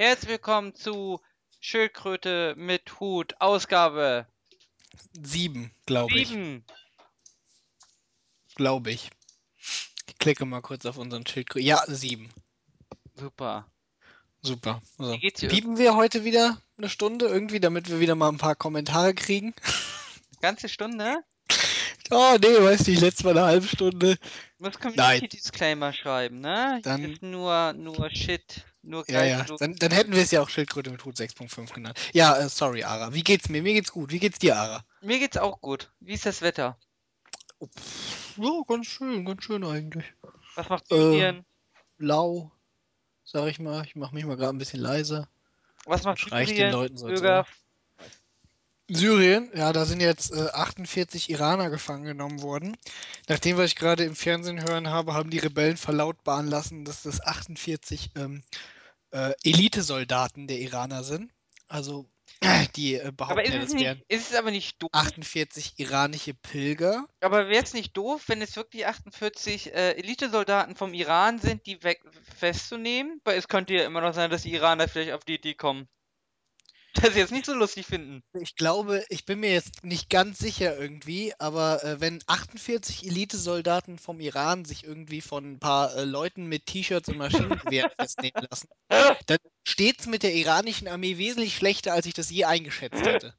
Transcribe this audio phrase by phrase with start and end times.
[0.00, 1.20] Herzlich willkommen zu
[1.60, 4.26] Schildkröte mit Hut, Ausgabe
[5.12, 6.28] Sieben, glaube ich.
[6.28, 6.64] 7.
[8.54, 9.10] Glaube ich.
[10.08, 11.66] Ich klicke mal kurz auf unseren Schildkröten.
[11.68, 12.30] Ja, sieben.
[13.14, 13.70] Super.
[14.40, 14.80] Super.
[14.96, 15.12] So.
[15.12, 15.50] Wie geht's dir?
[15.50, 19.52] Piepen wir heute wieder eine Stunde irgendwie, damit wir wieder mal ein paar Kommentare kriegen?
[20.40, 21.22] Ganze Stunde?
[22.10, 24.16] Oh, nee, weißt du, letztes Mal eine halbe Stunde.
[24.16, 26.80] Du musst Community Disclaimer schreiben, ne?
[26.82, 29.44] Dann- Hier ist nur, nur Shit, nur Ja, ja.
[29.58, 31.98] Dann, dann hätten wir es ja auch Schildkröte mit Hut 6.5 genannt.
[32.12, 33.14] Ja, äh, sorry, Ara.
[33.14, 33.62] Wie geht's mir?
[33.62, 34.10] Mir geht's gut.
[34.12, 34.84] Wie geht's dir, Ara?
[35.02, 35.90] Mir geht's auch gut.
[36.00, 36.78] Wie ist das Wetter?
[38.36, 40.04] Ja, ganz schön, ganz schön eigentlich.
[40.56, 41.44] Was macht Äh, Syrien?
[41.98, 42.50] Lau,
[43.24, 43.84] sag ich mal.
[43.84, 45.28] Ich mach mich mal gerade ein bisschen leiser.
[45.84, 46.72] Was macht ich den Syrien?
[46.72, 47.46] Leuten so Bürger?
[48.92, 52.76] Syrien, ja, da sind jetzt äh, 48 Iraner gefangen genommen worden.
[53.28, 57.20] Nachdem, was ich gerade im Fernsehen hören habe, haben die Rebellen verlautbaren lassen, dass das
[57.20, 58.42] 48 ähm,
[59.12, 61.30] äh, Elitesoldaten der Iraner sind.
[61.68, 62.10] Also,
[62.76, 64.90] die äh, Aber behaupten ist ja, es, nicht, ist es aber nicht doof?
[64.92, 67.06] 48 iranische Pilger.
[67.20, 71.82] Aber wäre es nicht doof, wenn es wirklich 48 äh, Elitesoldaten vom Iran sind, die
[71.84, 72.02] weg
[72.36, 73.20] festzunehmen?
[73.22, 75.88] Weil es könnte ja immer noch sein, dass die Iraner vielleicht auf die Idee kommen.
[77.02, 78.22] Dass sie jetzt nicht so lustig finden.
[78.40, 83.98] Ich glaube, ich bin mir jetzt nicht ganz sicher irgendwie, aber äh, wenn 48 Elitesoldaten
[83.98, 88.68] vom Iran sich irgendwie von ein paar äh, Leuten mit T-Shirts und Maschinengewehren festnehmen lassen,
[89.26, 93.34] dann steht's mit der iranischen Armee wesentlich schlechter, als ich das je eingeschätzt hätte.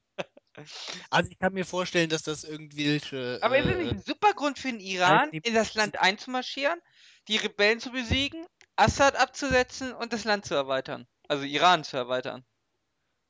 [1.09, 3.39] Also ich kann mir vorstellen, dass das irgendwelche.
[3.41, 5.99] Aber ist es äh, nicht ein super Grund für den Iran, die- in das Land
[5.99, 6.80] einzumarschieren,
[7.27, 11.08] die Rebellen zu besiegen, Assad abzusetzen und das Land zu erweitern?
[11.27, 12.43] Also Iran zu erweitern.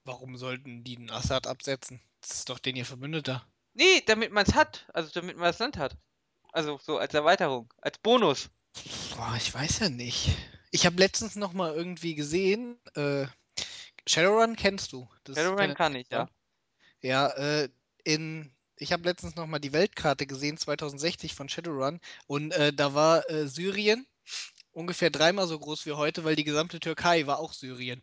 [0.04, 2.02] Warum sollten die den Assad absetzen?
[2.22, 3.46] Das ist doch den ihr Verbündeter.
[3.74, 4.86] Nee, damit man es hat.
[4.94, 5.98] Also damit man das Land hat.
[6.52, 8.50] Also so als Erweiterung, als Bonus.
[9.16, 10.36] Boah, ich weiß ja nicht.
[10.72, 13.26] Ich habe letztens noch mal irgendwie gesehen, äh,
[14.08, 15.10] Shadowrun kennst du?
[15.24, 16.30] Das Shadowrun kann ich, ja.
[17.02, 17.70] Ja, äh,
[18.04, 22.94] in, ich habe letztens noch mal die Weltkarte gesehen, 2060 von Shadowrun, und äh, da
[22.94, 24.08] war äh, Syrien
[24.72, 28.02] ungefähr dreimal so groß wie heute, weil die gesamte Türkei war auch Syrien.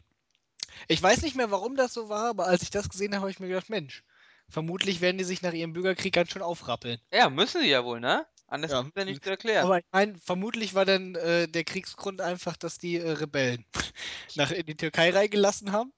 [0.86, 3.30] Ich weiß nicht mehr, warum das so war, aber als ich das gesehen habe, habe
[3.30, 4.04] ich mir gedacht, Mensch,
[4.48, 7.00] vermutlich werden die sich nach ihrem Bürgerkrieg ganz schön aufrappeln.
[7.12, 8.26] Ja, müssen sie ja wohl, ne?
[8.46, 9.66] Anders Ja, ist ja nicht zu erklären.
[9.66, 13.64] Aber ich meine, vermutlich war dann äh, der Kriegsgrund einfach, dass die äh, Rebellen
[14.36, 15.92] nach in die Türkei reingelassen haben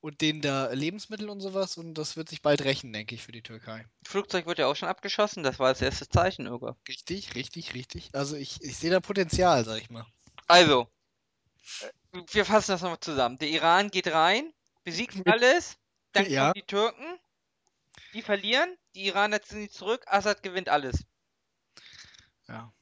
[0.00, 3.32] und denen da Lebensmittel und sowas und das wird sich bald rächen, denke ich, für
[3.32, 3.84] die Türkei.
[4.06, 6.76] Flugzeug wird ja auch schon abgeschossen, das war das erste Zeichen, Irga.
[6.88, 8.10] Richtig, richtig, richtig.
[8.12, 10.06] Also ich, ich sehe da Potenzial, sag ich mal.
[10.46, 10.88] Also,
[11.80, 13.38] äh, wir fassen das nochmal zusammen.
[13.38, 14.52] Der Iran geht rein,
[14.84, 15.78] besiegt alles,
[16.12, 16.42] dann Ja.
[16.44, 17.18] kommen die Türken,
[18.14, 21.04] die verlieren, die Iraner ziehen zurück, Assad gewinnt alles.
[22.46, 22.72] Ja.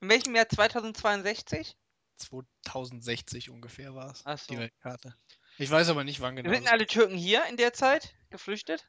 [0.00, 1.76] In welchem Jahr 2062?
[2.18, 4.52] 2060 ungefähr war es, so.
[4.52, 5.14] die Weltkarte.
[5.58, 6.52] Ich weiß aber nicht, wann genau.
[6.52, 8.86] Sind alle Türken hier in der Zeit geflüchtet?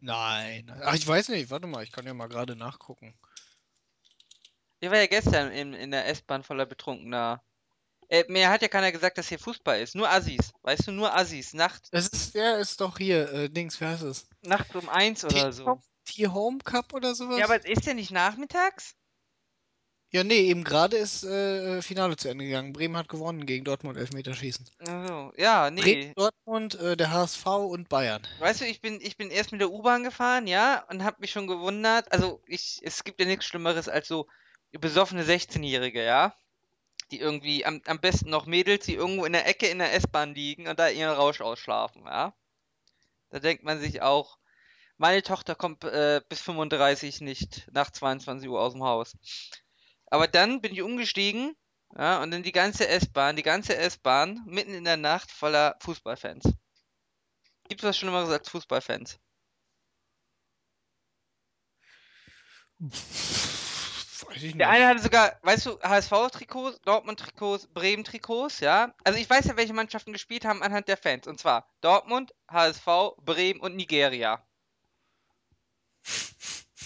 [0.00, 0.68] Nein.
[0.82, 1.50] Ach, ich weiß nicht.
[1.50, 3.16] Warte mal, ich kann ja mal gerade nachgucken.
[4.80, 7.40] Ich war ja gestern in, in der S-Bahn voller Betrunkener.
[8.08, 9.94] Äh, mir hat ja keiner gesagt, dass hier Fußball ist.
[9.94, 10.52] Nur Assis.
[10.62, 11.54] Weißt du, nur Assis.
[11.54, 14.28] Nacht, Das ist, ja, ist doch hier, äh, Dings, wie heißt es?
[14.42, 15.80] nachts um eins oder so.
[16.04, 17.38] T-Home Cup oder sowas?
[17.38, 18.96] Ja, aber ist der nicht nachmittags?
[20.10, 22.74] Ja, nee, eben gerade ist äh, Finale zu Ende gegangen.
[22.74, 24.68] Bremen hat gewonnen gegen Dortmund Elfmeterschießen.
[24.86, 25.80] Also, ja, nee.
[25.80, 28.20] Bremen, Dortmund, äh, der HSV und Bayern.
[28.38, 31.30] Weißt du, ich bin, ich bin erst mit der U-Bahn gefahren, ja, und hab mich
[31.30, 32.12] schon gewundert.
[32.12, 34.26] Also, ich, es gibt ja nichts Schlimmeres als so
[34.72, 36.36] besoffene 16-Jährige, ja.
[37.12, 40.34] Die irgendwie, am, am besten noch Mädels, die irgendwo in der Ecke in der S-Bahn
[40.34, 42.34] liegen und da ihren Rausch ausschlafen, ja.
[43.30, 44.38] Da denkt man sich auch,
[44.96, 49.16] meine Tochter kommt äh, bis 35 nicht nach 22 Uhr aus dem Haus.
[50.06, 51.54] Aber dann bin ich umgestiegen,
[51.96, 56.44] ja, und dann die ganze S-Bahn, die ganze S-Bahn mitten in der Nacht voller Fußballfans.
[57.68, 59.18] Gibt's was Schlimmeres als Fußballfans?
[64.40, 68.94] Der eine hatte sogar, weißt du, HSV-Trikots, Dortmund-Trikots, Bremen-Trikots, ja.
[69.04, 71.26] Also ich weiß ja, welche Mannschaften gespielt haben anhand der Fans.
[71.26, 74.42] Und zwar Dortmund, HSV, Bremen und Nigeria.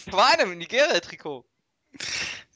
[0.06, 1.44] War einer mit Nigeria-Trikot.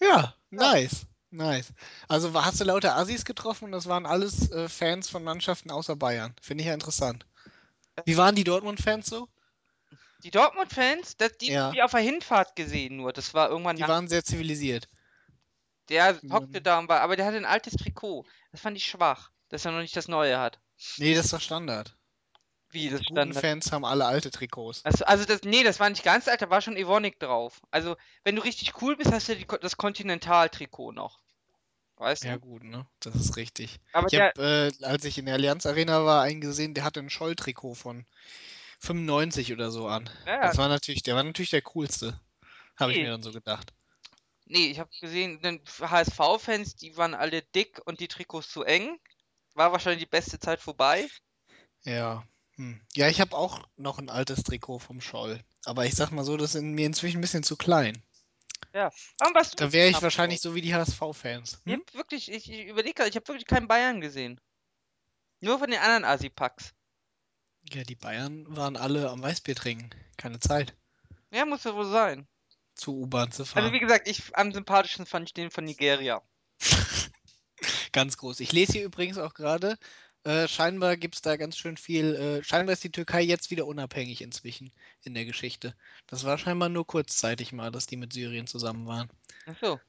[0.00, 1.06] Ja, nice.
[1.32, 1.72] Nice.
[2.08, 5.94] Also hast du lauter Assis getroffen und das waren alles äh, Fans von Mannschaften außer
[5.94, 6.34] Bayern.
[6.42, 7.24] Finde ich ja interessant.
[8.04, 9.28] Wie waren die Dortmund-Fans so?
[10.22, 11.70] Die Dortmund-Fans, die, Ja.
[11.70, 13.12] die auf der Hinfahrt gesehen nur.
[13.12, 14.88] Das war irgendwann Die waren sehr zivilisiert.
[15.88, 18.24] der hockte da und war, aber der hatte ein altes Trikot.
[18.52, 20.60] Das fand ich schwach, dass er noch nicht das neue hat.
[20.98, 21.96] Nee, das ist doch Standard.
[22.70, 23.40] Wie, das Die stand guten da.
[23.40, 24.84] Fans haben alle alte Trikots.
[24.84, 27.60] Also, also das, nee, das war nicht ganz alt, da war schon Evonik drauf.
[27.72, 31.20] Also, wenn du richtig cool bist, hast du die, das Continental-Trikot noch.
[31.96, 32.40] weißt Ja du?
[32.40, 32.86] gut, ne?
[33.00, 33.80] Das ist richtig.
[33.92, 37.00] Aber Ich habe, äh, als ich in der Allianz Arena war, einen gesehen, der hatte
[37.00, 38.06] ein Scholl-Trikot von
[38.80, 40.10] 95 oder so an.
[40.26, 42.20] ja, Das war natürlich, der war natürlich der coolste,
[42.76, 43.72] habe ich mir nee, dann so gedacht.
[44.44, 48.98] nee, ich habe gesehen, den HSV-Fans, die waren alle dick und die Trikots zu eng.
[49.54, 51.08] War wahrscheinlich die beste Zeit vorbei.
[51.84, 52.24] Ja.
[52.56, 52.80] Hm.
[52.94, 55.40] Ja, ich habe auch noch ein altes Trikot vom Scholl.
[55.66, 58.02] Aber ich sag mal so, das ist in mir inzwischen ein bisschen zu klein.
[58.74, 58.90] Ja.
[59.20, 61.60] Du Da wäre ich wahrscheinlich so wie die HSV-Fans.
[61.64, 61.80] Ich Hm?
[61.80, 64.38] hab wirklich, ich, ich überlege gerade, ich habe wirklich keinen Bayern gesehen.
[65.40, 66.72] Nur von den anderen Asipacks.
[67.72, 69.90] Ja, die Bayern waren alle am Weißbier trinken.
[70.16, 70.74] Keine Zeit,
[71.32, 72.26] Ja, muss ja wohl sein.
[72.74, 73.72] zur U-Bahn zu Also fahren.
[73.72, 76.22] wie gesagt, ich am sympathischsten fand ich den von Nigeria.
[77.92, 78.40] Ganz groß.
[78.40, 79.76] Ich lese hier übrigens auch gerade,
[80.24, 83.66] äh, scheinbar gibt es da ganz schön viel, äh, scheinbar ist die Türkei jetzt wieder
[83.66, 85.74] unabhängig inzwischen in der Geschichte.
[86.06, 89.08] Das war scheinbar nur kurzzeitig mal, dass die mit Syrien zusammen waren.
[89.46, 89.80] Ach so,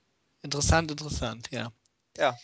[0.44, 1.72] Interessant, interessant, ja.
[2.18, 2.38] ja.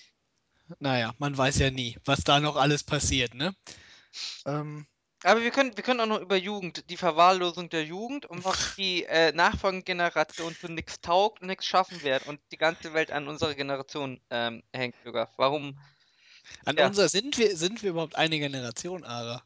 [0.80, 3.56] Naja, man weiß ja nie, was da noch alles passiert, ne?
[4.46, 4.86] Ähm,
[5.24, 8.60] Aber wir können, wir können auch noch über Jugend, die Verwahrlosung der Jugend und warum
[8.78, 13.12] die äh, nachfolgende Generation für nichts taugt und nichts schaffen wird und die ganze Welt
[13.12, 15.32] an unserer Generation ähm, hängt sogar.
[15.38, 15.80] Warum?
[16.66, 19.44] an Ja, unser, sind wir, sind wir überhaupt eine Generation, Ara?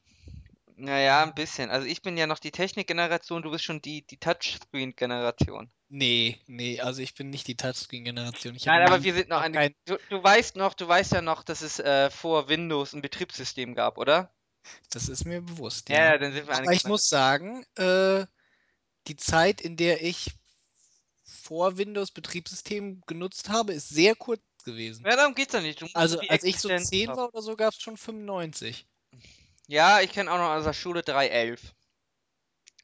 [0.81, 1.69] naja, ein bisschen.
[1.69, 5.69] Also ich bin ja noch die Technikgeneration, du bist schon die, die Touchscreen-Generation.
[5.89, 8.57] Nee, nee, also ich bin nicht die Touchscreen-Generation.
[8.65, 9.73] Nein, in aber wir sind noch eine.
[9.85, 13.75] Du, du weißt noch, du weißt ja noch, dass es äh, vor Windows ein Betriebssystem
[13.75, 14.33] gab, oder?
[14.91, 16.05] Das ist mir bewusst, Ja, ja.
[16.11, 18.25] ja, dann sind wir Aber ich muss sagen, äh,
[19.07, 20.31] die Zeit, in der ich
[21.23, 25.05] vor Windows Betriebssystem genutzt habe, ist sehr kurz gewesen.
[25.05, 25.83] Ja, darum geht's ja nicht.
[25.95, 27.17] Also als ich so Existenz 10 haben.
[27.17, 28.85] war oder so, gab es schon 95.
[29.67, 31.59] Ja, ich kenne auch noch aus der Schule 3.11.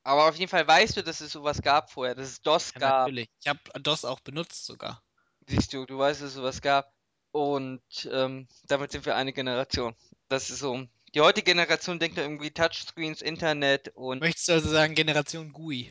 [0.03, 2.79] Aber auf jeden Fall weißt du, dass es sowas gab vorher, dass es DOS Ja,
[2.79, 3.07] gab.
[3.07, 3.29] natürlich.
[3.41, 5.03] Ich habe DOS auch benutzt sogar.
[5.47, 6.93] Siehst du, du weißt, dass es sowas gab.
[7.31, 7.81] Und
[8.11, 9.95] ähm, damit sind wir eine Generation.
[10.29, 10.87] Das ist so.
[11.17, 15.89] Die heutige Generation denkt irgendwie Touchscreens, Internet und Möchtest du also sagen Generation GUI,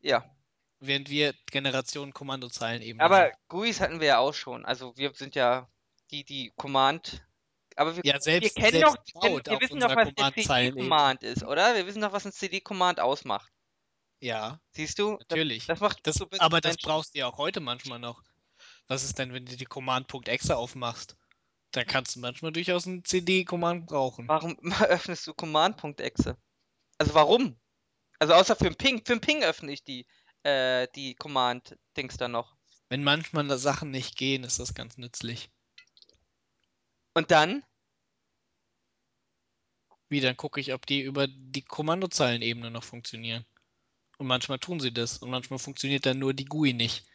[0.00, 0.24] ja.
[0.80, 3.34] während wir Generation Kommandozeilenebene Aber sind?
[3.48, 4.64] GUIs hatten wir ja auch schon.
[4.64, 5.68] Also wir sind ja
[6.10, 7.22] die, die Command.
[7.76, 10.14] Aber wir, Ja, wir selbst, kennen doch, wir, kennen, Baut wir wissen doch, unserer was
[10.14, 10.84] Command-Zeilenebene.
[10.84, 11.74] CD-Command ist, oder?
[11.74, 13.52] Wir wissen doch, was ein CD-Command ausmacht.
[14.20, 15.18] Ja, Siehst du?
[15.18, 15.66] Das, natürlich.
[15.66, 18.22] das macht uns Das, so aber das brauchst du ja auch heute manchmal noch.
[18.88, 21.18] Was ist denn, wenn du die Command.exe aufmachst?
[21.72, 24.28] Dann kannst du manchmal durchaus einen CD-Command brauchen.
[24.28, 24.56] Warum
[24.88, 26.36] öffnest du Command.exe?
[26.98, 27.58] Also warum?
[28.18, 28.98] Also außer für den Ping.
[28.98, 30.06] Für den Ping öffne ich die,
[30.42, 32.56] äh, die Command-Dings dann noch.
[32.88, 35.50] Wenn manchmal da Sachen nicht gehen, ist das ganz nützlich.
[37.14, 37.64] Und dann?
[40.10, 43.46] Wie, dann gucke ich, ob die über die Kommandozeilenebene noch funktionieren.
[44.18, 45.18] Und manchmal tun sie das.
[45.18, 47.06] Und manchmal funktioniert dann nur die GUI nicht.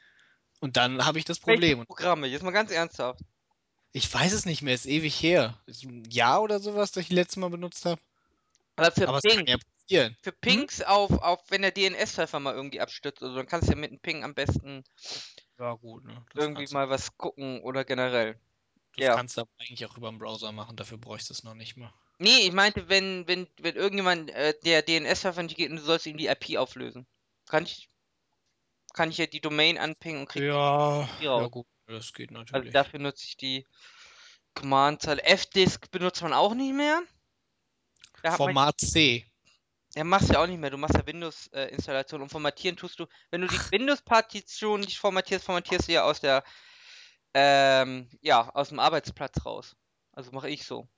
[0.59, 1.79] Und dann habe ich das Welche Problem.
[1.79, 2.25] Und Programme?
[2.25, 3.21] Jetzt mal ganz ernsthaft.
[3.91, 5.61] Ich weiß es nicht mehr, ist ewig her.
[5.65, 8.01] Ist ein Jahr oder sowas, das ich letztes Mal benutzt habe.
[8.75, 9.45] Aber für Aber es Ping.
[9.45, 10.17] kann ja passieren.
[10.23, 10.65] Für Hm?
[10.65, 13.91] Pings auf, auf, wenn der DNS-Treffer mal irgendwie abstürzt, also dann kannst du ja mit
[13.91, 14.83] dem Ping am besten
[15.59, 16.25] Ja, gut, ne?
[16.35, 18.39] Irgendwie mal was gucken oder generell.
[18.97, 19.11] das Ja.
[19.11, 21.77] kannst du aber eigentlich auch über den Browser machen, dafür bräuchst du es noch nicht
[21.77, 21.93] mal.
[22.19, 26.05] Nee, ich meinte, wenn, wenn, wenn irgendjemand äh, der DNS-Treffer nicht geht und du sollst
[26.05, 27.07] ihm die IP auflösen.
[27.47, 27.89] Kann ich,
[28.93, 31.47] kann ich ja die Domain anpingen und krieg Ja, die ja raus.
[31.47, 32.73] gut, das geht Also natürlich.
[32.73, 33.65] dafür nutze ich die
[34.55, 35.23] Command-Zeile.
[35.23, 37.01] F-Disk benutzt man auch nicht mehr.
[38.35, 39.25] Format C.
[39.95, 40.69] ja, machst du ja auch nicht mehr.
[40.69, 43.05] Du machst ja Windows-Installation und formatieren tust du.
[43.31, 46.43] Wenn du die Windows-Partition nicht formatierst, formatierst du ja aus der,
[47.33, 49.75] ähm, ja, aus dem Arbeitsplatz raus.
[50.11, 50.89] Also mache ich so.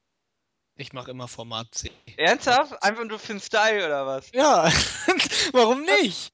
[0.75, 1.91] Ich mache immer Format C.
[2.15, 2.81] Ernsthaft?
[2.81, 4.31] Einfach nur für den Style oder was?
[4.31, 4.63] Ja,
[5.51, 6.33] warum nicht?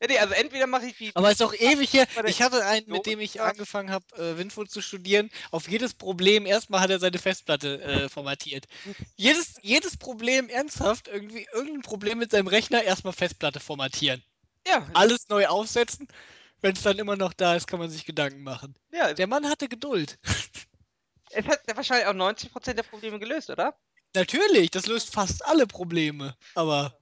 [0.00, 2.06] Ja, nee, also entweder mache ich die Aber ist auch ewig her.
[2.26, 5.30] Ich hatte einen, mit dem ich angefangen habe, äh, Winfood zu studieren.
[5.50, 8.66] Auf jedes Problem, erstmal hat er seine Festplatte äh, formatiert.
[9.16, 14.22] Jedes, jedes Problem, ernsthaft, irgendwie irgendein Problem mit seinem Rechner, erstmal Festplatte formatieren.
[14.66, 16.06] Ja, Alles neu aufsetzen.
[16.60, 18.74] Wenn es dann immer noch da ist, kann man sich Gedanken machen.
[18.92, 19.14] ja.
[19.14, 20.18] Der Mann hatte Geduld.
[21.30, 23.74] Es hat wahrscheinlich auch 90% der Probleme gelöst, oder?
[24.14, 26.34] Natürlich, das löst fast alle Probleme.
[26.54, 26.98] Aber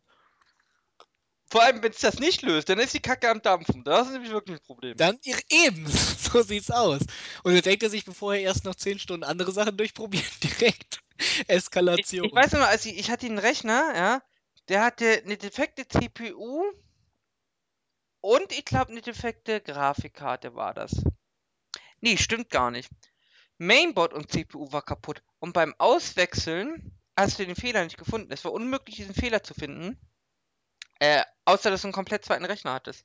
[1.48, 3.84] Vor allem, wenn es das nicht löst, dann ist die Kacke am Dampfen.
[3.84, 4.96] Das ist nämlich wirklich ein Problem.
[4.96, 7.00] dann ihr- eben, so sieht's aus.
[7.44, 11.00] Und dann denkt er sich, bevor er erst noch 10 Stunden andere Sachen durchprobiert, direkt
[11.18, 12.24] Ich, Eskalation.
[12.26, 14.22] ich weiß noch mal, als ich, ich hatte einen Rechner, ja,
[14.68, 16.64] der hatte eine defekte CPU
[18.20, 21.04] und ich glaube eine defekte Grafikkarte war das.
[22.00, 22.90] Nee, stimmt gar nicht.
[23.58, 25.22] Mainboard und CPU war kaputt.
[25.38, 28.30] Und beim Auswechseln hast du den Fehler nicht gefunden.
[28.32, 29.98] Es war unmöglich, diesen Fehler zu finden.
[30.98, 33.04] Äh, außer dass du einen komplett zweiten Rechner hattest.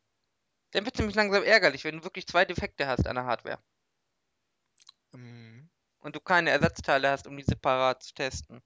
[0.71, 3.59] Dann wird es nämlich langsam ärgerlich, wenn du wirklich zwei Defekte hast an der Hardware.
[5.13, 5.69] Mhm.
[5.99, 8.61] und du keine Ersatzteile hast, um die separat zu testen.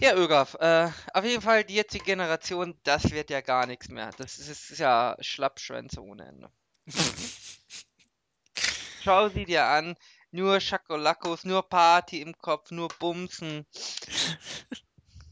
[0.00, 4.10] Ja, Ögaf, äh, auf jeden Fall die jetzige Generation, das wird ja gar nichts mehr.
[4.16, 6.52] Das ist, ist ja Schlappschwänze ohne Ende.
[9.02, 9.96] Schau sie dir an,
[10.30, 13.66] nur Schakolakos, nur Party im Kopf, nur Bumsen.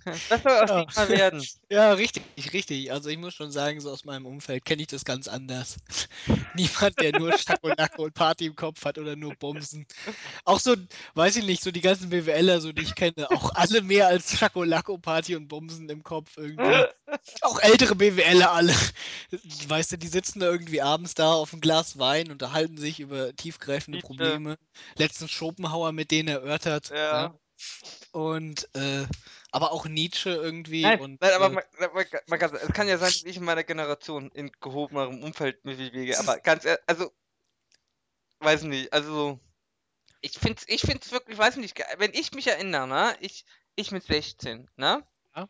[0.06, 0.80] Das soll Ja.
[0.80, 1.46] nicht mal werden.
[1.68, 2.22] Ja, richtig,
[2.52, 2.92] richtig.
[2.92, 5.78] Also ich muss schon sagen, so aus meinem Umfeld kenne ich das ganz anders.
[6.54, 9.84] Niemand, der nur Schakolacke und Party im Kopf hat oder nur Bumsen.
[10.44, 10.76] Auch so,
[11.14, 14.38] weiß ich nicht, so die ganzen BWLer, so die ich kenne, auch alle mehr als
[14.38, 16.84] Schakolacko, Party und Bumsen im Kopf irgendwie.
[17.42, 18.74] Auch ältere BWLer alle.
[19.68, 23.34] Weißt du, die sitzen da irgendwie abends da auf ein Glas Wein, unterhalten sich über
[23.34, 24.00] tiefgreifende.
[24.00, 24.56] Probleme.
[24.96, 26.90] Letztens Schopenhauer mit denen erörtert.
[26.90, 26.96] Ja.
[26.96, 27.34] Ja.
[28.12, 29.06] Und äh,
[29.50, 32.88] aber auch Nietzsche irgendwie Nein, und nein, aber äh, man, man, man kann, es kann
[32.88, 36.82] ja sein, dass ich in meiner Generation in gehobenerem Umfeld mich bewege, aber ganz ehrlich,
[36.86, 37.12] also,
[38.40, 39.40] weiß nicht, also,
[40.20, 43.44] ich find's, ich find's wirklich, weiß nicht, wenn ich mich erinnere, ne, ich,
[43.76, 45.02] ich mit 16, ne?
[45.34, 45.48] Ja.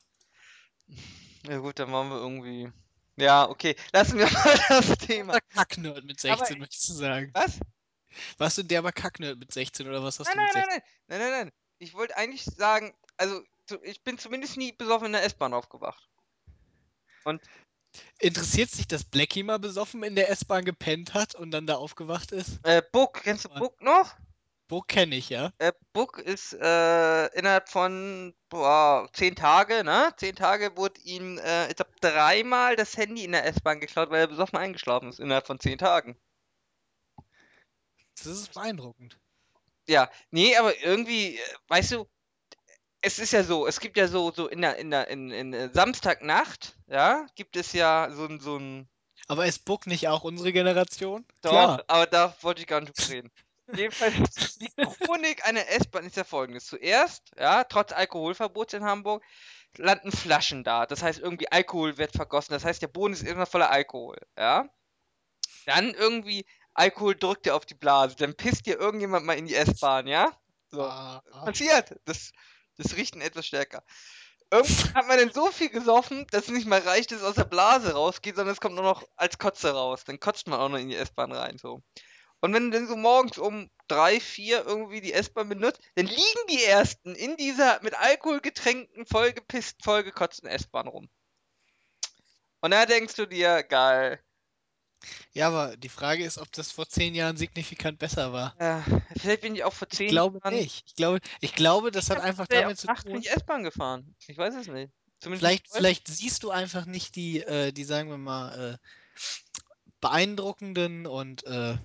[1.48, 2.70] Ja gut, dann waren wir irgendwie,
[3.16, 5.38] ja, okay, lassen wir mal das Thema.
[5.52, 7.30] Kacknerd mit Aber 16, möchtest du sagen.
[7.34, 7.58] Was?
[8.38, 10.74] Warst du ein derber Kacknerd mit 16 oder was hast Nein, du mit nein, nein,
[10.74, 10.82] 16?
[11.08, 13.42] nein, nein, nein, nein, ich wollte eigentlich sagen, also,
[13.82, 16.08] ich bin zumindest nie besoffen in der S-Bahn aufgewacht.
[17.24, 17.42] Und
[18.18, 22.32] Interessiert sich, dass Blackie mal besoffen in der S-Bahn gepennt hat und dann da aufgewacht
[22.32, 22.60] ist?
[22.64, 23.48] Äh, Book, kennst du.
[23.50, 24.14] Book noch?
[24.68, 25.52] Wo kenne ich, ja?
[25.58, 30.12] Äh, Book ist äh, innerhalb von boah, zehn Tage, ne?
[30.16, 34.20] Zehn Tage wurde ihm, äh, ich glaub, dreimal das Handy in der S-Bahn geklaut, weil
[34.20, 36.16] er besoffen eingeschlafen ist, innerhalb von zehn Tagen.
[38.16, 39.18] Das ist beeindruckend.
[39.88, 42.08] Ja, nee, aber irgendwie, äh, weißt du,
[43.00, 45.52] es ist ja so, es gibt ja so, so in der, in der, in, in
[45.52, 48.88] äh, Samstagnacht, ja, gibt es ja so ein, so ein,
[49.28, 51.24] Aber ist Book nicht auch unsere Generation?
[51.42, 51.84] Doch, Klar.
[51.86, 53.30] aber da wollte ich gar nicht drüber reden.
[53.74, 56.66] Jedenfalls, die Chronik einer S-Bahn ist ja folgendes.
[56.66, 59.24] Zuerst, ja, trotz Alkoholverbots in Hamburg,
[59.76, 60.86] landen Flaschen da.
[60.86, 62.52] Das heißt, irgendwie Alkohol wird vergossen.
[62.52, 64.68] Das heißt, der Boden ist immer voller Alkohol, ja.
[65.66, 66.46] Dann irgendwie
[66.76, 68.16] Alkohol drückt dir auf die Blase.
[68.16, 70.30] Dann pisst dir irgendjemand mal in die S-Bahn, ja.
[70.70, 70.82] So.
[70.82, 71.44] Ah, ah.
[71.44, 71.98] Passiert.
[72.04, 72.32] Das,
[72.76, 73.82] das Riechen etwas stärker.
[74.50, 77.34] Irgendwann hat man dann so viel gesoffen, dass es nicht mal reicht, dass es aus
[77.34, 80.04] der Blase rausgeht, sondern es kommt nur noch als Kotze raus.
[80.04, 81.82] Dann kotzt man auch noch in die S-Bahn rein, so.
[82.40, 86.46] Und wenn du dann so morgens um drei, vier irgendwie die S-Bahn benutzt, dann liegen
[86.50, 91.08] die ersten in dieser mit Alkohol getränkten, vollgepisst, vollgekotzten S-Bahn rum.
[92.60, 94.20] Und da denkst du dir, geil.
[95.32, 98.54] Ja, aber die Frage ist, ob das vor zehn Jahren signifikant besser war.
[98.60, 98.80] Äh,
[99.16, 100.54] vielleicht bin ich auch vor Ich zehn glaube Jahren.
[100.54, 100.84] nicht.
[100.86, 103.22] Ich glaube, ich glaube, das hat hab einfach damit zu nachts bin tun.
[103.22, 104.14] ich S-Bahn gefahren.
[104.26, 104.92] Ich weiß es nicht.
[105.20, 109.18] Zumindest Vielleicht, vielleicht siehst du einfach nicht die, äh, die sagen wir mal, äh,
[110.00, 111.76] beeindruckenden und äh,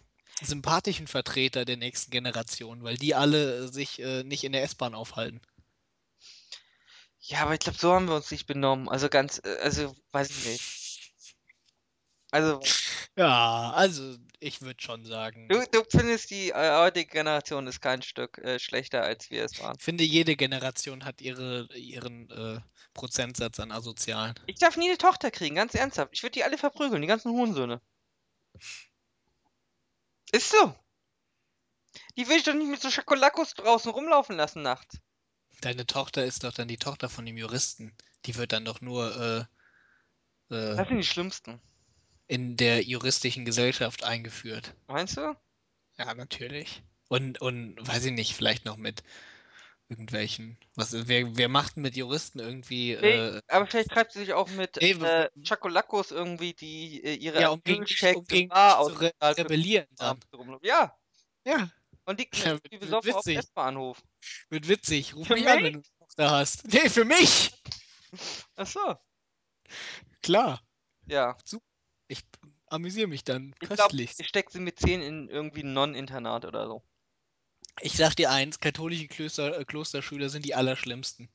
[0.42, 5.40] sympathischen Vertreter der nächsten Generation, weil die alle sich äh, nicht in der S-Bahn aufhalten.
[7.20, 8.90] Ja, aber ich glaube, so haben wir uns nicht benommen.
[8.90, 10.81] Also ganz, äh, also weiß ich nicht.
[12.32, 12.62] Also,
[13.18, 18.02] Ja, also ich würde schon sagen, du, du findest die äh, heutige Generation ist kein
[18.02, 19.76] Stück äh, schlechter, als wir es waren.
[19.78, 22.60] ich finde, jede Generation hat ihre, ihren äh,
[22.94, 24.36] Prozentsatz an Asozialen.
[24.48, 26.12] Ich darf nie eine Tochter kriegen, ganz ernsthaft.
[26.14, 27.82] Ich würde die alle verprügeln, die ganzen Hurensöhne.
[30.32, 30.74] Ist so.
[32.18, 34.98] Die will ich doch nicht mit so Schokolakos draußen rumlaufen lassen nachts.
[35.60, 37.96] Deine Tochter ist doch dann die Tochter von dem Juristen.
[38.26, 39.48] Die wird dann doch nur
[40.50, 41.62] äh, äh, Das sind die schlimmsten.
[42.32, 44.74] In der juristischen Gesellschaft eingeführt.
[44.88, 45.36] Meinst du?
[45.98, 46.82] Ja, natürlich.
[47.10, 49.04] Und, und weiß ich nicht, vielleicht noch mit
[49.90, 50.58] irgendwelchen.
[50.76, 52.98] Was, wer, wer macht mit Juristen irgendwie.
[53.02, 57.16] Nee, Äh, aber vielleicht treibt sie sich auch mit Nee, äh, Schokolakos irgendwie, die äh,
[57.16, 57.84] ihre ja, um gegen
[58.16, 60.18] um gegen Bar zu re rebellieren dann.
[60.62, 60.98] Ja,
[61.46, 61.70] Ja,
[62.06, 63.38] und liegt Ja, wird besoffen auf dem witzig.
[63.40, 64.02] S-Bahnhof.
[64.48, 65.16] wird witzig.
[65.16, 66.66] Ruf Für mich an, wenn du eine Tochter hast.
[66.72, 67.52] Nee, für mich!
[68.56, 68.96] Ach so.
[70.22, 70.62] Klar.
[71.08, 71.36] Ja.
[72.12, 72.26] Ich
[72.68, 74.16] amüsiere mich dann Ich köstlich.
[74.18, 76.84] ich stecke sie mit 10 in irgendwie ein Non-Internat oder so.
[77.80, 81.30] Ich sag dir eins, katholische Klöster, äh, Klosterschüler sind die allerschlimmsten.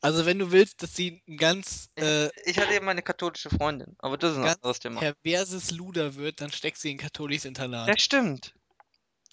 [0.00, 3.96] Also wenn du willst, dass sie ein ganz, äh, Ich hatte eben eine katholische Freundin,
[3.98, 5.00] aber das ist ein anderes Thema.
[5.00, 7.88] perverses Luder wird, dann steck sie in ein katholisches Internat.
[7.90, 8.54] Das stimmt.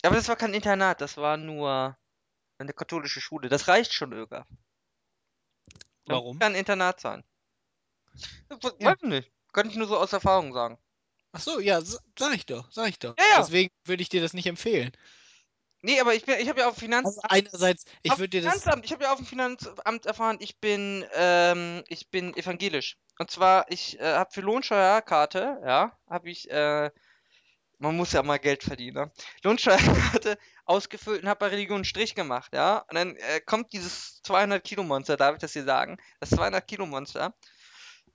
[0.03, 1.97] Aber das war kein Internat, das war nur
[2.57, 3.47] eine katholische Schule.
[3.47, 4.45] Das reicht schon, Öger.
[5.67, 6.37] Das Warum?
[6.39, 7.23] Kann ein Internat sein.
[8.79, 8.91] Ja.
[8.91, 9.31] Weiß ich nicht.
[9.53, 10.77] Kann ich nur so aus Erfahrung sagen.
[11.33, 13.15] Ach so, ja, sag ich doch, sag ich doch.
[13.17, 13.41] Ja, ja.
[13.41, 14.91] Deswegen würde ich dir das nicht empfehlen.
[15.83, 18.53] Nee, aber ich bin, ich habe ja auf Finanz, Also einerseits, ich würde dir das,
[18.53, 22.97] Finanzamt, ich habe ja auf dem Finanzamt erfahren, ich bin, ähm, ich bin evangelisch.
[23.17, 26.91] Und zwar, ich äh, habe für Lohnsteuerkarte, ja, habe ich äh,
[27.81, 29.11] man muss ja mal Geld verdienen, ne?
[29.43, 32.85] Lohnsteuerkarte ausgefüllt und habe bei Religion einen Strich gemacht, ja?
[32.89, 35.97] Und dann äh, kommt dieses 200 Kilo Monster, darf ich das hier sagen?
[36.19, 37.33] Das 200 Kilo Monster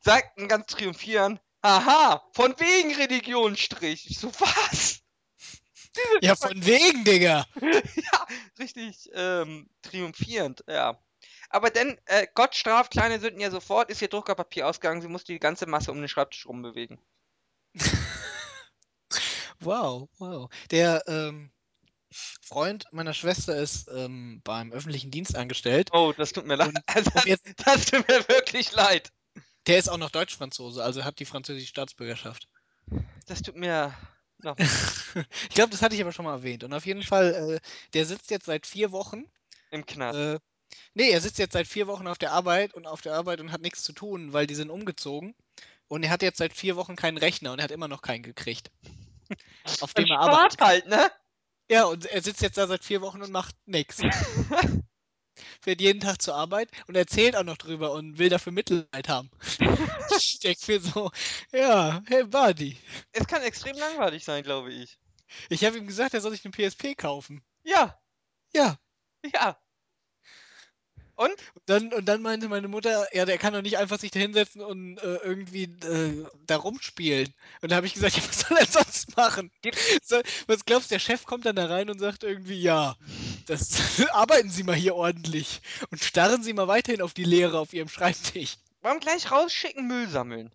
[0.00, 4.10] sagt ein ganz triumphierend, aha, von wegen Religionsstrich.
[4.10, 5.00] Ich so, was?
[6.20, 7.46] Ja, von wegen, Digga.
[7.60, 8.26] ja,
[8.58, 11.00] richtig ähm, triumphierend, ja.
[11.48, 15.32] Aber dann, äh, Gott straft kleine Sünden ja sofort, ist ihr Druckerpapier ausgegangen, sie musste
[15.32, 16.98] die ganze Masse um den Schreibtisch rumbewegen.
[19.60, 20.50] Wow, wow.
[20.70, 21.50] Der ähm,
[22.10, 25.90] Freund meiner Schwester ist ähm, beim öffentlichen Dienst angestellt.
[25.92, 26.74] Oh, das tut mir leid.
[26.86, 27.24] Also, das,
[27.64, 29.12] das tut mir wirklich leid.
[29.66, 32.48] Der ist auch noch Deutsch-Franzose, also hat die französische Staatsbürgerschaft.
[33.26, 33.94] Das tut mir.
[34.38, 34.54] No.
[35.48, 36.62] ich glaube, das hatte ich aber schon mal erwähnt.
[36.64, 39.24] Und auf jeden Fall, äh, der sitzt jetzt seit vier Wochen.
[39.70, 40.18] Im Knast.
[40.18, 40.38] Äh,
[40.94, 43.50] nee, er sitzt jetzt seit vier Wochen auf der Arbeit und auf der Arbeit und
[43.50, 45.34] hat nichts zu tun, weil die sind umgezogen.
[45.88, 48.22] Und er hat jetzt seit vier Wochen keinen Rechner und er hat immer noch keinen
[48.22, 48.70] gekriegt.
[49.80, 50.60] Auf dem er arbeitet.
[50.60, 51.10] halt, ne?
[51.68, 54.00] Ja, und er sitzt jetzt da seit vier Wochen und macht nichts.
[55.60, 59.30] Fährt jeden Tag zur Arbeit und erzählt auch noch drüber und will dafür Mitleid haben.
[60.18, 61.10] ich denk mir so,
[61.52, 62.76] ja, hey Buddy.
[63.12, 64.98] Es kann extrem langweilig sein, glaube ich.
[65.48, 67.42] Ich habe ihm gesagt, er soll sich eine PSP kaufen.
[67.64, 67.98] Ja,
[68.54, 68.78] Ja.
[69.34, 69.58] ja.
[71.16, 71.30] Und?
[71.30, 74.20] Und dann, und dann meinte meine Mutter, ja, der kann doch nicht einfach sich da
[74.20, 77.32] hinsetzen und äh, irgendwie äh, da rumspielen.
[77.62, 79.50] Und da habe ich gesagt, ja, was soll er sonst machen?
[80.04, 82.96] So, was glaubst du, der Chef kommt dann da rein und sagt irgendwie, ja,
[83.46, 83.70] das
[84.12, 87.88] arbeiten Sie mal hier ordentlich und starren Sie mal weiterhin auf die Leere auf Ihrem
[87.88, 88.56] Schreibtisch.
[88.82, 90.52] Warum gleich rausschicken, Müll sammeln?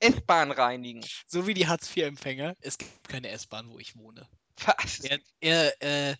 [0.00, 1.04] S-Bahn reinigen.
[1.28, 2.56] So wie die Hartz-IV-Empfänger.
[2.60, 4.26] Es gibt keine S-Bahn, wo ich wohne.
[4.64, 5.00] Was?
[5.00, 6.16] Er, er äh,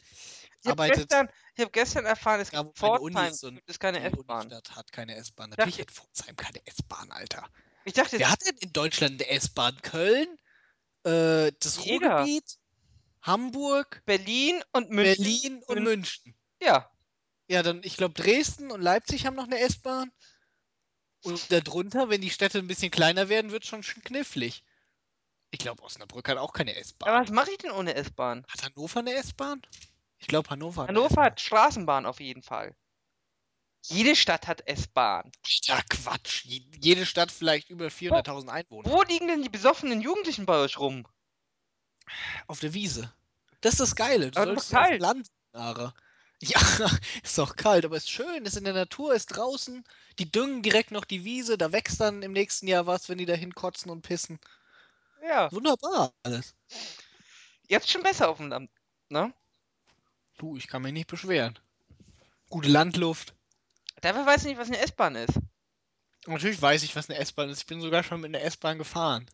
[0.62, 4.00] Ich habe arbeitet gestern, ich hab gestern erfahren, es da, gibt Pforzheim, gibt es keine
[4.00, 4.40] die S-Bahn.
[4.46, 5.50] Unistadt hat keine S-Bahn.
[5.50, 7.48] Natürlich hat Pforzheim keine S-Bahn, Alter.
[7.84, 9.76] Ich dachte, Wer hat denn in Deutschland eine S-Bahn?
[9.82, 10.28] Köln?
[11.04, 12.10] Äh, das Jeder.
[12.18, 12.58] Ruhrgebiet?
[13.22, 14.02] Hamburg?
[14.06, 15.24] Berlin und München.
[15.24, 16.34] Berlin und Mün- München.
[16.60, 16.88] Ja.
[17.48, 20.12] Ja, dann, ich glaube, Dresden und Leipzig haben noch eine S-Bahn.
[21.24, 24.64] Und darunter, wenn die Städte ein bisschen kleiner werden, wird schon schon knifflig.
[25.50, 27.22] Ich glaube, Osnabrück hat auch keine Aber S-Bahn.
[27.24, 28.44] was mache ich denn ohne S-Bahn?
[28.48, 29.60] Hat Hannover eine S-Bahn?
[30.22, 32.74] Ich glaube, Hannover hat Hannover hat Straßenbahn auf jeden Fall.
[33.84, 35.32] Jede Stadt hat S-Bahn.
[35.64, 36.44] Ja, Quatsch.
[36.44, 38.88] Je- Jede Stadt vielleicht über 400.000 Einwohner.
[38.88, 41.04] Wo liegen denn die besoffenen Jugendlichen bei euch rum?
[42.46, 43.12] Auf der Wiese.
[43.60, 44.30] Das ist das Geile.
[44.30, 45.00] Du Aber dem kalt.
[45.00, 45.28] Land.
[46.44, 46.60] Ja,
[47.22, 49.84] ist doch kalt, aber ist schön, ist in der Natur, ist draußen.
[50.18, 53.26] Die düngen direkt noch die Wiese, da wächst dann im nächsten Jahr was, wenn die
[53.26, 54.40] da hinkotzen und pissen.
[55.22, 55.52] Ja.
[55.52, 56.56] Wunderbar alles.
[57.68, 58.70] Jetzt schon besser auf dem Land.
[59.08, 59.32] Ne?
[60.38, 61.58] Du, ich kann mich nicht beschweren.
[62.50, 63.34] Gute Landluft.
[64.00, 65.38] Dafür weiß ich nicht, was eine S-Bahn ist.
[66.26, 67.60] Natürlich weiß ich, was eine S-Bahn ist.
[67.60, 69.28] Ich bin sogar schon mit einer S-Bahn gefahren.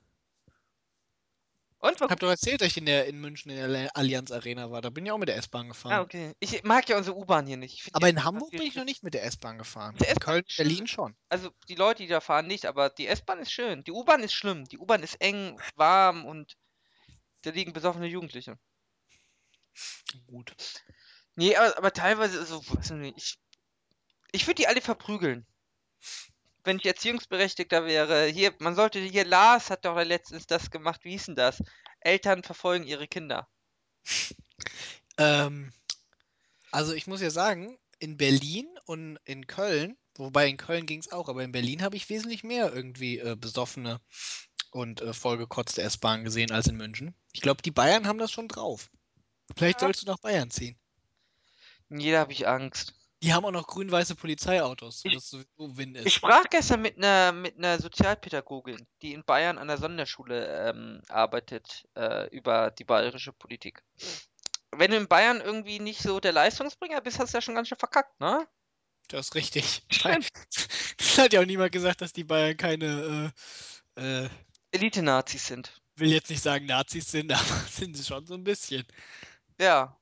[1.80, 1.94] Und?
[1.94, 4.82] Ich hab doch erzählt, dass ich in, der, in München in der Allianz Arena war.
[4.82, 5.92] Da bin ich auch mit der S-Bahn gefahren.
[5.92, 6.34] Ah, okay.
[6.40, 7.88] Ich mag ja unsere U-Bahn hier nicht.
[7.92, 9.96] Aber in Hamburg bin ich noch nicht mit der S-Bahn gefahren.
[10.00, 10.44] Der In Köln.
[10.56, 11.14] Berlin schon.
[11.28, 13.84] Also die Leute, die da fahren, nicht, aber die S-Bahn ist schön.
[13.84, 14.64] Die U-Bahn ist schlimm.
[14.64, 16.56] Die U-Bahn ist eng, warm und
[17.42, 18.58] da liegen besoffene Jugendliche.
[20.26, 20.54] Gut.
[21.36, 23.38] Nee, aber, aber teilweise, so, weiß ich nicht, ich,
[24.32, 25.46] ich würde die alle verprügeln.
[26.64, 28.26] Wenn ich Erziehungsberechtigter wäre.
[28.26, 31.62] Hier, man sollte, hier, Lars hat doch letztens das gemacht, wie hieß denn das?
[32.00, 33.48] Eltern verfolgen ihre Kinder.
[35.20, 35.72] Ähm,
[36.70, 41.10] also ich muss ja sagen, in Berlin und in Köln, wobei in Köln ging es
[41.10, 44.00] auch, aber in Berlin habe ich wesentlich mehr irgendwie äh, besoffene
[44.70, 47.14] und äh, vollgekotzte S-Bahn gesehen als in München.
[47.32, 48.90] Ich glaube, die Bayern haben das schon drauf.
[49.56, 50.76] Vielleicht sollst du nach Bayern ziehen.
[51.90, 52.94] Jeder habe ich Angst.
[53.22, 56.12] Die haben auch noch grün-weiße Polizeiautos, Ich- sodass sowieso Win Ich ist.
[56.12, 61.88] sprach gestern mit einer mit einer Sozialpädagogin, die in Bayern an der Sonderschule ähm, arbeitet,
[61.96, 63.82] äh, über die bayerische Politik.
[64.70, 67.68] Wenn du in Bayern irgendwie nicht so der Leistungsbringer bist, hast du ja schon ganz
[67.68, 68.46] schön verkackt, ne?
[69.08, 69.82] Das ist richtig.
[69.88, 73.32] Das hat ja auch niemand gesagt, dass die Bayern keine,
[73.96, 74.28] äh, äh,
[74.70, 75.80] Elite-Nazis sind.
[75.96, 78.86] will jetzt nicht sagen Nazis sind, aber sind sie schon so ein bisschen.
[79.58, 79.98] Ja.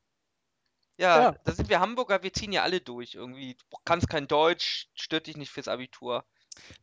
[0.98, 1.36] Ja, Ja.
[1.44, 3.54] da sind wir Hamburger, wir ziehen ja alle durch irgendwie.
[3.54, 6.24] Du kannst kein Deutsch, stört dich nicht fürs Abitur.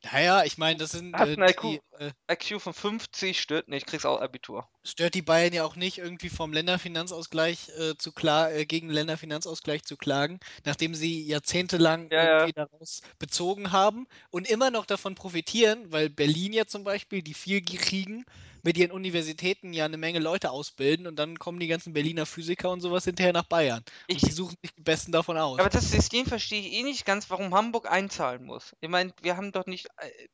[0.04, 1.64] Naja, ich meine, das sind Hast äh, einen IQ.
[1.64, 4.70] die, äh, IQ von 50 stört nicht, kriegst auch Abitur.
[4.86, 8.94] stört die Bayern ja auch nicht, irgendwie vom Länderfinanzausgleich äh, zu kla äh, gegen den
[8.96, 12.50] Länderfinanzausgleich zu klagen, nachdem sie jahrzehntelang Ja, ja.
[12.50, 17.34] irgendwie daraus bezogen haben und immer noch davon profitieren, weil Berlin ja zum Beispiel, die
[17.34, 18.26] viel kriegen,
[18.63, 22.71] mit ihren Universitäten ja eine Menge Leute ausbilden und dann kommen die ganzen Berliner Physiker
[22.71, 23.84] und sowas hinterher nach Bayern.
[24.08, 25.60] Ich, und die suchen sich die Besten davon aus.
[25.60, 28.76] aber das System verstehe ich eh nicht ganz, warum Hamburg einzahlen muss.
[28.80, 29.88] Ich meine, wir haben doch nicht.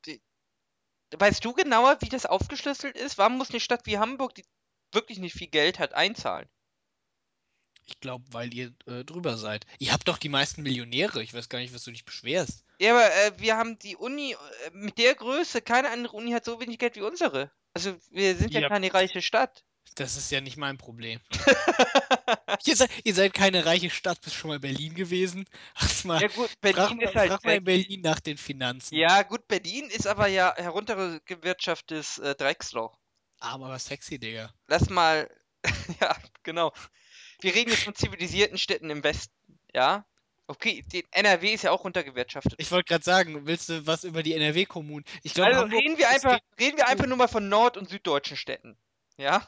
[0.05, 0.19] äh,
[1.17, 3.17] weißt du genauer, wie das aufgeschlüsselt ist?
[3.17, 4.45] Warum muss eine Stadt wie Hamburg, die
[4.93, 6.47] wirklich nicht viel Geld hat, einzahlen?
[7.85, 9.65] Ich glaube, weil ihr äh, drüber seid.
[9.79, 11.23] Ihr habt doch die meisten Millionäre.
[11.23, 12.63] Ich weiß gar nicht, was du dich beschwerst.
[12.79, 16.45] Ja, aber äh, wir haben die Uni äh, mit der Größe, keine andere Uni hat
[16.45, 17.51] so wenig Geld wie unsere.
[17.73, 18.69] Also wir sind ja Ja.
[18.69, 19.63] keine reiche Stadt.
[19.95, 21.19] Das ist ja nicht mein Problem.
[22.65, 24.21] ihr, seid, ihr seid keine reiche Stadt.
[24.21, 25.45] Bist schon mal in Berlin gewesen?
[25.75, 27.63] Hast mal, Ja gut, frag Berlin mal, ist halt frag mal in.
[27.63, 28.95] Berlin nach den Finanzen.
[28.95, 32.97] Ja gut, Berlin ist aber ja heruntergewirtschaftetes äh, Drecksloch.
[33.39, 34.53] Arm, aber sexy, Digga.
[34.67, 35.29] Lass mal,
[36.01, 36.71] ja genau.
[37.41, 39.33] Wir reden jetzt von zivilisierten Städten im Westen,
[39.73, 40.05] ja?
[40.49, 42.55] Okay, die NRW ist ja auch runtergewirtschaftet.
[42.57, 45.05] Ich wollte gerade sagen, willst du was über die NRW-Kommunen?
[45.21, 47.87] Ich glaube, Also Hamburg reden wir einfach, reden wir einfach nur mal von nord- und
[47.87, 48.75] süddeutschen Städten,
[49.17, 49.45] ja?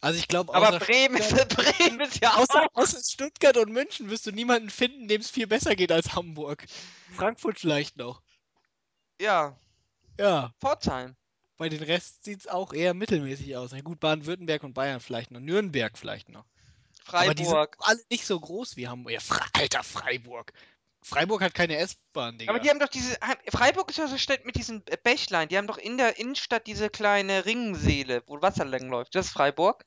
[0.00, 2.74] Also ich glaube, Aber Bremen ist, Bremen ist ja außer, auch.
[2.74, 6.64] außer Stuttgart und München wirst du niemanden finden, dem es viel besser geht als Hamburg.
[7.14, 8.22] Frankfurt vielleicht noch.
[9.20, 9.58] Ja,
[10.18, 11.16] Ja, Pforzheim.
[11.58, 13.72] bei den Rest sieht es auch eher mittelmäßig aus.
[13.72, 15.40] Na gut, Baden-Württemberg und Bayern vielleicht noch.
[15.40, 16.46] Nürnberg vielleicht noch.
[17.14, 17.76] Aber die sind Freiburg.
[17.80, 19.12] alle nicht so groß wie Hamburg.
[19.12, 20.52] Ja, Fre Alter, Freiburg.
[21.02, 22.50] Freiburg hat keine S-Bahn, Digga.
[22.52, 23.16] Aber die haben doch diese.
[23.48, 25.48] Freiburg ist ja so Stadt mit diesen Bächlein.
[25.48, 29.14] Die haben doch in der Innenstadt diese kleine Ringseele, wo Wasser lang läuft.
[29.14, 29.84] Das ist Freiburg.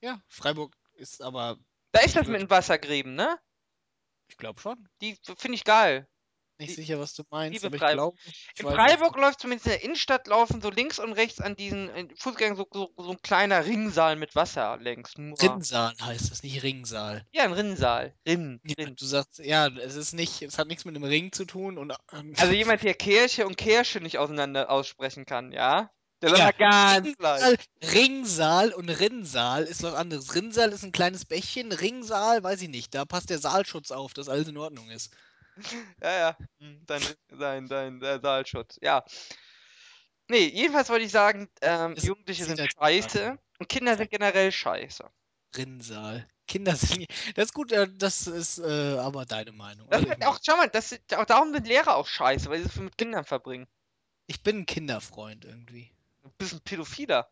[0.00, 1.58] ja, Freiburg ist aber,
[1.92, 3.38] Da ist das mit den Wassergräben, ne?
[4.28, 4.88] ich glaube schon.
[5.00, 6.06] Die finde ich geil.
[6.58, 8.16] Nicht Die- sicher, was du meinst, aber ich glaube.
[8.58, 12.08] In Freiburg läuft zumindest in der Innenstadt laufen so links und rechts an diesen äh,
[12.16, 15.16] Fußgängern so, so, so ein kleiner Ringsaal mit Wasser längs.
[15.16, 15.40] Nur.
[15.40, 17.24] Rinnsal heißt das, nicht Ringsaal.
[17.32, 18.12] Ja, ein Rinnsaal.
[18.26, 18.60] Rinn.
[18.64, 18.96] Ja, Rinn.
[18.96, 21.94] du sagst, ja, es ist nicht, es hat nichts mit einem Ring zu tun und
[22.12, 25.90] ähm, Also jemand, der Kirche und Kirche nicht auseinander aussprechen kann, ja?
[26.20, 27.06] Der Ja, ganz.
[27.06, 27.56] Ringsaal,
[27.92, 30.34] Ringsaal und Rinnsal ist was anderes.
[30.34, 32.92] Rinnsal ist ein kleines Bächchen, Ringsaal, weiß ich nicht.
[32.94, 35.12] Da passt der Saalschutz auf, dass alles in Ordnung ist.
[36.02, 36.36] Ja, ja.
[36.60, 38.78] Hm, Dein, dein, dein, äh, Saalschutz.
[38.82, 39.04] Ja.
[40.30, 44.52] Nee, jedenfalls wollte ich sagen, ähm, Jugendliche sieht sind halt scheiße und Kinder sind generell
[44.52, 45.10] scheiße.
[45.56, 46.28] Rinnsal.
[46.46, 47.06] Kinder sind.
[47.34, 49.88] Das ist gut, äh, das ist äh, aber deine Meinung.
[49.90, 52.58] Das ich, wird auch, schau mal, das, sind- auch darum sind Lehrer auch scheiße, weil
[52.58, 53.66] sie so viel mit Kindern verbringen.
[54.26, 55.90] ich bin ein Kinderfreund irgendwie.
[56.22, 57.30] Du bist ein Pädophiler.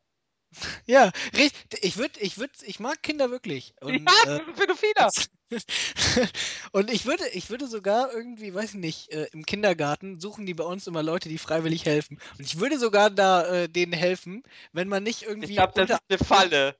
[0.87, 1.85] Ja, richtig.
[1.85, 3.75] Ich würde, ich würde, ich mag Kinder wirklich.
[3.81, 5.11] Und, ja, äh, bist ein Pädophiler.
[6.73, 10.55] und ich würde, ich würde sogar irgendwie, weiß ich nicht, äh, im Kindergarten suchen die
[10.55, 12.19] bei uns immer Leute, die freiwillig helfen.
[12.39, 15.51] Und ich würde sogar da äh, denen helfen, wenn man nicht irgendwie.
[15.51, 16.77] Ich glaube, das unter- ist eine Falle.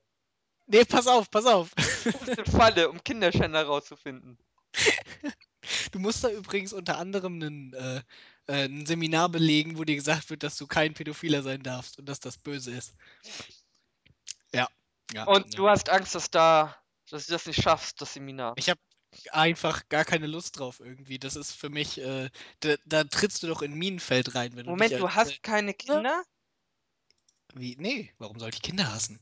[0.67, 1.71] Nee, pass auf, pass auf.
[1.77, 4.39] Das ist eine Falle, um Kinderschänder rauszufinden.
[5.91, 8.01] Du musst da übrigens unter anderem einen, äh,
[8.47, 12.07] äh, ein Seminar belegen, wo dir gesagt wird, dass du kein Pädophiler sein darfst und
[12.07, 12.95] dass das böse ist.
[14.53, 14.69] Ja.
[15.13, 15.57] ja Und ne.
[15.57, 16.77] du hast Angst, dass da,
[17.11, 18.55] dass du das nicht schaffst, das Seminar.
[18.57, 18.81] Ich habe
[19.31, 21.19] einfach gar keine Lust drauf irgendwie.
[21.19, 22.31] Das ist für mich, äh,
[22.61, 25.31] da, da trittst du doch in ein Minenfeld rein, wenn Moment, du du dich als,
[25.31, 26.23] hast keine Kinder?
[27.55, 27.77] Wie?
[27.79, 29.21] Nee, warum sollte ich Kinder hassen?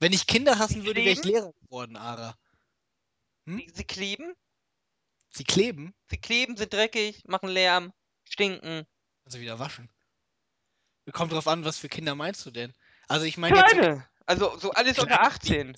[0.00, 1.24] Wenn ich Kinder hassen würde, wäre ich?
[1.24, 2.36] Lehrer geworden, Ara.
[3.46, 3.58] Hm?
[3.58, 4.34] Sie, sie kleben?
[5.30, 7.92] Sie kleben, Sie kleben, sind dreckig, machen Lärm,
[8.32, 8.86] stinken.
[9.24, 9.90] also wieder waschen.
[11.12, 12.72] Kommt drauf an, was für Kinder meinst du denn?
[13.08, 14.08] Also ich meine Kleine!
[14.26, 15.76] Also so alles unter Kleine 18.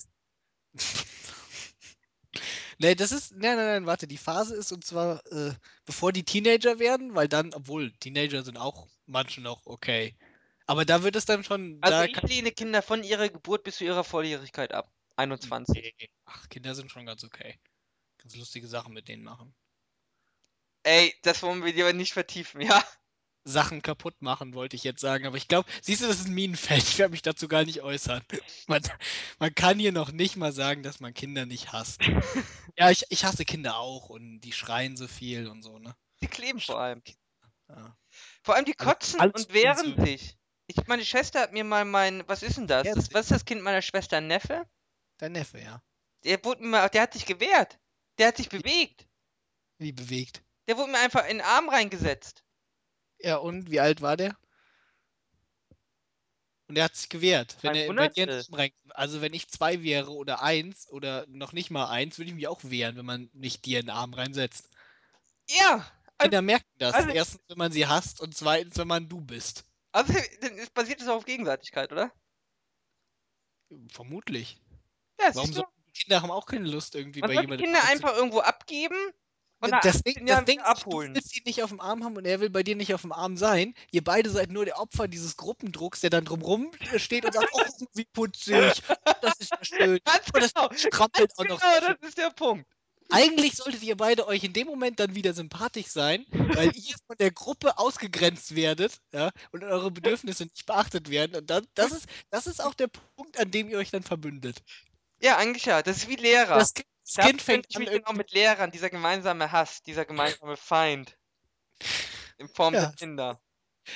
[2.77, 3.31] Nee, das ist.
[3.31, 4.07] Nein, nein, nein, warte.
[4.07, 5.53] Die Phase ist und zwar, äh,
[5.85, 10.15] bevor die Teenager werden, weil dann, obwohl Teenager sind auch manche noch okay.
[10.67, 11.77] Aber da wird es dann schon.
[11.81, 14.91] Also da ich lehne Kinder von ihrer Geburt bis zu ihrer Volljährigkeit ab.
[15.15, 15.95] 21.
[15.97, 16.09] Nee.
[16.25, 17.57] Ach, Kinder sind schon ganz okay.
[18.17, 19.55] Ganz lustige Sachen mit denen machen.
[20.85, 22.83] Ey, das wollen wir lieber nicht vertiefen, ja?
[23.43, 25.25] Sachen kaputt machen, wollte ich jetzt sagen.
[25.25, 26.83] Aber ich glaube, siehst du, das ist ein Minenfeld.
[26.83, 28.23] Ich werde mich dazu gar nicht äußern.
[28.67, 28.83] Man,
[29.39, 32.01] man kann hier noch nicht mal sagen, dass man Kinder nicht hasst.
[32.77, 35.95] ja, ich, ich hasse Kinder auch und die schreien so viel und so, ne?
[36.21, 37.01] Die kleben vor allem.
[37.69, 37.97] Ja.
[38.43, 40.37] Vor allem die Also kotzen alles und wehren sich.
[40.67, 42.83] Ich, meine Schwester hat mir mal mein, was ist denn das?
[42.83, 43.13] Das?
[43.13, 44.17] Was ist das Kind meiner Schwester?
[44.17, 44.67] Ein Neffe?
[45.17, 45.81] Dein Neffe, ja.
[46.23, 47.79] Der wurde mir mal, der hat sich gewehrt.
[48.17, 49.07] Der hat sich bewegt.
[49.77, 50.43] Wie bewegt.
[50.67, 52.43] Der wurde mir einfach in den Arm reingesetzt.
[53.19, 54.35] Ja, und wie alt war der?
[56.67, 57.57] Und er hat sich gewehrt.
[57.61, 61.87] Wenn er nicht rein, also wenn ich zwei wäre oder eins oder noch nicht mal
[61.89, 64.69] eins, würde ich mich auch wehren, wenn man nicht dir in den Arm reinsetzt.
[65.47, 65.75] Ja,
[66.17, 66.95] Also- Kinder merken das.
[66.95, 69.63] also- Erstens, wenn man sie hasst und zweitens, wenn man du bist.
[69.91, 72.11] also dann basiert das auf Gegenseitigkeit, oder?
[73.91, 74.59] Vermutlich.
[75.19, 75.61] Ja, Warum die
[75.93, 78.97] Kinder haben auch keine Lust irgendwie Man bei jemandem Kinder einfach irgendwo abgeben
[79.61, 81.15] das 18 Ding, das Ding ist, du abholen.
[81.15, 83.11] willst ihn nicht auf dem Arm haben und er will bei dir nicht auf dem
[83.11, 83.73] Arm sein.
[83.91, 87.61] Ihr beide seid nur der Opfer dieses Gruppendrucks, der dann drumrum steht und sagt, oh,
[87.93, 88.83] wie putzig,
[89.21, 89.99] das ist ja schön.
[90.05, 91.59] Ganz Und das genau, strampelt auch noch.
[91.59, 91.95] genau, so schön.
[92.01, 92.65] das ist der Punkt.
[93.11, 97.15] Eigentlich solltet ihr beide euch in dem Moment dann wieder sympathisch sein, weil ihr von
[97.19, 101.35] der Gruppe ausgegrenzt werdet, ja, und eure Bedürfnisse nicht beachtet werden.
[101.35, 104.63] Und dann, das ist, das ist auch der Punkt, an dem ihr euch dann verbündet.
[105.21, 105.81] Ja, eigentlich ja.
[105.81, 106.57] Das ist wie Lehrer.
[106.57, 106.73] Das
[107.05, 111.17] Verbinde fängt ich an, irgendwie- mit Lehrern, dieser gemeinsame Hass, dieser gemeinsame Feind.
[112.37, 112.87] In Form Ja.
[112.87, 113.39] der Kinder.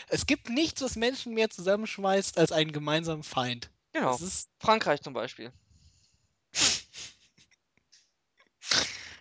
[0.10, 3.72] es gibt nichts, was Menschen mehr zusammenschmeißt, als einen gemeinsamen Feind.
[3.93, 4.12] Genau.
[4.12, 5.52] Das ist, Frankreich zum Beispiel.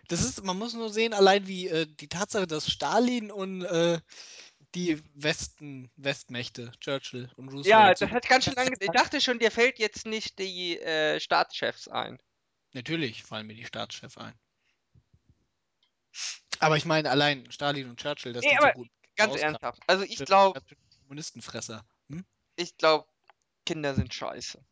[0.08, 4.00] das ist, man muss nur sehen, allein wie äh, die Tatsache, dass Stalin und äh,
[4.74, 7.66] die Westen, Westmächte, Churchill und Roosevelt.
[7.66, 8.72] Ja, das hat ganz schön lange.
[8.78, 12.18] Ich dachte schon, dir fällt jetzt nicht die äh, Staatschefs ein.
[12.72, 14.34] Natürlich fallen mir die Staatschefs ein.
[16.60, 19.82] Aber ich meine, allein Stalin und Churchill, dass Nee, aber so gut Ganz rauskamen, ernsthaft.
[19.86, 20.60] Also ich glaube,
[21.02, 21.84] Kommunistenfresser.
[22.08, 22.24] Hm?
[22.56, 23.06] ich glaube,
[23.66, 24.64] Kinder sind scheiße.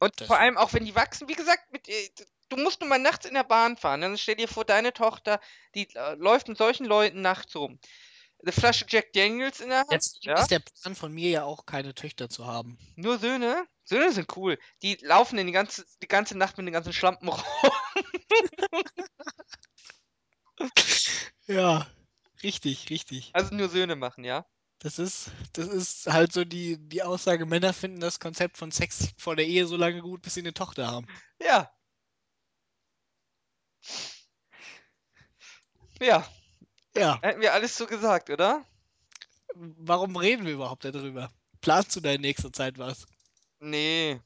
[0.00, 2.10] Und Das- vor allem auch wenn die wachsen, wie gesagt, mit, äh,
[2.48, 4.00] du musst nun mal nachts in der Bahn fahren.
[4.00, 5.40] Dann stell dir vor, deine Tochter,
[5.74, 7.78] die äh, läuft mit solchen Leuten nachts rum.
[8.44, 9.92] Eine Flasche Jack Daniels in der Hand.
[9.92, 10.34] Jetzt ja?
[10.34, 12.76] ist der Plan von mir ja auch, keine Töchter zu haben.
[12.94, 13.66] Nur Söhne?
[13.84, 14.58] Söhne sind cool.
[14.82, 17.42] Die laufen in die ganze, die ganze Nacht mit den ganzen Schlampen rum.
[21.46, 21.86] Ja,
[22.42, 23.30] richtig, richtig.
[23.32, 24.46] Also nur Söhne machen, ja?
[24.78, 29.08] Das ist, das ist halt so die, die Aussage, Männer finden das Konzept von Sex
[29.16, 31.06] vor der Ehe so lange gut, bis sie eine Tochter haben.
[31.40, 31.70] Ja.
[36.00, 36.26] Ja,
[36.96, 38.64] Ja, hätten wir alles so gesagt, oder?
[39.54, 41.30] warum reden wir überhaupt darüber?
[41.60, 43.06] Planst du da in nächster Zeit was?
[43.60, 44.20] Nee.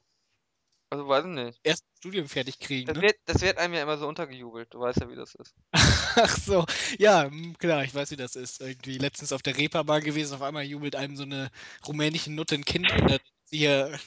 [0.90, 1.60] Also weiß ich nicht.
[1.62, 3.02] Erst Studium fertig kriegen, Das ne?
[3.02, 4.72] wird, das wird einem ja immer so untergejubelt.
[4.72, 5.54] Du weißt ja, wie das ist.
[5.72, 6.64] Ach so,
[6.98, 8.60] ja, hm, klar, ich weiß, wie das ist.
[8.60, 11.50] Irgendwie letztens auf der Reeperbahn gewesen, auf einmal jubelt einem so eine
[11.86, 12.90] rumänische Nutte ein Kind
[13.44, 13.98] sie hier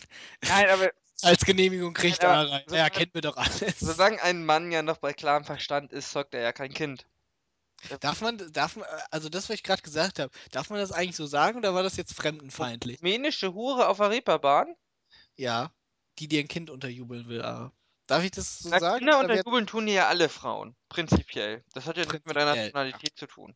[0.47, 2.23] Nein, aber als Genehmigung kriegt.
[2.23, 2.63] aber da rein.
[2.67, 3.79] so- ja, kennen wir doch alles.
[3.79, 7.05] solange ein Mann ja noch bei klarem Verstand ist, zeugt er ja kein Kind.
[7.99, 11.15] Darf man, darf man, also das, was ich gerade gesagt habe, darf man das eigentlich
[11.15, 12.99] so sagen oder war das jetzt fremdenfeindlich?
[12.99, 14.75] Rumänische Hure auf der Reeperbahn?
[15.35, 15.71] Ja,
[16.19, 17.73] die dir ein Kind unterjubeln will, aber.
[18.07, 18.99] Darf ich das so Na, sagen?
[18.99, 20.75] Kinder unterjubeln tun ja alle Frauen.
[20.89, 21.63] Prinzipiell.
[21.73, 23.55] Das hat ja nichts mit Prinzipiell, Nationalität zu tun.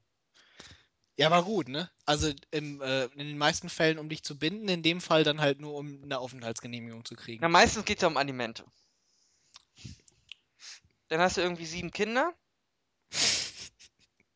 [1.17, 1.89] Ja, aber gut, ne?
[2.05, 5.39] Also im, äh, in den meisten Fällen, um dich zu binden, in dem Fall dann
[5.39, 7.41] halt nur, um eine Aufenthaltsgenehmigung zu kriegen.
[7.41, 8.65] Na, meistens geht es ja um Alimente.
[11.07, 12.33] Dann hast du irgendwie sieben Kinder.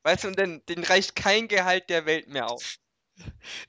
[0.03, 2.77] Weißt du, und dann denen reicht kein Gehalt der Welt mehr auf.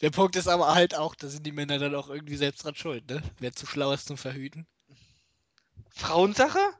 [0.01, 2.75] Der Punkt ist aber halt auch, da sind die Männer dann auch irgendwie selbst dran
[2.75, 3.23] schuld, ne?
[3.39, 4.67] Wer zu schlau ist zum Verhüten.
[5.95, 6.75] Frauensache?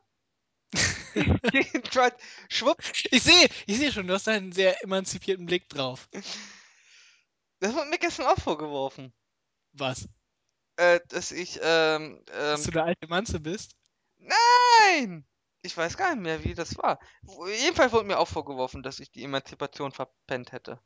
[2.49, 6.09] Schwupp, Ich sehe, ich sehe schon, du hast da einen sehr emanzipierten Blick drauf.
[7.61, 9.13] das wurde mir gestern auch vorgeworfen.
[9.73, 10.09] Was?
[10.77, 13.77] Äh, dass ich, ähm, Dass ähm, du eine alte Manze bist?
[14.19, 15.27] nein!
[15.63, 16.99] Ich weiß gar nicht mehr, wie das war.
[17.61, 20.81] Jedenfalls wurde mir auch vorgeworfen, dass ich die Emanzipation verpennt hätte.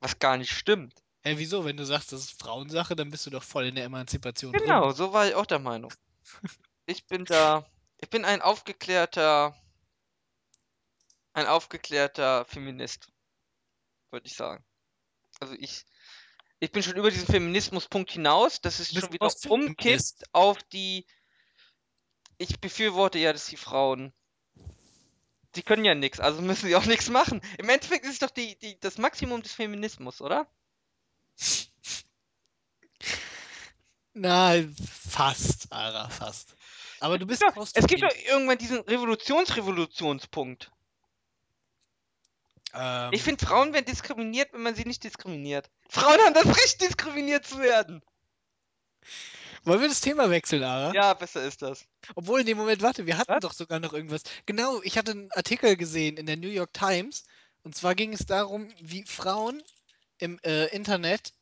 [0.00, 1.02] Was gar nicht stimmt.
[1.22, 1.64] Hä, wieso?
[1.64, 4.86] Wenn du sagst, das ist Frauensache, dann bist du doch voll in der Emanzipation Genau,
[4.86, 4.94] drin.
[4.94, 5.92] so war ich auch der Meinung.
[6.88, 9.60] Ich bin da, ich bin ein aufgeklärter,
[11.32, 13.08] ein aufgeklärter Feminist,
[14.12, 14.64] würde ich sagen.
[15.40, 15.84] Also ich,
[16.60, 21.06] ich bin schon über diesen Feminismuspunkt hinaus, dass es schon wieder umkippt auf die,
[22.38, 24.12] ich befürworte ja, dass die Frauen,
[25.54, 27.40] die können ja nichts, also müssen sie auch nichts machen.
[27.58, 30.46] Im Endeffekt ist es doch die, die, das Maximum des Feminismus, oder?
[34.14, 34.54] Na,
[35.10, 36.56] fast, Ara, fast.
[37.00, 40.70] Aber du bist Doch, es gibt doch irgendwann diesen Revolutions-Revolutionspunkt.
[42.72, 45.70] Ähm, Ich finde, Frauen werden diskriminiert, wenn man sie nicht diskriminiert.
[45.88, 48.02] Frauen haben das Recht, diskriminiert zu werden.
[49.66, 50.94] Wollen wir das Thema wechseln, Ara?
[50.94, 51.86] Ja, besser ist das.
[52.14, 53.40] Obwohl, in dem Moment, warte, wir hatten Was?
[53.40, 54.22] doch sogar noch irgendwas.
[54.46, 57.24] Genau, ich hatte einen Artikel gesehen in der New York Times.
[57.62, 59.62] Und zwar ging es darum, wie Frauen
[60.18, 61.32] im äh, Internet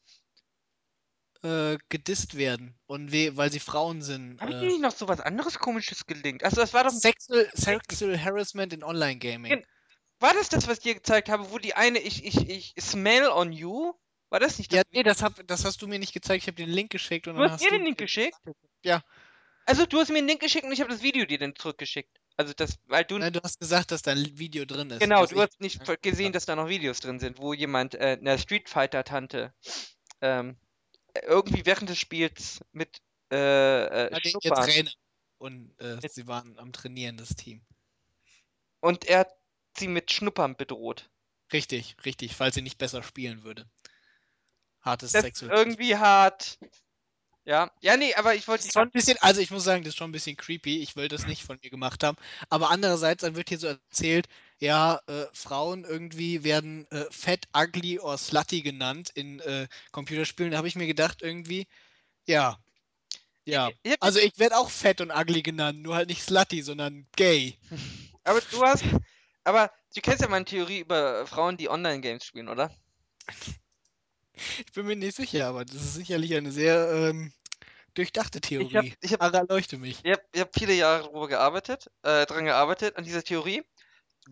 [1.42, 2.74] äh, gedisst werden.
[2.87, 4.40] Und we weil sie Frauen sind.
[4.40, 6.42] Habe ich dir Äh, nicht noch so was anderes komisches gelinkt?
[6.44, 9.64] Also das war doch, Sexual, Sexual Harassment in Online Gaming.
[10.20, 13.28] War das das, was ich dir gezeigt habe, wo die eine, ich, ich, ich smell
[13.28, 13.92] on you?
[14.35, 14.79] War das nicht das?
[14.79, 16.42] Ja, nee, das, hab, das hast du mir nicht gezeigt.
[16.42, 17.29] Ich habe den Link geschickt.
[17.29, 18.37] Und du dann hast mir den Link geschickt?
[18.83, 19.05] Ja.
[19.64, 22.20] Also du hast mir den Link geschickt und ich habe das Video dir dann zurückgeschickt.
[22.37, 24.99] Also das, weil du, Nein, du hast gesagt, dass da ein Video drin ist.
[24.99, 28.18] genau, du hast nicht ver- gesehen, dass da noch Videos drin sind, wo jemand, äh,
[28.20, 29.55] eine Street Fighter Tante,
[30.20, 30.57] ähm,
[31.23, 32.99] irgendwie während des Spiels mit,
[33.31, 34.68] äh, äh, Ja, Schnuppern.
[34.68, 34.90] Trainer.
[35.38, 37.64] Und äh, sie waren am Trainieren, das Team.
[38.81, 39.33] Und er hat
[39.79, 41.09] sie mit Schnuppern bedroht.
[41.53, 43.70] Richtig, richtig, falls sie nicht besser spielen würde.
[44.85, 45.51] Hartes Das Sexual.
[45.51, 46.59] irgendwie hart.
[47.47, 49.99] Ja, ja, nee, aber ich wollte schon ein bisschen, also ich muss sagen, das ist
[49.99, 50.79] schon ein bisschen creepy.
[50.79, 52.16] Ich will das nicht von mir gemacht haben.
[52.49, 57.99] Aber andererseits, dann wird hier so erzählt, ja, äh, Frauen irgendwie werden äh, fat, ugly
[57.99, 60.53] or slutty genannt in äh, Computerspielen.
[60.53, 61.66] Da habe ich mir gedacht, irgendwie,
[62.27, 62.59] ja,
[63.44, 63.70] ja.
[64.01, 67.59] Also ich werde auch fett und ugly genannt, nur halt nicht slutty, sondern gay.
[68.25, 68.85] aber du hast,
[69.44, 72.70] aber du kennst ja meine Theorie über Frauen, die Online-Games spielen, oder?
[74.37, 77.33] Ich bin mir nicht sicher, aber das ist sicherlich eine sehr ähm,
[77.94, 78.97] durchdachte Ich habe, Theorie.
[79.01, 80.05] ich habe, Ara, leuchte mich.
[80.05, 83.62] ich habe, habe viele Jahre darüber gearbeitet, äh, dran gearbeitet an dieser Theorie.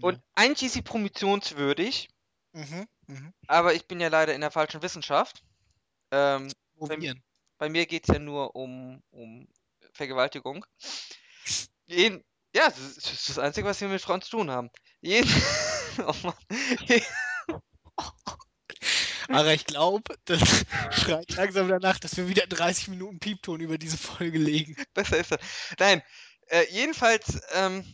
[0.01, 0.23] Und Ja.
[0.37, 2.11] eigentlich ist sie promotionswürdig,
[2.55, 3.33] Mhm, mhm.
[3.47, 5.45] aber ich bin ja leider in der falschen Wissenschaft.
[6.13, 6.57] Ähm,
[6.89, 7.23] bei, Probieren.
[7.59, 9.49] bei mir geht es ja nur um, um
[9.93, 10.67] Vergewaltigung.
[11.87, 14.71] Jeden, ja, das ist, das ist das Einzige, was wir mit Frauen zu tun haben.
[15.01, 15.29] Jeden,
[16.07, 16.35] oh Mann.
[19.31, 20.41] Aber ich glaube, das
[20.91, 24.77] schreit langsam danach, dass wir wieder 30 Minuten Piepton über diese Folge legen.
[24.95, 25.41] Besser ist das.
[25.79, 26.03] Nein,
[26.49, 27.85] äh, jedenfalls, ähm,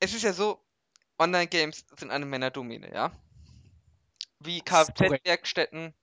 [0.00, 0.64] es ist ja so,
[1.18, 3.12] Online-Games sind eine Männerdomäne, ja?
[4.40, 4.60] Wie.
[4.62, 5.94] Kfz-Werkstätten,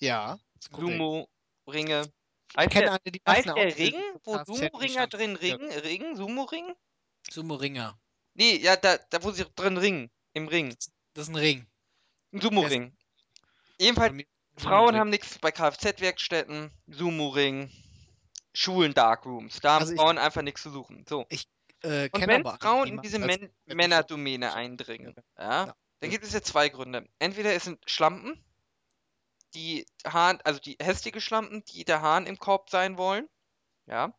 [0.00, 0.38] Ja,
[0.70, 1.08] korrekt.
[1.66, 2.12] Sumo-Ringe.
[2.52, 5.70] Ich Heißt kenne der, eine, die heißt der Ring, wo Sumo-Ringer drin ringen?
[5.70, 6.16] Ring?
[6.16, 6.74] Sumo-Ring?
[7.30, 7.98] Sumo-Ringer.
[8.34, 10.10] Nee, ja, da, da wo sie drin ringen.
[10.32, 10.76] Im Ring.
[11.14, 11.66] Das ist ein Ring.
[12.32, 12.97] Ein Sumo-Ring.
[13.80, 14.24] Ein
[14.56, 17.70] Frauen haben nichts bei Kfz-Werkstätten, Sumo-Ring,
[18.52, 19.60] Schulen, Darkrooms.
[19.60, 21.04] Da haben Also ich, Frauen einfach nichts zu suchen.
[21.08, 21.26] So.
[21.28, 21.48] ich
[21.82, 23.52] äh, Und wenn Frauen in diese Kfz-Mechanik.
[23.66, 27.08] Männerdomäne eindringen, ja, Ja, dann gibt es ja zwei Gründe.
[27.18, 28.44] Entweder es sind Schlampen,
[29.54, 33.28] die Hahn, also die hässliche Schlampen, die der Hahn im Korb sein wollen,
[33.86, 34.12] ja,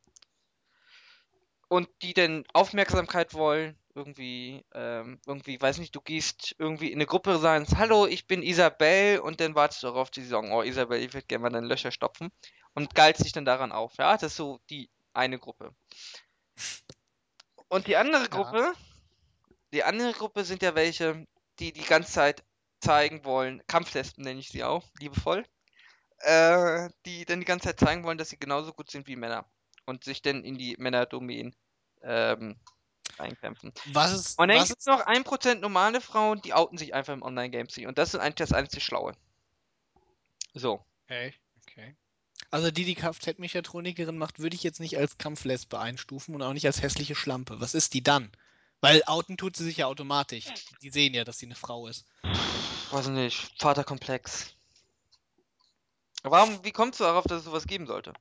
[1.68, 7.06] und die dann Aufmerksamkeit wollen, irgendwie, ähm, irgendwie, weiß nicht, du gehst irgendwie in eine
[7.06, 11.02] Gruppe rein, hallo, ich bin Isabel, und dann wartest du darauf, die sagen, oh Isabel,
[11.02, 12.32] ich würde gerne mal deine Löcher stopfen,
[12.74, 15.76] und geilst dich dann daran auf, ja, das ist so die eine Gruppe.
[17.68, 18.28] Und die andere Ja.
[18.30, 18.74] Gruppe,
[19.74, 21.28] die andere Gruppe sind ja welche,
[21.60, 22.44] die die ganze Zeit
[22.80, 25.46] zeigen wollen, Kampflesben nenne ich sie auch, liebevoll,
[26.20, 29.46] äh, die dann die ganze Zeit zeigen wollen, dass sie genauso gut sind wie Männer
[29.86, 31.56] und sich dann in die Männerdomänen
[32.02, 32.58] ähm,
[33.20, 33.74] reinkämpfen.
[33.94, 37.22] Was ist, Und dann gibt es noch 1% normale Frauen, die outen sich einfach im
[37.22, 39.14] Online-Games und das ist eigentlich das einzig Schlaue.
[40.54, 40.84] So.
[41.06, 41.96] okay, okay.
[42.52, 46.66] Also die, die Kfz-Mechatronikerin macht, würde ich jetzt nicht als Kampflesbe einstufen und auch nicht
[46.66, 47.60] als hässliche Schlampe.
[47.60, 48.32] Was ist die dann?
[48.82, 50.46] Weil outen tut sie sich ja automatisch.
[50.82, 52.06] Die, sehen ja, dass sie eine Frau ist.
[52.92, 54.56] Weiß nicht, Vaterkomplex.
[56.24, 58.14] Warum, wie kommst du darauf, dass es sowas geben sollte?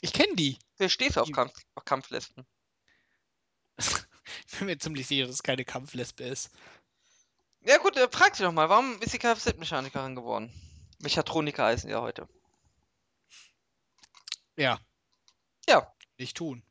[0.00, 0.58] Ich kenne die.
[0.76, 2.46] Wer stehst du auf, Kampf, auf Kampflesben?
[4.48, 6.50] Ich bin mir ziemlich sicher, dass es keine Kampflesbe ist.
[7.64, 10.52] Ja gut, äh, frag sie doch mal, warum ist sie Kfz-Mechanikerin geworden?
[11.00, 12.28] Mechatroniker heißen ja heute.
[14.56, 14.80] Ja,
[15.68, 16.62] Ja, nicht tun.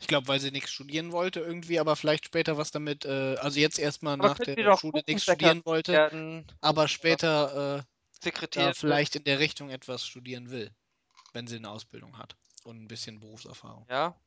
[0.00, 3.60] Ich glaube, weil sie nichts studieren wollte irgendwie, aber vielleicht später was damit, äh, also
[3.60, 7.82] jetzt erstmal nach der Schule nichts studieren wollte, werden aber später äh,
[8.22, 8.74] Sekretärin.
[8.74, 10.74] vielleicht in der Richtung etwas studieren will,
[11.32, 13.86] wenn sie eine Ausbildung hat und ein bisschen Berufserfahrung.
[13.88, 14.18] Ja.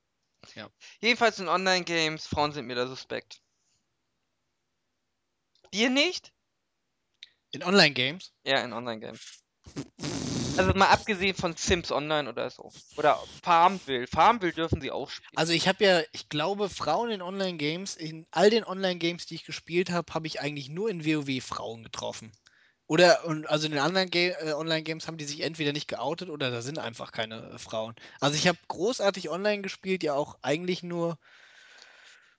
[0.55, 0.69] Ja.
[1.01, 3.41] Jedenfalls in Online-Games, Frauen sind mir da suspekt.
[5.73, 6.31] Dir nicht?
[7.51, 8.33] In Online-Games?
[8.43, 9.43] Ja, in Online-Games.
[10.55, 12.71] Also mal abgesehen von Sims Online oder so.
[12.95, 14.05] Oder Farmville.
[14.05, 15.35] Farmville dürfen sie auch spielen.
[15.35, 19.45] Also ich habe ja, ich glaube, Frauen in Online-Games, in all den Online-Games, die ich
[19.45, 22.31] gespielt habe, habe ich eigentlich nur in WoW Frauen getroffen.
[22.93, 26.29] Oder, und also in den anderen Ga äh, Online-Games haben die sich entweder nicht geoutet
[26.29, 27.95] oder da sind einfach keine äh, Frauen.
[28.19, 31.17] Also ich habe großartig online gespielt, ja auch eigentlich nur,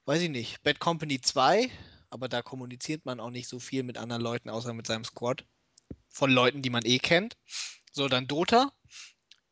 [0.04, 1.72] weiß ich nicht, Bad Company 2,
[2.08, 5.44] aber da kommuniziert man auch nicht so viel mit anderen Leuten, außer mit seinem Squad.
[6.08, 7.36] Von Leuten, die man eh kennt.
[7.90, 8.70] So, dann Dota,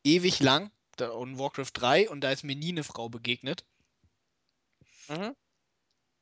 [0.05, 3.65] ewig lang, da, und Warcraft 3 und da ist mir nie eine Frau begegnet.
[5.09, 5.35] Mhm.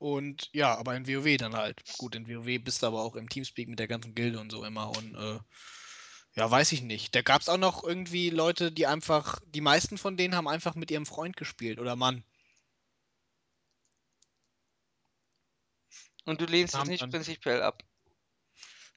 [0.02, 1.84] Und ja, aber in WoW dann halt.
[2.00, 4.64] Gut, in WoW bist du aber auch im Teamspeak mit der ganzen Gilde und so
[4.66, 4.90] immer.
[4.90, 5.40] Und äh,
[6.34, 7.14] ja, weiß ich nicht.
[7.14, 10.74] Da gab es auch noch irgendwie Leute, die einfach, die meisten von denen haben einfach
[10.74, 12.24] mit ihrem Freund gespielt oder Mann.
[16.26, 17.84] Und du lehnst es nicht prinzipiell ab.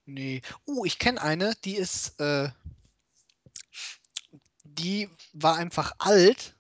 [0.07, 0.40] Nee.
[0.67, 2.49] Uh, ich kenne eine, die ist, äh,
[4.62, 6.54] die war einfach alt.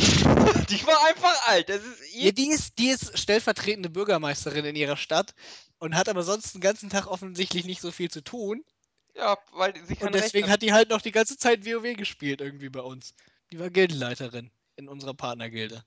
[0.70, 1.68] Die war einfach alt.
[1.68, 5.34] Das ist Ja, die ist, die ist stellvertretende Bürgermeisterin in ihrer Stadt
[5.78, 8.64] und hat aber sonst den ganzen Tag offensichtlich nicht so viel zu tun.
[9.14, 10.50] Ja, weil sie Und kann deswegen Rechner.
[10.50, 13.14] hat die halt noch die ganze Zeit WoW gespielt irgendwie bei uns.
[13.52, 15.84] Die war Gildenleiterin in unserer Partnergilde.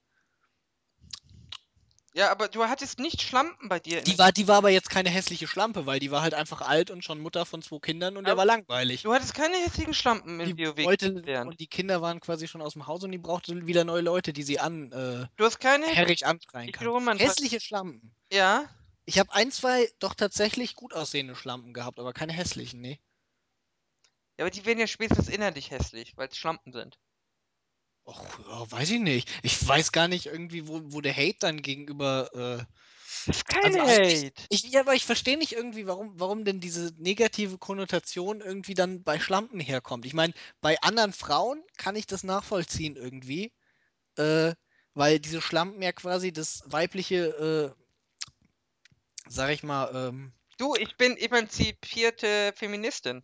[2.15, 5.09] Ja, aber du hattest nicht Schlampen bei dir Die war, die war aber jetzt keine
[5.09, 8.25] hässliche Schlampe, weil die war halt einfach alt und schon Mutter von zwei Kindern und
[8.25, 9.01] der Aber war langweilig.
[9.01, 11.11] Du hattest keine hässlichen Schlampen in Die WoW wollte,
[11.41, 14.31] und die Kinder waren quasi schon aus dem Haus und die brauchte wieder neue Leute,
[14.31, 15.87] die sie an, äh, Du hast keine.
[15.87, 17.17] herrig anschreien kann.
[17.17, 18.13] Hässliche Schlampen.
[18.31, 18.69] Ja.
[19.05, 22.99] Ich habe ein, zwei doch tatsächlich gut aussehende Schlampen gehabt, aber keine hässlichen, nee.
[24.37, 26.97] Ja, aber die werden ja spätestens innerlich hässlich, weil es Schlampen sind.
[28.05, 29.29] Och, ja, weiß ich nicht.
[29.43, 32.29] Ich weiß gar nicht irgendwie, wo, wo der Hate dann gegenüber.
[32.33, 32.65] Äh,
[33.27, 34.33] Das ist kein also Hate.
[34.49, 39.03] ich, ja, aber ich verstehe nicht irgendwie, warum, warum denn diese negative Konnotation irgendwie dann
[39.03, 40.05] bei Schlampen herkommt.
[40.05, 43.53] Ich meine, bei anderen Frauen kann ich das nachvollziehen irgendwie,
[44.17, 44.53] äh,
[44.93, 47.83] weil diese Schlampen ja quasi das weibliche, äh,
[49.29, 53.23] sag ich mal, ähm, Du, ich bin emanzipierte Feministin.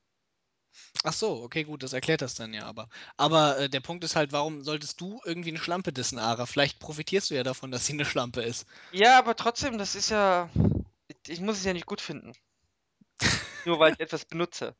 [1.03, 2.89] Ach so, okay, gut, das erklärt das dann ja aber.
[3.17, 6.45] Aber äh, der Punkt ist halt, warum solltest du irgendwie eine Schlampe dissen, Ara?
[6.45, 8.65] Vielleicht profitierst du ja davon, dass sie eine Schlampe ist.
[8.91, 10.49] Ja, aber trotzdem, das ist ja.
[11.27, 12.33] Ich- muss es ja nicht gut finden.
[13.65, 14.75] Nur weil ich etwas benutze.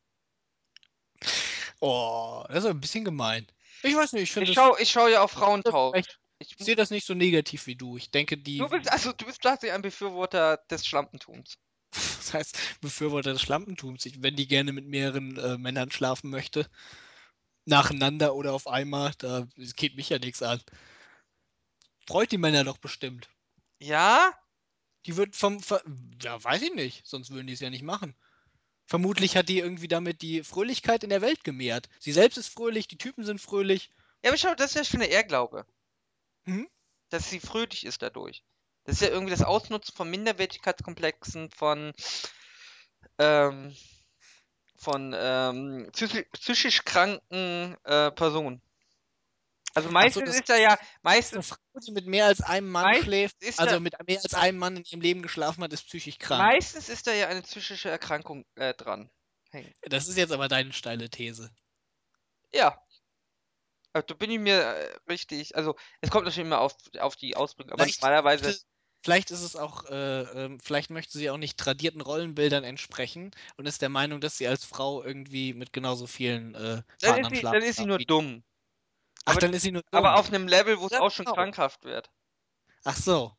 [1.80, 3.48] Oh, das ist ein bisschen gemein.
[3.84, 4.64] Ich weiß nicht, ich finde Ich das.
[4.66, 5.92] schau, ich schau ja auf Frauentausch.
[5.94, 7.98] vielleicht- Ich, Ich sehe das nicht so negativ wie du.
[7.98, 8.58] Ich denke, die.
[8.60, 11.58] du bist also du bist tatsächlich ein Befürworter des Schlampentums.
[12.20, 14.06] Das heißt, Befürworter des Schlampentums.
[14.20, 16.70] Wenn die gerne mit mehreren äh, Männern schlafen möchte,
[17.66, 20.62] nacheinander oder auf einmal, da geht mich ja nichts an.
[22.08, 23.30] Freut die Männer doch bestimmt.
[23.80, 24.32] Ja?
[25.06, 25.60] Die wird vom.
[25.60, 25.82] Ver
[26.22, 27.08] ja, weiß ich nicht.
[27.08, 28.16] Sonst würden die es ja nicht machen.
[28.86, 31.90] Vermutlich hat die irgendwie damit die Fröhlichkeit in der Welt gemehrt.
[32.00, 33.92] Sie selbst ist fröhlich, die Typen sind fröhlich.
[34.24, 35.66] Ja, aber schau, das ist ja schon eine Ehrglaube.
[36.46, 36.68] Mhm.
[37.10, 38.44] Dass sie fröhlich ist dadurch.
[38.90, 41.94] Das ist ja irgendwie das Ausnutzen von Minderwertigkeitskomplexen, von,
[43.20, 43.76] ähm,
[44.78, 48.64] von ähm, psychi psychisch kranken äh, Personen.
[49.76, 52.96] Also meistens das- ist da ja, Eine meistens, Frau, die mit mehr als einem Mann
[53.04, 55.86] schläft, ist also da- mit mehr als einem Mann in ihrem Leben geschlafen hat, ist
[55.86, 56.42] psychisch krank.
[56.42, 59.12] meistens ist da ja eine psychische Erkrankung äh, dran.
[59.52, 59.72] Hängen.
[59.84, 61.52] Das ist jetzt aber deine steile These.
[62.52, 62.82] Ja.
[63.94, 67.36] Also, da bin ich mir äh, richtig, also es kommt natürlich immer auf, auf die
[67.36, 68.60] Ausbildung, aber normalerweise,
[69.02, 73.66] Vielleicht ist es auch, äh, ähm, vielleicht möchte sie auch nicht tradierten Rollenbildern entsprechen und
[73.66, 77.42] ist der Meinung, dass sie als Frau irgendwie mit genauso vielen äh, dann ist, sie,
[77.42, 78.44] dann ist sie nur dumm.
[79.24, 80.06] Ach, aber- dann ist sie nur dumm.
[80.06, 81.36] Aber auf einem Level, wo es auch schon genau.
[81.36, 82.10] krankhaft wird.
[82.84, 83.34] Ach so.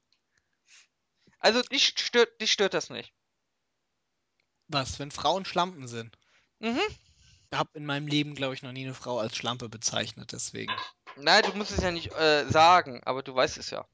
[1.39, 3.13] Also dich stört, dich stört das nicht.
[4.69, 6.17] Was, wenn Frauen Schlampen sind?
[6.61, 6.81] Mhm.
[7.51, 10.73] Ich habe in meinem Leben, glaube ich, noch nie eine Frau als Schlampe bezeichnet, deswegen.
[11.17, 13.87] Nein, du musst es ja nicht äh, sagen, aber du weißt es ja.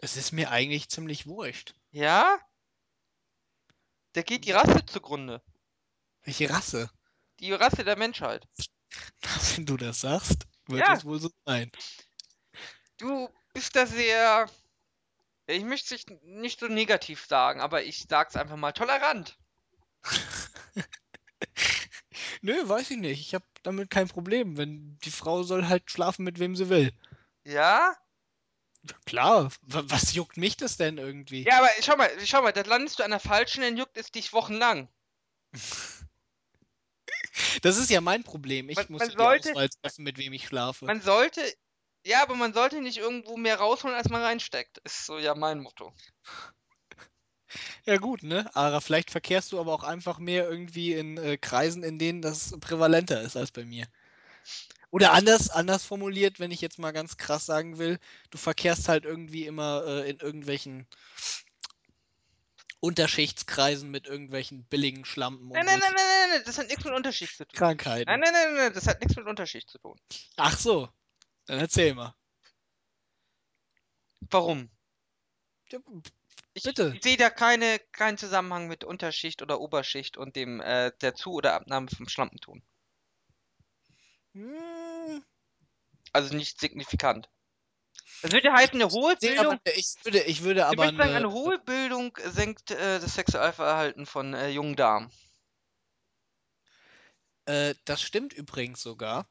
[0.00, 1.74] Es ist mir eigentlich ziemlich wurscht.
[1.90, 2.38] Ja?
[4.12, 5.42] Da geht die Rasse zugrunde.
[6.22, 6.90] Welche Rasse?
[7.40, 8.46] Die Rasse der Menschheit.
[9.56, 10.94] Wenn du das sagst, wird Ja.
[10.94, 11.70] es wohl so sein.
[12.98, 14.48] Du bist da sehr.
[15.46, 19.38] Ich möchte es nicht so negativ sagen, aber ich sag's einfach mal tolerant.
[22.42, 23.20] Nö, weiß ich nicht.
[23.20, 24.56] Ich habe damit kein Problem.
[24.56, 26.92] Wenn die Frau soll halt schlafen, mit wem sie will.
[27.44, 27.96] Ja?
[29.06, 31.44] Klar, wa- was juckt mich das denn irgendwie?
[31.44, 34.10] Ja, aber schau mal, schau mal, da landest du an der falschen, dann juckt es
[34.10, 34.88] dich wochenlang.
[37.62, 38.68] Das ist ja mein Problem.
[38.68, 40.84] Ich Man- muss man die sollte- Auswahl treffen, mit wem ich schlafe.
[40.86, 41.40] Man sollte.
[42.04, 44.78] Ja, aber man sollte nicht irgendwo mehr rausholen, als man reinsteckt.
[44.78, 45.92] Ist so ja mein Motto.
[47.84, 48.50] Ja gut, ne?
[48.54, 52.54] Ara, vielleicht verkehrst du aber auch einfach mehr irgendwie in äh, Kreisen, in denen das
[52.60, 53.86] prävalenter ist als bei mir.
[54.90, 57.98] Oder anders, anders formuliert, wenn ich jetzt mal ganz krass sagen will,
[58.30, 60.86] du verkehrst halt irgendwie immer äh, in irgendwelchen
[62.80, 66.84] Unterschichtskreisen mit irgendwelchen billigen Schlampen Nein, und nein, nein, nein, nein, nein, das hat nichts
[66.84, 67.58] mit Unterschicht zu tun.
[67.58, 68.08] Krankheiten.
[68.08, 69.98] Nein, nein, nein, nein, das hat nichts mit Unterschicht zu tun.
[70.36, 70.88] Ach so,
[71.46, 72.14] dann erzähl mal.
[74.30, 74.70] Warum?
[75.70, 75.80] Ja,
[76.54, 76.92] Ich, Bitte.
[76.94, 81.32] ich sehe da keine, keinen Zusammenhang mit Unterschicht oder Oberschicht und dem äh, der Zu-
[81.32, 82.62] oder Abnahme vom Schlampenton.
[84.38, 85.24] Hm,
[86.12, 87.28] Also nicht signifikant.
[88.22, 89.46] Das würde heißen, eine hohe Bildung.
[89.46, 92.98] aber ich würde, ich würde Ich aber würde sagen, eine, eine hohe Bildung senkt äh,
[93.00, 95.10] das Sexualverhalten von äh, jungen Damen.
[97.46, 99.28] Äh, das stimmt übrigens sogar.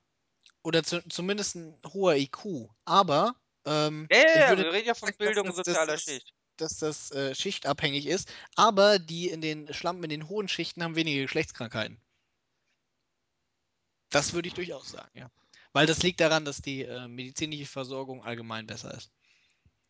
[0.64, 2.70] Oder zu, zumindest ein hoher IQ.
[2.86, 3.36] Aber
[3.66, 5.94] ähm, Ja, ja, ich ja, wir reden ja von sagen, dass Bildung das- das sozialer
[5.96, 6.34] ist- Schicht.
[6.58, 8.32] dass das äh, schichtabhängig ist.
[8.56, 12.02] Aber die in den Schlampen in den hohen Schichten haben weniger Geschlechtskrankheiten.
[14.10, 15.30] Das würde ich durchaus sagen, ja.
[15.74, 19.12] Weil das liegt daran, dass die äh, medizinische Versorgung allgemein besser ist.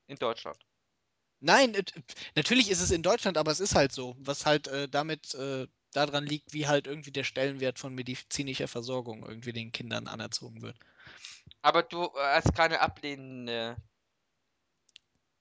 [0.08, 0.58] In Deutschland.
[1.40, 1.84] Nein, äh,
[2.36, 5.68] natürlich ist es in Deutschland, aber es ist halt so, was halt äh, damit äh,
[5.94, 10.78] daran liegt, wie halt irgendwie der Stellenwert von medizinischer Versorgung irgendwie den Kindern anerzogen wird.
[11.62, 13.78] Aber du äh, hast keine ablehnende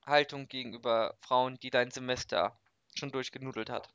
[0.04, 2.58] Haltung gegenüber Frauen, die dein Semester
[2.94, 3.92] schon durchgenudelt hat.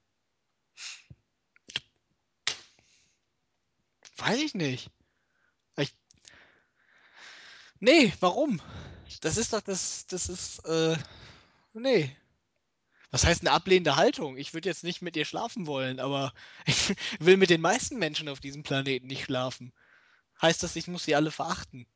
[4.22, 4.92] Weiß ich nicht.
[5.78, 5.96] Ich...
[7.80, 8.62] Nee, warum?
[9.22, 10.96] Das ist doch das, das ist, äh,
[11.74, 12.16] nee.
[13.10, 14.38] Was heißt eine ablehnende Haltung?
[14.38, 16.34] Ich würde jetzt nicht mit ihr schlafen wollen, aber
[16.66, 19.74] ich will mit den meisten Menschen auf diesem Planeten nicht schlafen.
[20.42, 21.88] Heißt das, ich muss sie alle verachten?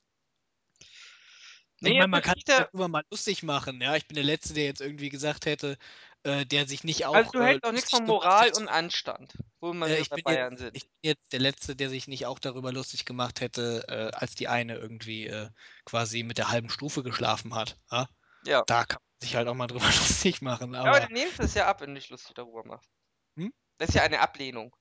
[1.81, 3.95] Nee, ich meine, man kann sich ja- darüber mal lustig machen, ja.
[3.95, 5.77] Ich bin der Letzte, der jetzt irgendwie gesagt hätte,
[6.25, 7.13] äh, der sich nicht auch.
[7.13, 10.21] Also du äh, hältst auch nichts von Moral und Anstand, wo wir Äh, ich, bei
[10.21, 10.75] Bayern jetzt, sind.
[10.75, 14.33] ich bin jetzt der Letzte, der sich nicht auch darüber lustig gemacht hätte, äh, als
[14.33, 15.49] die eine irgendwie äh,
[15.85, 17.77] quasi mit der halben Stufe geschlafen hat.
[17.91, 18.09] Ja?
[18.45, 18.63] Ja.
[18.65, 20.73] Da kann man sich halt auch mal drüber lustig machen.
[20.73, 22.89] Aber Aber du nimmst es ja ab, wenn du dich lustig darüber machst.
[23.37, 23.53] Hm?
[23.77, 24.75] Das ist ja eine Ablehnung.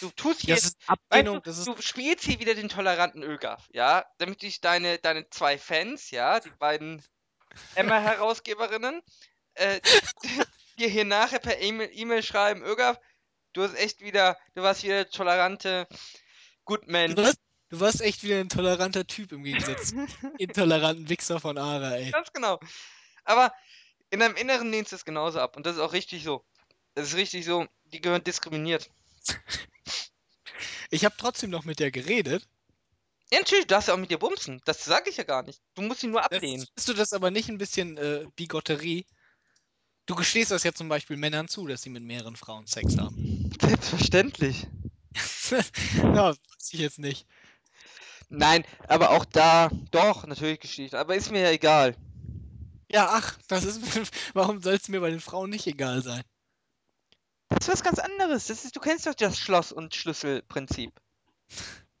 [0.00, 3.68] Du tust hier, das ist weißt Ablehnung, du, du spielst hier wieder den toleranten Ögaf,
[3.72, 7.04] ja, damit dich deine, deine zwei Fans, ja, die beiden
[7.74, 9.02] Emma-Herausgeberinnen,
[9.54, 9.80] äh,
[10.78, 12.98] dir hier nachher per E-Mail E-Mail schreiben, Ögaf,
[13.52, 15.86] du hast echt wieder, du warst wieder der tolerante
[16.64, 17.14] Gutmensch.
[17.14, 17.38] du warst,
[17.70, 19.92] du warst echt wieder ein toleranter Typ im Gegensatz
[20.38, 22.10] intoleranten Wichser von Ara, ey.
[22.10, 22.58] Ganz genau.
[23.24, 23.52] Aber
[24.10, 25.56] in deinem Inneren lehnst du es genauso ab.
[25.56, 26.44] Und das ist auch richtig so.
[26.94, 27.66] Das ist richtig so.
[27.84, 28.90] Die gehören diskriminiert.
[30.90, 32.46] Ich habe trotzdem noch mit der geredet.
[33.32, 34.60] Ja, natürlich, du darfst ja auch mit dir bumsen.
[34.66, 35.62] Das sage ich ja gar nicht.
[35.74, 36.66] Du musst ihn nur ablehnen.
[36.66, 39.06] Findest du das aber nicht ein bisschen äh, Bigotterie?
[40.06, 43.50] Du gestehst das ja zum Beispiel Männern zu, dass sie mit mehreren Frauen Sex haben.
[43.60, 44.66] Selbstverständlich.
[45.96, 47.26] ja, weiß ich jetzt nicht.
[48.28, 50.98] Nein, aber auch da, doch, natürlich Geschichte.
[50.98, 51.94] Aber ist mir ja egal.
[52.90, 53.80] Ja, ach, das ist.
[54.34, 56.22] Warum soll es mir bei den Frauen nicht egal sein?
[57.48, 58.46] Das ist was ganz anderes.
[58.46, 60.92] Das ist, du kennst doch das Schloss- und Schlüsselprinzip.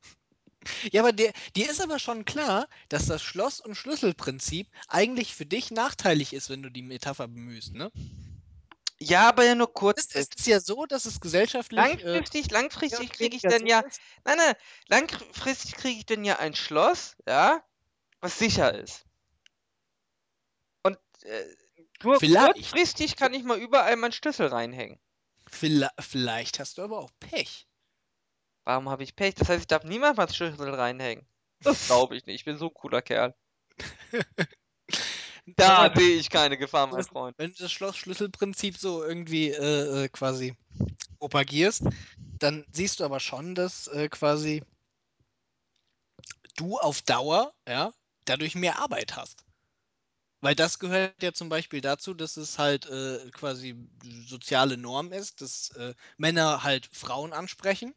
[0.92, 5.46] Ja, aber dir, dir ist aber schon klar, dass das Schloss- und Schlüsselprinzip eigentlich für
[5.46, 7.90] dich nachteilig ist, wenn du die Metapher bemühst, ne?
[9.00, 10.14] Ja, aber ja nur Es, kurz.
[10.14, 11.78] es ist ja so, dass es gesellschaftlich.
[11.78, 13.80] Äh, Langfristig, langfristig kriege ich dann ja.
[13.80, 14.00] ist.
[14.24, 14.54] Nein, nein,
[14.88, 17.62] langfristig kriege ich dann ja ein Schloss, ja,
[18.20, 19.06] was sicher ist.
[20.84, 21.56] Und äh,
[22.04, 22.54] nur Vielleicht.
[22.54, 25.00] kurzfristig kann ich mal überall meinen Schlüssel reinhängen.
[25.48, 27.68] Vielleicht hast du aber auch Pech.
[28.64, 29.34] Warum habe ich Pech?
[29.34, 31.26] Das heißt, ich darf niemals meinen Schlüssel reinhängen.
[31.62, 32.36] Das glaube ich nicht.
[32.36, 33.34] Ich bin so ein cooler Kerl.
[35.56, 37.36] Da sehe ich keine Gefahr, mein Freund.
[37.36, 40.56] wenn du das Schloss-Schlüssel-Prinzip so irgendwie äh, äh, quasi
[41.18, 41.82] propagierst,
[42.38, 44.62] dann siehst du aber schon, dass äh, quasi
[46.56, 47.92] du auf Dauer, ja,
[48.24, 49.44] dadurch mehr Arbeit hast.
[50.42, 53.76] Weil das gehört ja zum Beispiel dazu, dass es halt äh, quasi
[54.26, 57.94] soziale Norm ist, dass äh, Männer halt Frauen ansprechen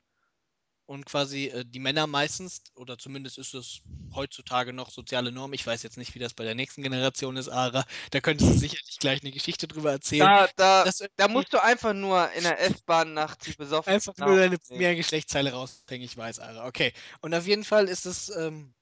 [0.86, 3.82] und quasi äh, die Männer meistens, oder zumindest ist es
[4.14, 7.50] heutzutage noch soziale Norm, ich weiß jetzt nicht, wie das bei der nächsten Generation ist,
[7.50, 10.26] Ara, da könntest du sicherlich gleich eine Geschichte drüber erzählen.
[10.26, 14.36] Da, da, da musst du einfach nur in der S-Bahn nachts die besoffen einfach nur
[14.36, 14.60] deine nehmen.
[14.60, 16.68] Primärgeschlechtsteile raushängen, ich weiß, Ara.
[16.68, 16.94] Okay.
[17.22, 18.75] Und auf jeden Fall ist es ähm,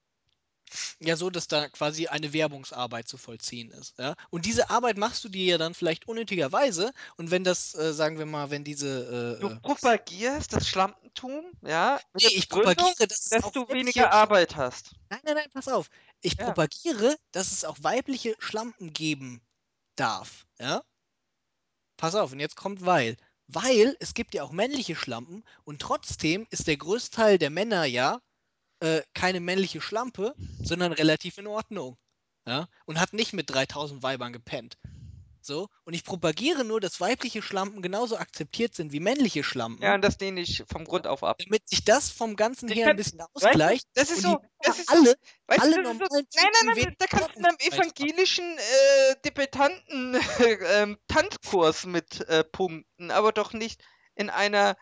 [1.00, 3.98] ja so, dass da quasi eine Werbungsarbeit zu vollziehen ist.
[3.98, 4.14] Ja?
[4.30, 6.92] Und diese Arbeit machst du dir ja dann vielleicht unnötigerweise.
[7.16, 9.38] Und wenn das, äh, sagen wir mal, wenn diese.
[9.40, 14.56] Äh, Du äh, propagierst das Schlampentum, ja, nee, ich propagiere, dass dass du weniger Arbeit
[14.56, 14.94] hast.
[15.10, 15.88] Nein, nein, nein, pass auf.
[16.22, 16.44] Ich Ja.
[16.46, 19.42] propagiere, dass es auch weibliche Schlampen geben
[19.96, 20.46] darf.
[20.58, 20.82] Ja?
[21.96, 23.16] Pass auf, und jetzt kommt weil.
[23.46, 28.20] Weil es gibt ja auch männliche Schlampen und trotzdem ist der Größteil der Männer ja
[28.84, 31.96] äh, keine männliche Schlampe, sondern relativ in Ordnung.
[32.46, 32.68] Ja?
[32.84, 34.76] Und hat nicht mit 3000 Weibern gepennt.
[35.46, 39.94] So, und ich propagiere nur, dass weibliche Schlampen genauso akzeptiert sind wie männliche Schlampen, Ja,
[39.94, 41.36] und das lehne ich vom Grund auf ab.
[41.44, 43.86] damit sich das vom Ganzen Ich her ein bisschen ausgleicht.
[43.92, 45.14] das ist so, das ist alle,
[45.48, 48.56] weißt alle du, das ist so, nein, nein, nein, da kannst du in einem evangelischen
[48.56, 50.16] äh, Debattanten
[50.72, 53.82] ähm, Tanzkurs mit äh, punkten, aber doch nicht
[54.14, 54.78] in einer,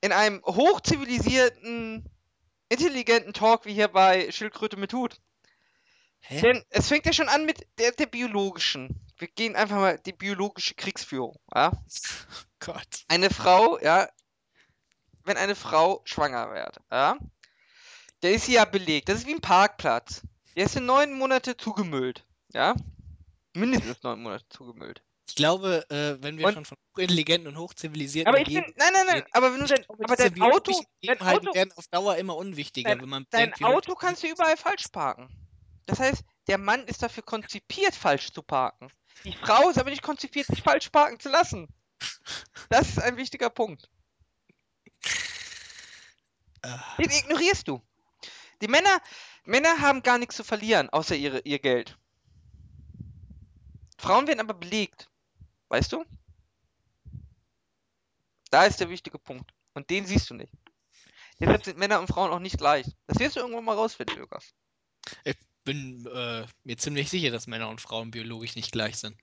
[0.00, 2.04] in einem hochzivilisierten,
[2.68, 5.20] intelligenten Talk wie hier bei Schildkröte mit Hut.
[6.20, 6.40] Hä?
[6.40, 9.00] Denn es fängt ja schon an mit der, der biologischen.
[9.18, 11.38] Wir gehen einfach mal die biologische Kriegsführung.
[11.54, 11.72] Ja?
[12.58, 13.04] Gott.
[13.08, 14.08] Eine Frau, ja,
[15.24, 17.16] wenn eine Frau schwanger wird, ja,
[18.22, 19.08] der ist sie ja belegt.
[19.08, 20.22] Das ist wie ein Parkplatz.
[20.56, 22.24] Der ist für neun Monate zugemüllt.
[22.52, 22.74] Ja?
[23.52, 25.02] Mindestens neun Monate zugemüllt.
[25.28, 28.64] Ich glaube, äh, wenn wir Und- schon von hochintelligenten und hochzivilisierten Aber ich bin.
[28.76, 29.84] Nein, nein, nein, aber wenn du dein.
[29.88, 30.72] Aber dein Auto.
[31.02, 31.54] Dein Auto.
[31.54, 34.56] werden auf Dauer immer unwichtiger, Dein, wenn man dein bedenkt, wie Auto kannst du überall
[34.56, 35.28] falsch parken.
[35.86, 38.88] Das heißt, der Mann ist dafür konzipiert, falsch zu parken.
[39.24, 41.68] Die Frau ist aber nicht konzipiert, sich falsch parken zu lassen.
[42.68, 43.88] Das ist ein wichtiger Punkt.
[46.62, 46.96] Ah.
[46.98, 47.82] Den ignorierst du.
[48.62, 49.00] Die Männer,
[49.44, 51.96] Männer haben gar nichts zu verlieren, außer ihre, ihr Geld.
[53.98, 55.08] Frauen werden aber belegt.
[55.68, 56.04] Weißt du?
[58.50, 59.52] Da ist der wichtige Punkt.
[59.74, 60.52] Und den siehst du nicht.
[61.38, 62.86] Deshalb sind Männer und Frauen auch nicht gleich.
[63.06, 64.54] Das wirst du irgendwann mal rausfinden, Lukas.
[65.24, 69.16] Ich bin äh, mir ziemlich sicher, dass Männer und Frauen biologisch nicht gleich sind.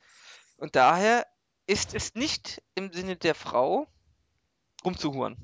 [0.58, 1.26] Und daher
[1.66, 3.88] ist es nicht im Sinne der Frau,
[4.86, 5.38] rumzuhuren.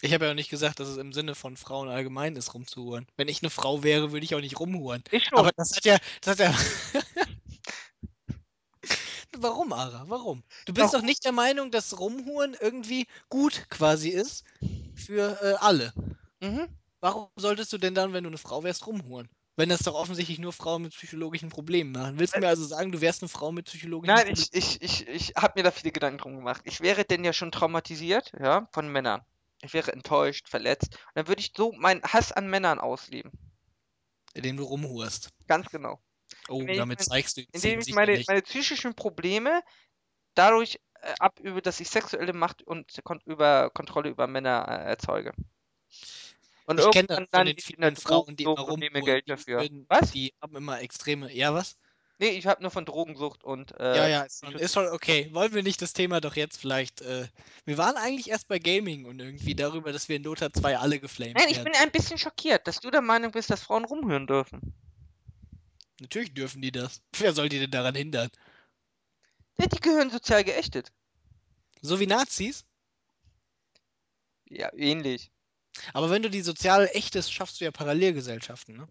[0.00, 3.06] Ich habe ja auch nicht gesagt, dass es im Sinne von Frauen allgemein ist, rumzuhuren.
[3.16, 5.04] Wenn ich eine Frau wäre, würde ich auch nicht rumhuren.
[5.10, 5.38] Ich schon.
[5.38, 6.54] Aber das hat ja, das hat ja.
[9.38, 10.04] Warum, Ara?
[10.08, 10.42] Warum?
[10.66, 11.00] Du bist Warum?
[11.00, 14.44] doch nicht der Meinung, dass Rumhuren irgendwie gut quasi ist
[14.94, 15.92] für äh, alle.
[16.40, 16.68] Mhm.
[17.00, 19.28] Warum solltest du denn dann, wenn du eine Frau wärst, rumhuren?
[19.56, 22.18] Wenn das doch offensichtlich nur Frauen mit psychologischen Problemen machen.
[22.18, 24.48] Willst du mir also sagen, du wärst eine Frau mit psychologischen Nein, Problemen?
[24.52, 26.62] ich, ich, ich, ich habe mir da viele Gedanken drum gemacht.
[26.64, 29.22] Ich wäre denn ja schon traumatisiert, ja, von Männern.
[29.62, 30.94] Ich wäre enttäuscht, verletzt.
[30.94, 33.30] Und dann würde ich so meinen Hass an Männern ausleben.
[34.34, 35.30] Indem du rumhurst.
[35.46, 36.00] Ganz genau.
[36.48, 39.62] Oh, ich damit mein- zeigst du Indem ich meine, meine psychischen Probleme
[40.34, 45.32] dadurch äh, abübe, dass ich sexuelle Macht und kon über Kontrolle über Männer äh, erzeuge.
[46.66, 49.04] Und Ich kenne das von den ich vielen Frauen, die immer rumhuren.
[49.04, 49.60] Geld Die, dafür.
[49.60, 50.12] würden- Was?
[50.12, 51.30] die haben immer extreme.
[51.32, 51.76] Ja, was?
[52.18, 54.86] Nee, ich habe nur von Drogensucht und äh, ja, ja, ist schon, Psycho- ist schon
[54.86, 55.28] okay.
[55.32, 57.02] Wollen wir nicht das Thema doch jetzt vielleicht.
[57.02, 57.26] Äh,
[57.64, 61.00] wir waren eigentlich erst bei Gaming und irgendwie darüber, dass wir in Dota 2 alle
[61.00, 61.72] geflamed Nein, ich werden.
[61.72, 64.72] bin ein bisschen schockiert, dass du der Meinung bist, dass Frauen rumhören dürfen.
[66.00, 67.02] Natürlich dürfen die das.
[67.18, 68.30] Wer soll die denn daran hindern?
[69.58, 70.92] Ja, die gehören sozial geächtet.
[71.82, 72.64] So wie Nazis?
[74.46, 75.30] Ja, ähnlich.
[75.92, 78.88] Aber wenn du die sozial ächtest, schaffst du ja Parallelgesellschaften, ne?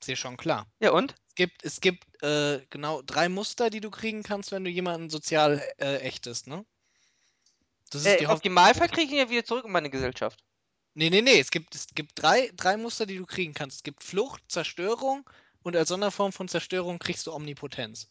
[0.00, 0.66] Ist dir schon klar.
[0.80, 1.14] Ja, und?
[1.28, 5.10] Es gibt, es gibt äh, genau drei Muster, die du kriegen kannst, wenn du jemanden
[5.10, 6.64] sozial äh, ächtest, ne?
[7.90, 8.26] Das ist Äh, die.
[8.26, 10.44] Optimalfall kriege ich ihn ja wieder zurück in meine Gesellschaft.
[10.94, 11.38] Nee, nee, nee.
[11.38, 13.78] Es gibt, es gibt drei, drei Muster, die du kriegen kannst.
[13.78, 15.28] Es gibt Flucht, Zerstörung
[15.66, 18.08] und als Sonderform von Zerstörung kriegst du Omnipotenz.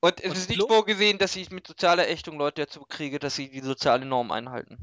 [0.00, 3.36] Und es Und ist nicht vorgesehen, dass ich mit sozialer Ächtung Leute dazu kriege, dass
[3.36, 4.78] sie die soziale Norm einhalten.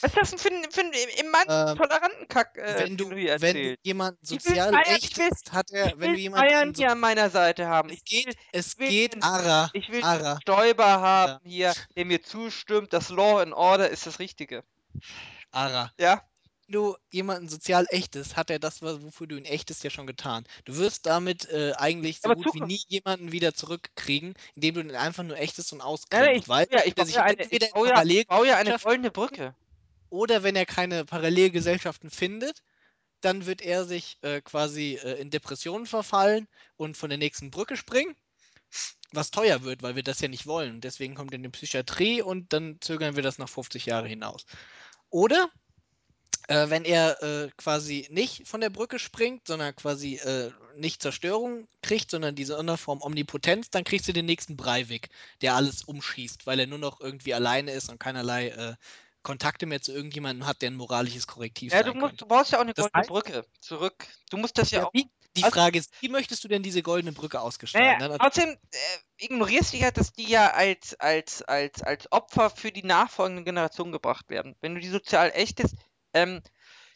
[0.00, 3.08] Was ist das denn für ein, für ein Mann Ähm, toleranten Kack, äh, wenn, du,
[3.08, 3.78] du hier wenn du erzählst?
[3.82, 7.66] jemanden sozial ächtest, hat er, Ich wenn du will jemanden Bayern hier an meiner Seite
[7.66, 7.90] haben.
[7.90, 10.34] Es Ich will, geht, es will geht, Ara, ich will Ara.
[10.34, 12.92] den Stoiber haben hier, der mir zustimmt.
[12.92, 14.64] Das Law and Order ist das Richtige.
[15.50, 15.92] Ara.
[15.98, 16.22] Ja?
[16.68, 20.44] Wenn du jemanden sozial ächtest, hat er das, wofür du ihn ächtest, ja schon getan.
[20.66, 24.74] Du wirst damit äh, eigentlich so Aber gut wie Zukunft- nie jemanden wieder zurückkriegen, indem
[24.74, 26.26] du ihn einfach nur ächtest und ausgrenzt.
[26.26, 28.76] nein, ich, weil ja, ich baue ja eine, ich baue ja, ich baue ja eine
[28.78, 29.54] goldene Brücke.
[30.10, 32.62] oder wenn er keine Parallelgesellschaften findet,
[33.22, 37.78] dann wird er sich äh, quasi äh, in Depressionen verfallen und von der nächsten Brücke
[37.78, 38.14] springen,
[39.12, 40.82] was teuer wird, weil wir das ja nicht wollen.
[40.82, 44.44] Deswegen kommt er in die Psychiatrie und dann zögern wir das nach 50 Jahre hinaus.
[45.08, 45.50] Oder
[46.48, 51.68] äh, wenn er äh, quasi nicht von der Brücke springt, sondern quasi äh, nicht Zerstörung
[51.82, 55.08] kriegt, sondern diese Sonderform Omnipotenz, dann kriegst du den nächsten Breivik,
[55.42, 58.74] der alles umschießt, weil er nur noch irgendwie alleine ist und keinerlei äh,
[59.22, 62.52] Kontakte mehr zu irgendjemandem hat, der ein moralisches Korrektiv Ja, sein du musst, du brauchst
[62.52, 64.06] ja auch eine Das goldene heißt- Brücke zurück.
[64.30, 64.94] Du musst das ja, Ja, auch.
[64.94, 67.98] wie, die Also- Frage ist, wie möchtest du denn diese goldene Brücke ausgestalten?
[68.08, 72.72] Naja, außerdem äh, ignorierst du ja, dass die ja als, als, als, als Opfer für
[72.72, 74.56] die nachfolgenden Generationen gebracht werden.
[74.60, 75.74] Wenn du die sozial ächtest,
[76.14, 76.42] ähm,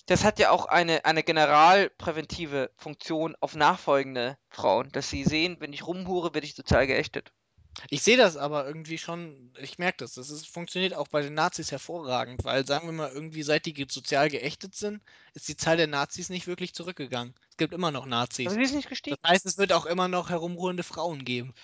[0.07, 5.73] das hat ja auch eine, eine generalpräventive Funktion auf nachfolgende Frauen, dass sie sehen, wenn
[5.73, 7.33] ich rumhure, werde ich sozial geächtet.
[7.89, 10.15] Ich sehe das aber irgendwie schon, ich merke das.
[10.15, 13.87] Das ist, funktioniert auch bei den Nazis hervorragend, weil sagen wir mal, irgendwie seit die
[13.89, 15.01] sozial geächtet sind,
[15.35, 17.35] ist die Zahl der Nazis nicht wirklich zurückgegangen.
[17.51, 18.53] Es gibt immer noch Aber Nazis.
[18.53, 19.17] sie ist nicht Das gestiegen.
[19.27, 21.55] heißt, es wird auch immer noch herumruhende Frauen geben.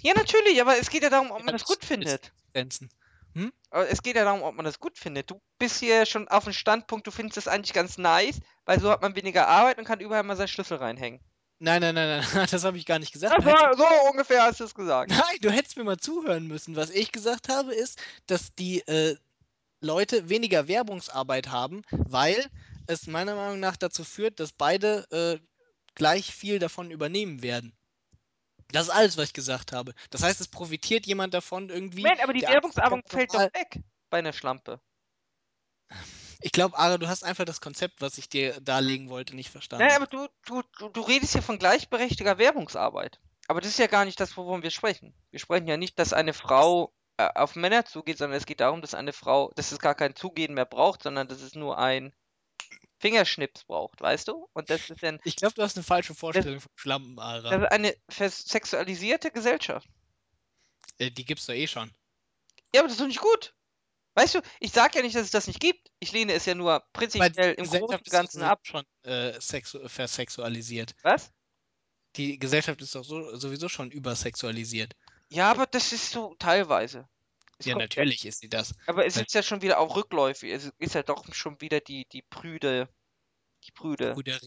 [0.00, 2.32] Ja, natürlich, aber es geht ja darum, ob Ja, man das mit- gut findet.
[2.54, 2.88] Grenzen.
[3.70, 5.30] Aber es geht ja darum, ob man das gut findet.
[5.30, 8.90] Du bist hier schon auf dem Standpunkt, du findest das eigentlich ganz nice, weil so
[8.90, 11.20] hat man weniger Arbeit und kann überall mal seinen Schlüssel reinhängen.
[11.62, 13.44] Nein, nein, nein, nein, das habe ich gar nicht gesagt.
[13.44, 15.10] War, so ungefähr hast du es gesagt.
[15.10, 16.74] Nein, du hättest mir mal zuhören müssen.
[16.74, 19.16] Was ich gesagt habe, ist, dass die äh,
[19.80, 22.44] Leute weniger Werbungsarbeit haben, weil
[22.86, 25.38] es meiner Meinung nach dazu führt, dass beide äh,
[25.94, 27.72] gleich viel davon übernehmen werden.
[28.72, 29.94] Das ist alles, was ich gesagt habe.
[30.10, 32.02] Das heißt, es profitiert jemand davon irgendwie.
[32.02, 34.80] Moment, aber die Werbungsarbeit fällt doch weg bei einer Schlampe.
[36.42, 39.86] Ich glaube, Ara, du hast einfach das Konzept, was ich dir darlegen wollte, nicht verstanden.
[39.86, 43.20] Nein, aber du, du, du, du redest hier von gleichberechtigter Werbungsarbeit.
[43.46, 45.12] Aber das ist ja gar nicht das, wovon wir sprechen.
[45.30, 48.80] Wir sprechen ja nicht, dass eine Frau äh, auf Männer zugeht, sondern es geht darum,
[48.80, 52.14] dass eine Frau, dass es gar kein Zugehen mehr braucht, sondern dass es nur ein
[53.00, 54.48] Fingerschnips braucht, weißt du?
[54.52, 57.50] Und das ist dann Ich glaube, du hast eine falsche Vorstellung von Schlampen, Ara.
[57.50, 57.96] das ist eine
[58.30, 59.88] sexualisierte Gesellschaft.
[60.98, 61.90] Äh, die gibt's doch eh schon.
[62.74, 63.54] Ja, aber das ist doch nicht gut.
[64.14, 65.90] Weißt du, ich sag ja nicht, dass es das nicht gibt.
[65.98, 68.60] Ich lehne es ja nur prinzipiell im Großen und Ganzen ab.
[68.64, 70.94] schon äh, sexu versexualisiert.
[71.02, 71.32] Was?
[72.16, 74.94] Die Gesellschaft ist doch so, sowieso schon übersexualisiert.
[75.28, 77.08] Ja, aber das ist so teilweise.
[77.60, 78.74] Es Ja, natürlich ist sie das.
[78.86, 80.50] Aber es ist ja schon wieder auch rückläufig.
[80.50, 82.88] Es ist ja doch schon wieder die, die Brüde.
[83.64, 84.14] Die Brüde.
[84.14, 84.40] Brüder,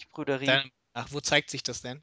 [0.00, 0.46] Die Brüderie.
[0.46, 2.02] Dein- Ach, wo zeigt sich das denn?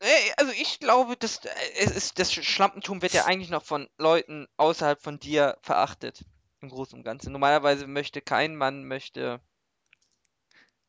[0.00, 3.88] Ey, Also ich glaube, dass äh, es ist, das Schlampentum wird ja eigentlich noch von
[3.96, 6.24] Leuten außerhalb von dir verachtet.
[6.60, 7.32] Im Großen und Ganzen.
[7.32, 9.40] Normalerweise möchte kein Mann möchte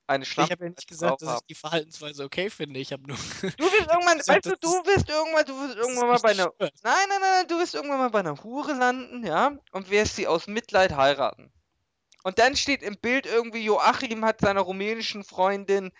[0.08, 2.80] eine Ich Schlampe habe ja nicht gesagt, dass ich die Verhaltensweise okay finde.
[2.80, 3.18] Ich habe nur.
[3.18, 6.52] Du wirst irgendwann, weißt du, du wirst irgendwann, du wirst irgendwann mal bei einer.
[6.60, 10.28] nein, nein, nein, du wirst irgendwann mal bei einer Hure landen, ja, und wirst sie
[10.28, 11.52] aus Mitleid heiraten.
[12.24, 15.92] Und dann steht im Bild irgendwie, Joachim hat seiner rumänischen Freundin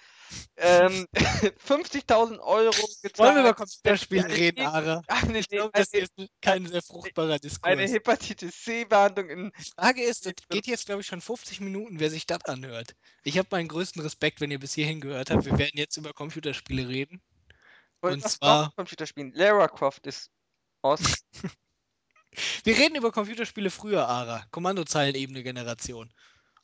[0.58, 3.18] ähm, 50.000 Euro gezahlt.
[3.20, 5.02] Wollen wir über Computerspiele eine reden, Ara?
[5.08, 6.12] eine, Ich glaube, das eine, ist
[6.42, 7.92] kein sehr fruchtbarer eine Diskurs.
[7.92, 9.52] Hepatitis C-Behandlung in.
[9.58, 12.96] Die Frage ist, das geht jetzt, glaube ich, schon 50 Minuten, wer sich das anhört.
[13.24, 15.46] Ich habe meinen größten Respekt, wenn ihr bis hierhin gehört habt.
[15.46, 17.22] Wir werden jetzt über Computerspiele reden.
[18.02, 19.34] Und was zwar- Computerspielen.
[19.34, 20.30] Lara Croft ist
[20.82, 21.02] aus.
[22.64, 24.46] Wir reden über Computerspiele früher, Ara.
[24.52, 26.14] Kommandozeilenebene Generation.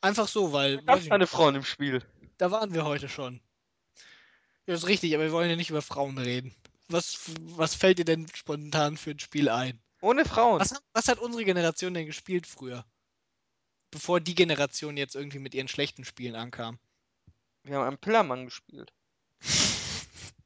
[0.01, 2.03] Einfach so, weil Da gab nicht, Frauen im Spiel.
[2.37, 3.41] da waren wir heute schon.
[4.65, 6.53] Ja, ist richtig, aber wir wollen ja nicht über Frauen reden.
[6.89, 9.81] Was, was fällt dir denn spontan für ein Spiel ein?
[10.01, 10.59] Ohne Frauen.
[10.59, 12.85] Was, hat- was hat unsere Generation denn gespielt früher?
[13.91, 16.79] Bevor die Generation jetzt irgendwie mit ihren schlechten Spielen ankam.
[17.63, 18.91] Wir haben einen Pillermann gespielt.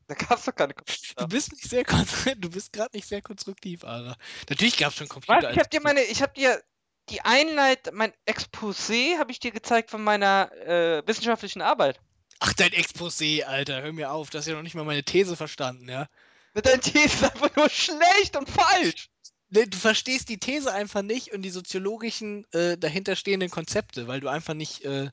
[0.09, 1.27] Da gab's doch keine Du Computer.
[1.27, 1.83] bist nicht sehr
[2.37, 4.15] du bist gerade nicht sehr konstruktiv, Ara.
[4.49, 5.41] Natürlich gab es schon Computer.
[5.49, 5.51] Was?
[5.53, 6.63] Ich hab dir meine, ich hab dir
[7.09, 11.99] die Einleit, mein Exposé habe ich dir gezeigt von meiner äh, wissenschaftlichen Arbeit.
[12.39, 14.29] Ach, dein Exposé, Alter, hör mir auf.
[14.29, 16.07] Du hast ja noch nicht mal meine These verstanden, ja?
[16.53, 19.09] Mit deinen Thesen ist einfach nur schlecht und falsch.
[19.49, 24.27] Nee, Du verstehst die These einfach nicht und die soziologischen äh, dahinterstehenden Konzepte, weil du
[24.27, 24.83] einfach nicht.
[24.83, 25.09] Äh,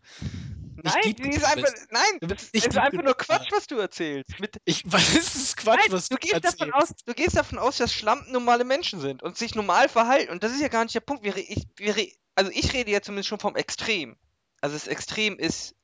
[0.76, 1.86] Nein, deep die ist einfach, bist.
[1.90, 4.38] nein, Du bist ist nicht deep einfach nur Quatsch, was du erzählst.
[4.40, 6.74] Mit, ich, was ist das Quatsch, nein, was du gehst davon erzählst?
[6.74, 10.30] aus, du gehst davon aus, dass Schlampen normale Menschen sind und sich normal verhalten.
[10.32, 11.24] Und das ist ja gar nicht der Punkt.
[11.24, 11.94] Wir, ich, wir,
[12.34, 14.16] also ich rede ja zumindest schon vom Extrem.
[14.60, 15.74] Also das Extrem ist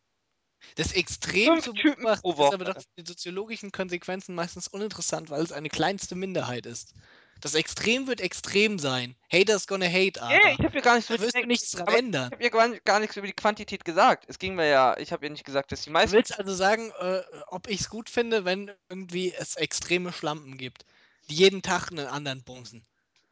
[0.77, 5.43] Das Extrem zu Typen beobachten ist aber doch für die soziologischen Konsequenzen meistens uninteressant, weil
[5.43, 6.95] es eine kleinste Minderheit ist.
[7.41, 9.17] Das Extrem wird extrem sein.
[9.33, 10.53] Haters gonna hate, Ja, Ara.
[10.53, 12.27] ich habe ja gar nichts da mit wirst du nichts dran ändern.
[12.29, 14.25] Ich habe ja gar, gar nichts über die Quantität gesagt.
[14.29, 16.17] Es ging mir ja, ich habe ja nicht gesagt, dass die Du meisten.
[16.17, 20.85] willst also sagen, äh, ob ich es gut finde, wenn irgendwie es extreme Schlampen gibt,
[21.31, 22.85] die jeden Tag einen anderen bumsen.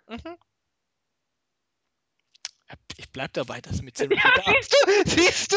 [0.09, 0.39] Mhm.
[2.97, 4.55] Ich bleib dabei, das mir ziemlich Ja, egal.
[4.59, 5.57] siehst du, siehst du?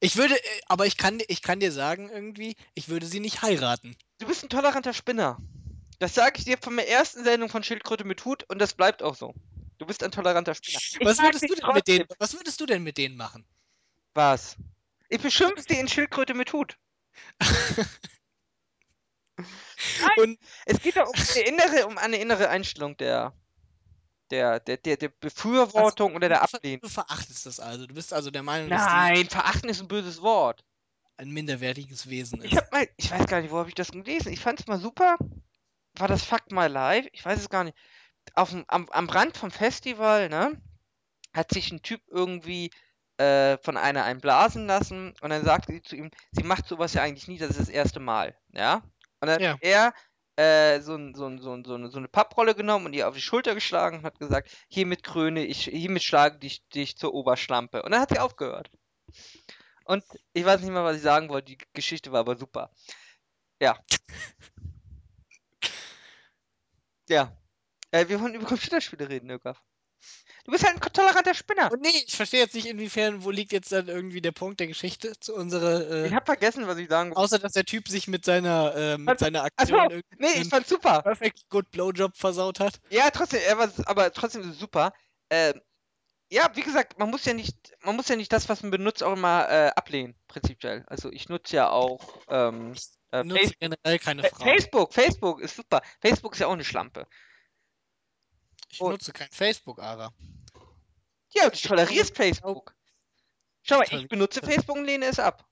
[0.00, 3.42] Ich würde, äh, aber ich kann, ich kann dir sagen irgendwie, ich würde sie nicht
[3.42, 3.96] heiraten.
[4.18, 5.38] Du bist ein toleranter Spinner.
[5.98, 9.02] Das sage ich dir von der ersten Sendung von Schildkröte mit Hut und das bleibt
[9.02, 9.34] auch so.
[9.78, 10.78] Du bist ein toleranter Spinner.
[10.78, 13.44] Ich Was würdest du denn mit denen, was würdest du denn mit denen machen?
[14.14, 14.56] Was?
[15.08, 16.76] Ich beschimpfe sie in Schildkröte mit Hut.
[20.16, 23.32] Und Es geht doch um eine innere, um eine innere Einstellung der,
[24.30, 26.80] der, der, der, der Befürwortung oder der Ablehnung.
[26.82, 27.86] du verachtest das also.
[27.86, 30.64] Du bist also der Meinung, dass Nein, verachten ist ein böses Wort.
[31.16, 32.56] ein minderwertiges Wesen Ich ist.
[32.56, 34.32] hab mal, ich weiß gar nicht, wo habe ich das gelesen?
[34.32, 35.16] Ich fand's mal super.
[35.98, 37.08] War das Fuck My Life?
[37.12, 37.76] Ich weiß es gar nicht.
[38.34, 40.60] Auf am, am Rand vom Festival, ne,
[41.34, 42.70] hat sich ein Typ irgendwie
[43.18, 47.02] äh, von einer einblasen lassen und dann sagte sie zu ihm, sie macht sowas ja
[47.02, 48.82] eigentlich nie, das ist das erste Mal, ja?
[49.20, 49.56] Und dann Ja.
[49.60, 49.92] er
[50.38, 53.08] äh, so, ein, so, ein, so, ein, so, eine, so eine Papprolle genommen und ihr
[53.08, 57.12] auf die Schulter geschlagen und hat gesagt, hiermit kröne ich, hiermit schlage dich, dich zur
[57.12, 57.82] Oberschlampe.
[57.82, 58.70] Und dann hat sie aufgehört.
[59.84, 62.70] Und ich weiß nicht mehr, was ich sagen wollte, die Geschichte war aber super.
[63.60, 63.78] Ja.
[67.10, 67.34] Ja.
[67.90, 69.62] Äh, wir wollen über Computerspiele reden, Ögaf.
[70.48, 71.70] Du bist halt ein toleranter Spinner.
[71.70, 74.66] Und nee, ich verstehe jetzt nicht, inwiefern, wo liegt jetzt dann irgendwie der Punkt der
[74.66, 77.20] Geschichte zu unserer, Ich äh, hab vergessen, was ich sagen wollte.
[77.20, 80.48] außer dass der Typ sich mit seiner, äh, mit Also- seiner Achso, Aktion nee, ich
[80.48, 81.02] fand's super.
[81.02, 82.80] Perfect Good Blowjob versaut hat.
[82.88, 84.94] Ja, trotzdem, er war aber trotzdem super.
[85.28, 85.60] Ähm,
[86.30, 89.02] ja, wie gesagt, man muss ja nicht, man muss ja nicht das, was man benutzt,
[89.02, 90.82] auch immer äh, ablehnen, prinzipiell.
[90.86, 92.72] Also ich nutze ja auch ähm,
[93.12, 93.58] äh, Nutze Facebook.
[93.60, 94.48] generell keine Fa- Frauen.
[94.48, 95.82] Facebook, Facebook ist super.
[96.00, 97.06] Facebook ist ja auch eine Schlampe.
[98.70, 98.90] Ich Oh.
[98.90, 100.12] nutze kein Facebook, Ara.
[101.34, 102.74] Ja, du tolerierst Facebook.
[103.62, 104.40] Schau mal, ich benutze.
[104.40, 105.46] Facebook und lehne es ab.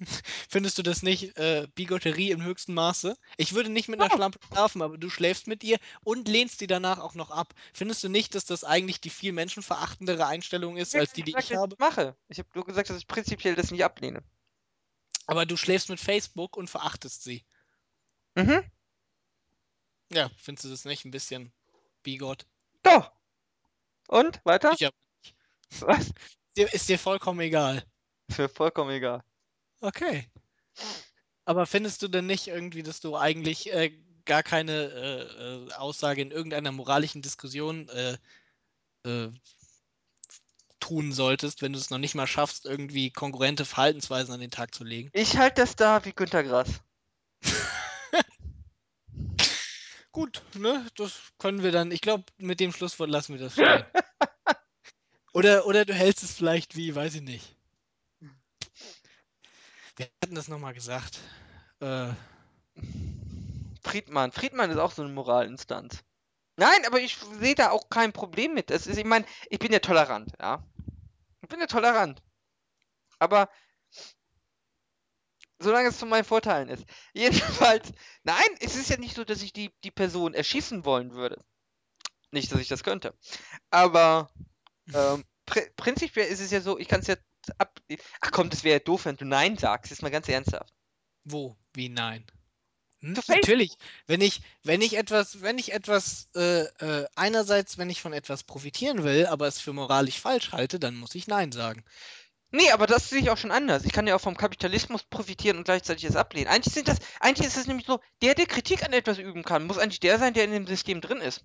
[0.48, 3.16] Findest du das nicht äh, Bigotterie im höchsten Maße?
[3.36, 4.16] Ich würde nicht mit einer Oh.
[4.16, 7.54] Schlampe schlafen, aber du schläfst mit ihr und lehnst sie danach auch noch ab.
[7.74, 11.50] Findest du nicht, dass das eigentlich die viel menschenverachtendere Einstellung ist, als die, die gesagt,
[11.50, 11.74] ich habe?
[11.74, 12.16] Ich mache.
[12.28, 14.22] Ich habe nur gesagt, dass ich prinzipiell das nicht ablehne.
[15.26, 17.44] Aber du schläfst mit Facebook und verachtest sie.
[18.36, 18.62] Mhm.
[20.12, 21.52] Ja, findest du das nicht ein bisschen
[22.02, 22.46] bigot?
[22.82, 23.12] Doch.
[24.08, 24.40] Und?
[24.44, 24.72] Weiter?
[24.78, 24.94] Ich hab,
[25.80, 26.12] Was?
[26.56, 27.84] dir, ist dir vollkommen egal.
[28.28, 29.22] Ist mir vollkommen egal.
[29.80, 30.30] Okay.
[31.44, 33.92] Aber findest du denn nicht irgendwie, dass du eigentlich äh,
[34.24, 38.16] gar keine äh, äh, Aussage in irgendeiner moralischen Diskussion äh,
[39.04, 39.30] äh,
[40.78, 44.74] tun solltest, wenn du es noch nicht mal schaffst, irgendwie kongruente Verhaltensweisen an den Tag
[44.74, 45.10] zu legen?
[45.12, 46.80] Ich halte das da wie Günter Grass.
[50.12, 50.86] Gut, ne?
[50.96, 51.92] Das können wir dann.
[51.92, 53.84] Ich glaube, mit dem Schlusswort lassen wir das stehen.
[55.32, 57.56] oder, oder du hältst es vielleicht wie, weiß ich nicht.
[59.96, 61.20] Wir hatten das nochmal gesagt.
[61.80, 62.08] Äh,
[63.82, 64.32] Friedmann.
[64.32, 66.02] Friedmann ist auch so eine Moralinstanz.
[66.56, 68.70] Nein, aber ich sehe da auch kein Problem mit.
[68.70, 70.62] Es ist, ich meine, ich bin ja tolerant, ja.
[71.42, 72.22] Ich bin ja tolerant.
[73.18, 73.48] Aber
[75.60, 76.84] solange es zu meinen Vorteilen ist.
[77.14, 77.92] Jedenfalls,
[78.24, 81.42] nein, es ist ja nicht so, dass ich die, die Person erschießen wollen würde.
[82.32, 83.14] Nicht, dass ich das könnte.
[83.70, 84.30] Aber
[84.94, 87.16] ähm, pr prinzipiell ist es ja so, ich kann es ja
[87.58, 87.80] ab.
[88.20, 89.92] Ach komm, das wäre ja doof, wenn du Nein sagst.
[89.92, 90.72] Ist mal ganz ernsthaft.
[91.24, 91.56] wo?
[91.74, 92.24] Wie nein?
[93.00, 93.16] Hm?
[93.28, 98.12] Natürlich, wenn ich, wenn ich etwas, wenn ich etwas, äh, äh, einerseits, wenn ich von
[98.12, 101.84] etwas profitieren will, aber es für moralisch falsch halte, dann muss ich Nein sagen.
[102.52, 103.84] Nee, aber das sehe ich auch schon anders.
[103.84, 106.48] Ich kann ja auch vom Kapitalismus profitieren und gleichzeitig es ablehnen.
[106.48, 109.66] Eigentlich sind das, eigentlich ist es nämlich so, der, der Kritik an etwas üben kann,
[109.66, 111.44] muss eigentlich der sein, der in dem System drin ist.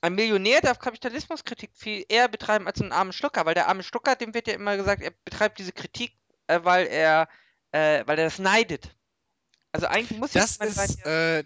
[0.00, 4.16] Ein Millionär darf Kapitalismuskritik viel eher betreiben als ein armer Schlucker, weil der arme Schlucker,
[4.16, 7.28] dem wird ja immer gesagt, er betreibt diese Kritik, äh, weil er,
[7.72, 8.94] äh, weil er das neidet.
[9.72, 11.44] Also eigentlich muss Das sein, ist, der äh,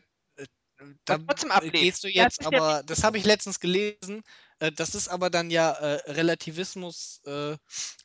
[1.05, 1.75] da trotzdem äh, ablehnt.
[1.75, 4.23] gehst du das jetzt, ist ja aber das habe ich letztens gelesen.
[4.63, 7.57] Äh, das ist aber dann ja äh, Relativismus äh,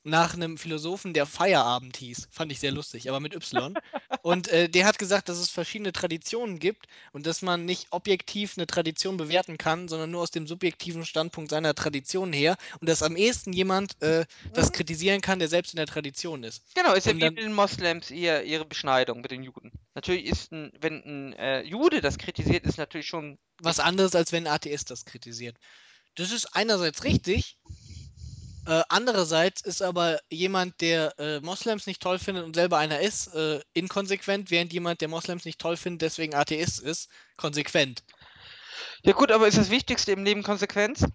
[0.04, 2.28] nach einem Philosophen, der Feierabend hieß.
[2.32, 3.78] Fand ich sehr lustig, aber mit Y.
[4.24, 8.58] Und äh, der hat gesagt, dass es verschiedene Traditionen gibt und dass man nicht objektiv
[8.58, 13.04] eine Tradition bewerten kann, sondern nur aus dem subjektiven Standpunkt seiner Tradition her und dass
[13.04, 14.74] am ehesten jemand äh, das Mhm.
[14.74, 16.64] kritisieren kann, der selbst in der Tradition ist.
[16.76, 19.72] Genau, ist ja wie mit den Moslems ihr, ihre Beschneidung mit den Juden.
[19.94, 24.32] Natürlich ist ein, wenn ein äh, Jude das kritisiert, ist natürlich schon was anderes, als
[24.32, 25.58] wenn ein Atheist das kritisiert.
[26.18, 27.58] Das ist einerseits richtig,
[28.68, 33.34] äh, andererseits ist aber jemand, der äh, Moslems nicht toll findet und selber einer ist,
[33.34, 37.08] äh, inkonsequent, während jemand, der Moslems nicht toll findet, deswegen Atheist ist,
[37.38, 38.04] konsequent.
[39.04, 41.06] Ja gut, aber ist das Wichtigste im Leben Konsequenz?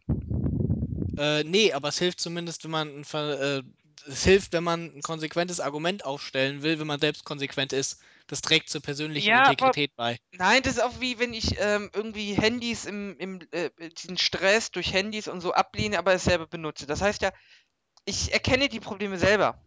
[1.18, 3.62] Äh, nee, aber es hilft zumindest, wenn man ein, äh,
[4.06, 7.98] es hilft, wenn man ein konsequentes Argument aufstellen will, wenn man selbst konsequent ist.
[8.26, 10.18] Das trägt zur persönlichen Ja, aber- Integrität bei.
[10.32, 14.70] Nein, das ist auch wie wenn ich ähm, irgendwie Handys im, im äh, diesen Stress
[14.70, 16.86] durch Handys und so ablehne, aber es selber benutze.
[16.86, 17.32] Das heißt ja,
[18.04, 19.62] ich erkenne die Probleme selber.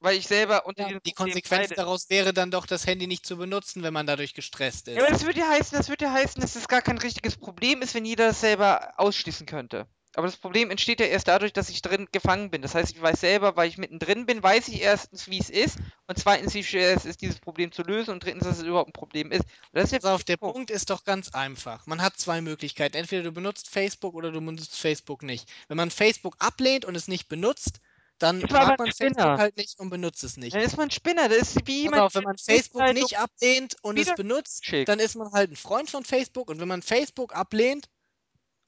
[0.00, 1.74] Weil ich selber unter Ja, die Konsequenz leide.
[1.76, 4.96] daraus wäre dann doch, das Handy nicht zu benutzen, wenn man dadurch gestresst ist.
[4.96, 7.38] Ja, aber das würde ja heißen, das würde ja heißen, dass es gar kein richtiges
[7.38, 9.86] Problem ist, wenn jeder das selber ausschließen könnte.
[10.16, 12.62] Aber das Problem entsteht ja erst dadurch, dass ich drin gefangen bin.
[12.62, 15.78] Das heißt, ich weiß selber, weil ich mittendrin bin, weiß ich erstens, wie es ist
[16.06, 18.90] und zweitens, wie schwer es ist, dieses Problem zu lösen und drittens, dass es überhaupt
[18.90, 19.42] ein Problem ist.
[19.42, 20.54] Und das ist Pass auf, der Punkt.
[20.54, 21.86] Punkt ist doch ganz einfach.
[21.86, 22.96] Man hat zwei Möglichkeiten.
[22.96, 25.50] Entweder du benutzt Facebook oder du benutzt Facebook nicht.
[25.68, 27.80] Wenn man Facebook ablehnt und es nicht benutzt,
[28.18, 29.14] dann man mag man Spinner.
[29.14, 30.54] Facebook halt nicht und benutzt es nicht.
[30.54, 31.28] Dann ist man Spinner.
[31.28, 34.88] Das ist wie jemand, auf, wenn man Facebook Bildzeitung nicht ablehnt und es benutzt, schickt.
[34.88, 36.48] dann ist man halt ein Freund von Facebook.
[36.48, 37.88] Und wenn man Facebook ablehnt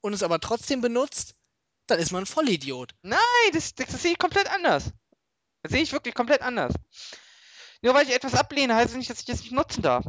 [0.01, 1.36] und es aber trotzdem benutzt,
[1.87, 2.93] dann ist man ein Vollidiot.
[3.01, 3.19] Nein,
[3.53, 4.91] das, das, das sehe ich komplett anders.
[5.63, 6.73] Das sehe ich wirklich komplett anders.
[7.81, 10.05] Nur weil ich etwas ablehne, heißt es nicht, dass ich das nicht nutzen darf.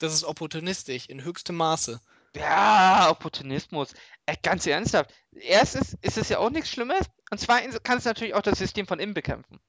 [0.00, 2.00] Das ist opportunistisch in höchstem Maße.
[2.34, 3.94] Ja, Opportunismus.
[4.26, 5.14] Äh, ganz ernsthaft.
[5.32, 7.06] Erstens ist es ja auch nichts Schlimmes.
[7.30, 9.60] Und zweitens kann es natürlich auch das System von innen bekämpfen.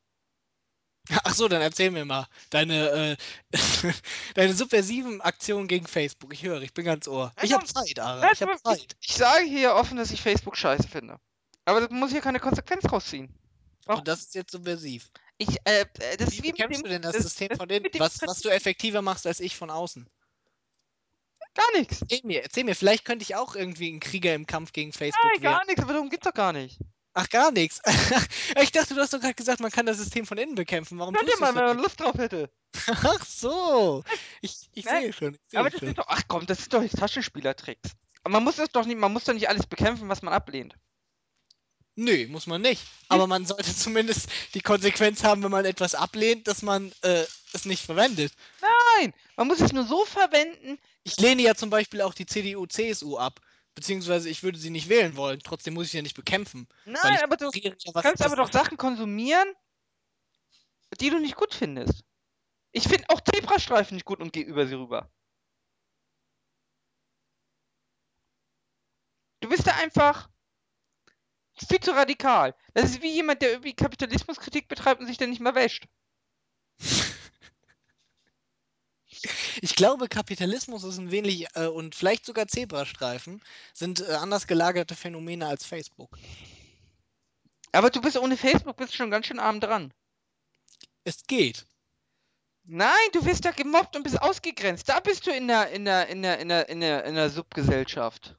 [1.23, 3.17] Ach so, dann erzähl mir mal deine,
[3.51, 3.53] äh,
[4.35, 6.33] deine subversiven Aktionen gegen Facebook.
[6.33, 7.31] Ich höre, ich bin ganz ohr.
[7.41, 8.31] Ich habe Zeit, Ara.
[8.31, 8.95] Ich habe Zeit.
[9.01, 11.19] Ich sage hier offen, dass ich Facebook scheiße finde.
[11.65, 13.33] Aber da muss ja keine Konsequenz rausziehen.
[13.85, 13.99] Warum?
[13.99, 15.11] Und das ist jetzt subversiv.
[15.37, 18.21] Ich, äh, äh, das Wie bekämpfst du denn das, das- System das von dem Was,
[18.21, 20.07] was du effektiver machst als ich von außen?
[21.53, 22.01] Gar nichts.
[22.01, 22.75] Erzähl mir, erzähl mir.
[22.75, 25.53] Vielleicht könnte ich auch irgendwie ein Krieger im Kampf gegen Facebook Nein, werden.
[25.53, 25.81] gar nichts.
[25.81, 26.79] Aber darum geht's doch gar nicht.
[27.17, 27.81] Ach, gar nichts.
[28.61, 30.99] ich dachte, du hast doch gerade gesagt, man kann das System von innen bekämpfen.
[30.99, 32.49] Warum Könnt tust ihr du mal, wenn man Lust drauf hätte.
[32.87, 34.03] Ach so.
[34.41, 35.35] Ich, ich sehe schon.
[35.35, 35.87] Ich sehe Aber das schon.
[35.87, 37.91] ist doch, ach komm, das sind doch jetzt Taschenspielertricks.
[38.27, 40.75] Man muss das doch nicht, man muss doch nicht alles bekämpfen, was man ablehnt.
[41.95, 42.83] Nö, muss man nicht.
[43.07, 47.63] Aber man sollte zumindest die Konsequenz haben, wenn man etwas ablehnt, dass man äh, es
[47.63, 48.33] nicht verwendet.
[48.59, 50.77] Nein, man muss es nur so verwenden.
[51.03, 53.39] Ich lehne ja zum Beispiel auch die CDU, CSU ab.
[53.75, 55.41] Beziehungsweise ich würde sie nicht wählen wollen.
[55.43, 56.67] Trotzdem muss ich sie ja nicht bekämpfen.
[56.85, 59.47] Nein, aber du kannst aber doch Sachen konsumieren,
[61.01, 62.05] die du nicht gut findest.
[62.71, 65.11] Ich finde auch Zebrastreifen nicht gut und gehe über sie rüber.
[69.41, 70.29] Du bist da einfach
[71.67, 72.55] viel zu radikal.
[72.73, 75.85] Das ist wie jemand, der irgendwie Kapitalismuskritik betreibt und sich dann nicht mehr wäscht.
[79.61, 83.41] Ich glaube, Kapitalismus ist ein wenig äh, und vielleicht sogar Zebrastreifen
[83.73, 86.17] sind äh, anders gelagerte Phänomene als Facebook.
[87.71, 89.93] Aber du bist ohne Facebook bist schon ganz schön arm dran.
[91.03, 91.65] Es geht.
[92.63, 94.89] Nein, du wirst da gemobbt und bist ausgegrenzt.
[94.89, 97.29] Da bist du in der, in der, in der, in der, in der, in der
[97.29, 98.35] Subgesellschaft.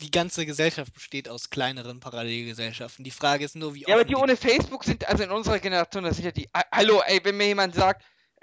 [0.00, 3.04] Die ganze Gesellschaft besteht aus kleineren Parallelgesellschaften.
[3.04, 6.04] Die Frage ist nur, wie Ja, aber die ohne Facebook sind, also in unserer Generation,
[6.04, 6.48] das sind ja die.
[6.72, 8.02] Hallo, ey, wenn mir jemand sagt,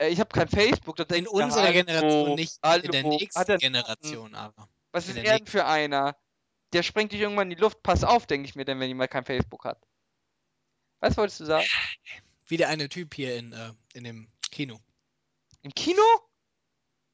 [0.09, 3.57] ich habe kein Facebook, dann in unserer Generation nicht, hallo, in der hat nächsten er-
[3.57, 4.69] Generation aber.
[4.91, 6.15] Was ist der er denn für einer?
[6.73, 7.81] Der sprengt dich irgendwann in die Luft.
[7.83, 9.81] Pass auf, denke ich mir denn, wenn jemand kein Facebook hat.
[10.99, 11.65] Was wolltest du sagen?
[12.45, 14.79] Wie der eine Typ hier in, äh, in dem Kino.
[15.63, 16.01] Im Kino?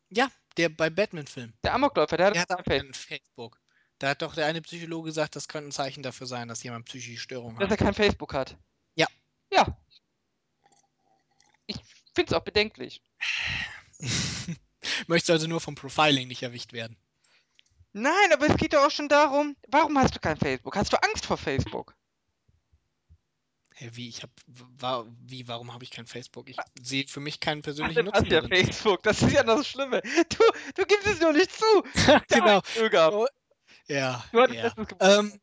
[0.10, 1.54] Ja, der bei Batman-Film.
[1.64, 2.68] Der Amokläufer, der hat Der hat Facebook.
[2.68, 3.60] kein Facebook.
[4.00, 6.86] Da hat doch der eine Psychologe gesagt, das könnte ein Zeichen dafür sein, dass jemand
[6.86, 7.80] psychische Störungen Dass hat.
[7.80, 8.56] er kein Facebook hat.
[8.96, 9.08] Ja.
[9.52, 9.66] Ja.
[11.66, 11.78] Ich
[12.18, 13.01] find's auch bedenklich.
[15.07, 16.97] Möchtest also nur vom Profiling nicht erwischt werden.
[17.93, 20.76] Nein, aber es geht doch auch schon darum, warum hast du kein Facebook?
[20.76, 21.95] Hast du Angst vor Facebook?
[23.76, 26.49] Hä, wie, ich hab, war, wie, warum habe ich kein Facebook?
[26.49, 28.65] Ich sehe für mich keinen Ach, persönlichen hast Nutzen ja darin.
[28.65, 30.01] Facebook, das ist ja noch das Schlimme.
[30.01, 30.43] Du,
[30.76, 31.84] du gibst es nur nicht zu.
[32.30, 32.61] genau.
[33.11, 33.28] Oh,
[33.88, 34.74] ja, ja.
[34.99, 35.39] Ähm,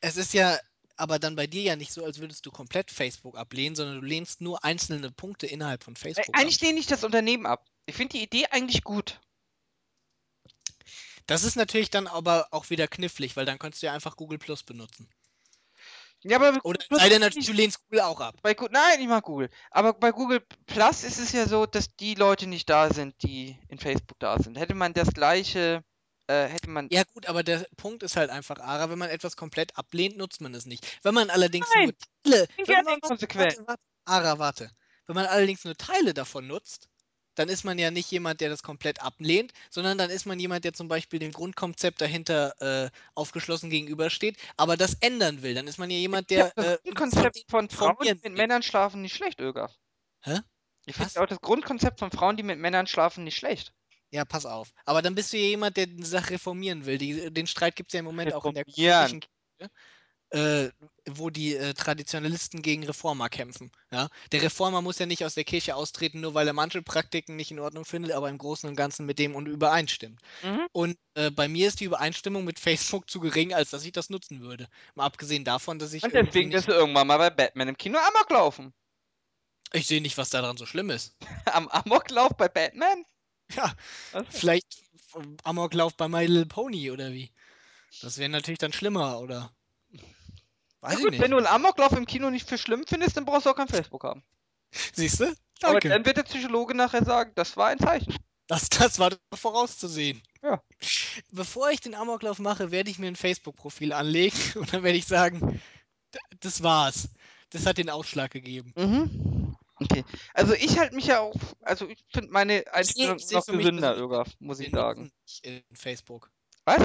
[0.00, 0.58] es ist ja
[0.96, 4.06] aber dann bei dir ja nicht so, als würdest du komplett Facebook ablehnen, sondern du
[4.06, 6.62] lehnst nur einzelne Punkte innerhalb von Ey, Facebook eigentlich ab.
[6.62, 7.64] lehne ich das Unternehmen ab.
[7.86, 9.20] Ich finde die Idee eigentlich gut.
[11.26, 14.38] Das ist natürlich dann aber auch wieder knifflig, weil dann könntest du ja einfach Google
[14.38, 15.08] Plus benutzen.
[16.22, 18.36] Ja, aber Oder Plus sei denn du lehnst Google auch ab.
[18.42, 19.50] bei Nein, ich mag Google.
[19.70, 23.58] Aber bei Google Plus ist es ja so, dass die Leute nicht da sind, die
[23.68, 24.58] in Facebook da sind.
[24.58, 25.84] Hätte man das gleiche,
[26.26, 26.88] äh, hätte man.
[26.90, 30.40] Ja gut, aber der Punkt ist halt einfach, Ara, wenn man etwas komplett ablehnt, nutzt
[30.40, 30.98] man es nicht.
[31.02, 33.58] Wenn man allerdings Nein, nur Teile, wenn man, inkonsequent.
[33.58, 34.70] warte, warte, Ara, warte.
[35.06, 36.88] Wenn man allerdings nur Teile davon nutzt,
[37.36, 40.64] dann ist man ja nicht jemand, der das komplett ablehnt, sondern dann ist man jemand,
[40.64, 45.54] der zum Beispiel dem Grundkonzept dahinter äh, aufgeschlossen gegenübersteht, aber das ändern will.
[45.54, 48.32] Dann ist man ja jemand, der finde das äh, Grundkonzept von Frauen, die mit.
[48.32, 49.70] Männern schlafen, nicht schlecht, Öger.
[50.22, 50.40] Hä?
[50.86, 53.74] Ich finde auch das Grundkonzept von Frauen, die mit Männern schlafen, nicht schlecht.
[54.10, 54.72] Ja, pass auf.
[54.84, 56.98] Aber dann bist du ja jemand, der die Sache reformieren will.
[56.98, 59.70] Die, den Streit gibt es ja im Moment auch in der katholischen Kirche,
[60.30, 60.70] äh,
[61.08, 63.70] wo die äh, Traditionalisten gegen Reformer kämpfen.
[63.92, 64.08] Ja?
[64.32, 67.50] Der Reformer muss ja nicht aus der Kirche austreten, nur weil er manche Praktiken nicht
[67.50, 70.20] in Ordnung findet, aber im Großen und Ganzen mit dem und übereinstimmt.
[70.42, 70.66] Mhm.
[70.72, 74.10] Und äh, bei mir ist die Übereinstimmung mit Facebook zu gering, als dass ich das
[74.10, 74.68] nutzen würde.
[74.94, 77.98] Mal abgesehen davon, dass ich Und deswegen wirst du irgendwann mal bei Batman im Kino
[77.98, 78.72] Amok laufen.
[79.72, 81.16] ich sehe nicht, was daran so schlimm ist.
[81.46, 83.04] Am Amoklauf bei Batman?
[83.54, 83.72] Ja,
[84.12, 84.26] Was?
[84.30, 84.82] vielleicht
[85.44, 87.30] Amoklauf bei My Little Pony oder wie.
[88.02, 89.50] Das wäre natürlich dann schlimmer, oder?
[90.80, 91.20] Weiß ich gut, nicht.
[91.22, 93.68] wenn du einen Amoklauf im Kino nicht für schlimm findest, dann brauchst du auch kein
[93.68, 94.22] Facebook haben.
[94.92, 95.24] Siehst du?
[95.62, 95.88] Aber Danke.
[95.88, 98.14] dann wird der Psychologe nachher sagen, das war ein Zeichen.
[98.48, 100.22] Das, das war doch vorauszusehen.
[100.42, 100.62] Ja.
[101.32, 105.06] Bevor ich den Amoklauf mache, werde ich mir ein Facebook-Profil anlegen und dann werde ich
[105.06, 105.60] sagen,
[106.14, 107.08] d- das war's.
[107.50, 108.72] Das hat den Ausschlag gegeben.
[108.76, 109.56] Mhm.
[109.76, 110.04] Okay.
[110.32, 114.24] Also ich halte mich ja auch, also ich finde meine Einstellung ich noch gesünder, Öger,
[114.38, 115.12] muss ich sagen.
[115.26, 116.30] Nicht in Facebook.
[116.64, 116.82] Was?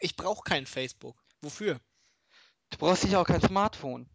[0.00, 1.22] Ich brauche kein Facebook.
[1.40, 1.80] Wofür?
[2.70, 4.08] Du brauchst sicher auch kein Smartphone.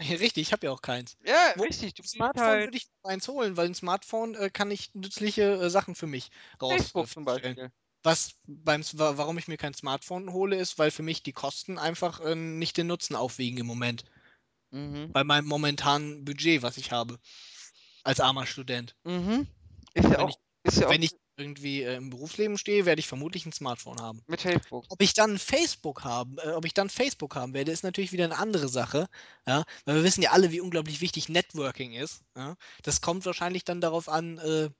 [0.00, 1.16] Richtig, ich habe ja auch keins.
[1.24, 1.94] Ja, Wo- richtig.
[1.94, 5.70] Du Smartphone halt würde ich eins holen, weil ein Smartphone äh, kann ich nützliche äh,
[5.70, 6.72] Sachen für mich raus.
[6.72, 7.56] Facebook äh, zum feststellen.
[7.56, 7.72] Beispiel.
[8.02, 12.20] Was beim, warum ich mir kein Smartphone hole, ist, weil für mich die Kosten einfach
[12.20, 14.04] äh, nicht den Nutzen aufwiegen im Moment.
[14.74, 15.12] Mhm.
[15.12, 17.18] Bei meinem momentanen Budget, was ich habe.
[18.02, 18.96] Als armer Student.
[19.04, 19.46] Mhm.
[19.94, 22.84] Ist ja Wenn auch, ich- ist ja auch Wenn ich irgendwie äh, im Berufsleben stehe,
[22.86, 24.22] werde ich vermutlich ein Smartphone haben.
[24.26, 24.84] mit Facebook.
[24.88, 28.24] Ob ich dann Facebook haben, äh, ob ich dann Facebook haben werde, ist natürlich wieder
[28.24, 29.08] eine andere Sache.
[29.46, 29.64] Ja?
[29.84, 32.22] Weil wir wissen ja alle, wie unglaublich wichtig Networking ist.
[32.36, 32.56] Ja?
[32.82, 34.70] Das kommt wahrscheinlich dann darauf an, äh,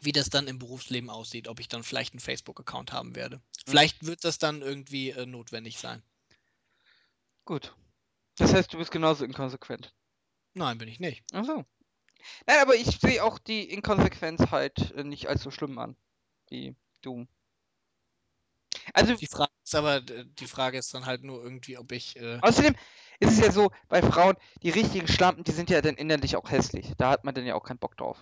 [0.00, 3.40] wie das dann im Berufsleben aussieht, ob ich dann vielleicht einen Facebook-Account haben werde.
[3.66, 6.02] Vielleicht wird das dann irgendwie äh, notwendig sein.
[7.44, 7.74] Gut.
[8.42, 9.94] Das heißt, du bist genauso inkonsequent.
[10.54, 11.22] Nein, bin ich nicht.
[11.32, 11.64] Ach so.
[12.46, 15.96] Nein, aber ich sehe auch die Inkonsequenz halt äh, nicht als so schlimm an,
[16.48, 17.26] wie du.
[18.94, 22.16] Also, Die Frage ist aber, die Frage ist dann halt nur irgendwie, ob ich.
[22.16, 22.74] Äh, außerdem
[23.20, 24.34] ist es ja so, bei Frauen,
[24.64, 26.92] die richtigen Schlampen, die sind ja dann innerlich auch hässlich.
[26.98, 28.20] Da hat man dann ja auch keinen Bock drauf.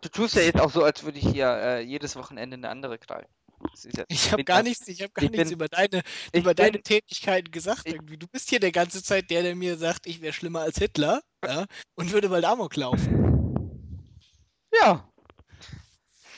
[0.00, 2.98] Du tust ja jetzt auch so, als würde ich hier äh, jedes Wochenende eine andere
[2.98, 3.28] knallen.
[3.84, 6.02] Ja, ich habe bin gar ja- nichts, ich habe gar ich nichts bin- über deine,
[6.32, 7.82] ich über bin- deine Tätigkeiten gesagt.
[7.86, 8.16] ich- irgendwie.
[8.16, 11.22] Du bist hier der ganze Zeit der, der mir sagt, ich wäre schlimmer als Hitler
[11.44, 13.24] ja, und würde bald Amok laufen.
[14.72, 15.08] Ja.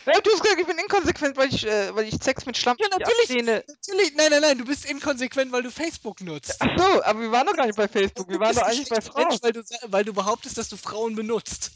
[0.06, 2.82] Nein, du hast gesagt, ich bin inkonsequent, weil ich, äh, weil ich Sex mit Schlampen
[2.82, 3.30] Ja, nicht natürlich.
[3.30, 3.64] ablehne.
[3.68, 6.56] Natürlich, nein, nein, nein, du bist inkonsequent, weil du Facebook nutzt.
[6.58, 8.66] Ach so, aber wir waren doch gar nicht bei Facebook, wir Du waren bist doch
[8.66, 9.40] ein eigentlich bei schlechter Mensch, Frauen.
[9.42, 11.72] weil du, sa- weil du behauptest, dass du Frauen benutzt.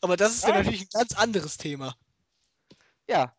[0.00, 0.64] Aber das ist ja Nein.
[0.64, 1.94] natürlich ein ganz anderes Thema.
[3.06, 3.34] Ja.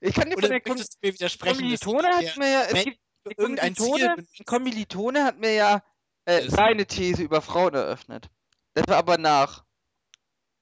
[0.00, 3.00] Ich kann dir von der Kom mir widersprechen, Kommilitone hat mir ja, es gibt,
[3.36, 4.14] irgendein Ziel
[4.46, 5.82] Kommilitone, hat mir ja
[6.24, 8.30] äh, seine These über Frauen eröffnet.
[8.74, 9.64] Das war aber nach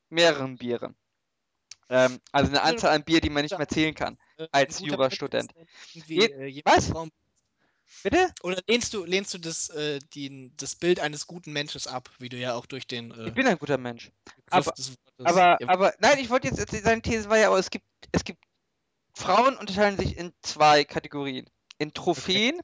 [0.09, 0.97] mehreren Bieren.
[1.89, 4.19] Ähm, also eine Anzahl an Bier, die man nicht mehr zählen kann.
[4.39, 5.53] äh, als Jurastudent.
[5.93, 7.09] Je- äh, jemand was?
[8.03, 8.33] Bitte?
[8.43, 12.29] Oder lehnst du, lehnst du das, äh, die, das Bild eines guten Menschen ab, wie
[12.29, 14.11] du ja auch durch den äh, Ich bin ein guter Mensch.
[14.51, 14.75] Aber-.
[15.25, 18.43] Aber, aber, nein, ich wollte jetzt, seine These war ja, aber es gibt, es gibt,
[19.17, 21.49] Frauen unterteilen sich in zwei Kategorien.
[21.79, 22.61] In Trophäen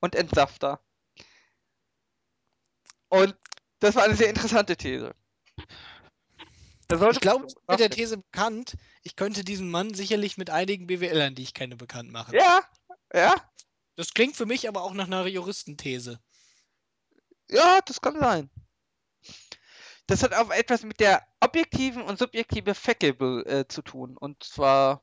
[0.00, 0.80] und Entsafter.
[3.08, 3.34] Und
[3.80, 5.14] das war eine sehr interessante These.
[6.90, 7.90] Ich glaube, man ich bin mit der.
[7.90, 8.76] These bekannt.
[9.02, 12.34] Ich könnte diesen Mann sicherlich mit einigen BWLern, die ich kenne, bekannt machen.
[12.34, 12.62] Ja,
[13.14, 13.34] ja,
[13.96, 16.20] Das klingt für mich aber auch nach einer Juristenthese.
[17.50, 18.50] ja, das kann sein.
[20.06, 24.16] Das hat auch etwas mit der objektiven und subjektiven Facable äh, zu tun.
[24.16, 25.02] Und zwar,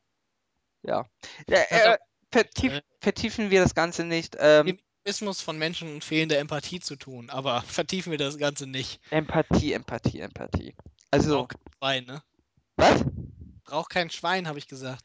[0.86, 1.06] ja.
[1.48, 1.58] ja
[1.94, 1.98] äh,
[2.32, 4.36] vertief, vertiefen wir das Ganze nicht.
[4.40, 8.68] Ähm, Dem Egoismus von Menschen und fehlender Empathie zu tun, aber vertiefen wir das Ganze
[8.68, 9.00] nicht.
[9.12, 10.76] Empathie, Empathie, Empathie.
[11.12, 12.24] Also, Braucht kein Schwein, ne?
[12.78, 13.06] was?
[13.64, 15.04] Braucht kein Schwein, habe ich gesagt.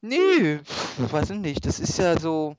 [0.00, 0.60] Nee,
[0.98, 1.66] weiß ich nicht.
[1.66, 2.56] Das ist ja so.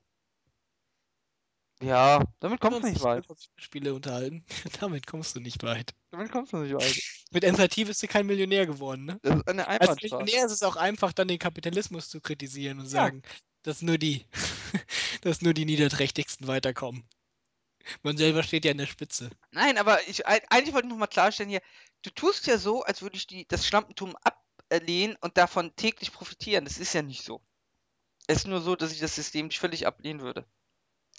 [1.80, 3.26] Ja, damit kommst du nicht weit.
[3.26, 4.44] Computerspiele unterhalten.
[4.80, 5.94] Damit kommst du nicht weit.
[6.10, 7.00] Damit kommst du nicht weit.
[7.30, 9.18] Mit Empathie bist du kein Millionär geworden, ne?
[9.22, 10.02] Das ist eine Als.
[10.02, 13.22] Millionär ist es auch einfach, dann den Kapitalismus zu kritisieren und sagen,
[13.62, 14.24] dass nur die,
[15.22, 17.04] dass nur die Niederträchtigsten weiterkommen.
[18.02, 19.30] Man selber steht ja an der Spitze.
[19.50, 21.62] Nein, aber ich, eig- eigentlich wollte ich noch mal klarstellen hier.
[22.02, 24.16] Du tust ja so, als würde ich die, das Schlampentum
[24.70, 26.64] ablehnen und davon täglich profitieren.
[26.64, 27.42] Das ist ja nicht so.
[28.26, 30.46] Es ist nur so, dass ich das System nicht völlig ablehnen würde.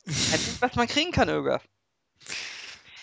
[0.05, 1.61] Man nimmt, was man kriegen kann, Öger.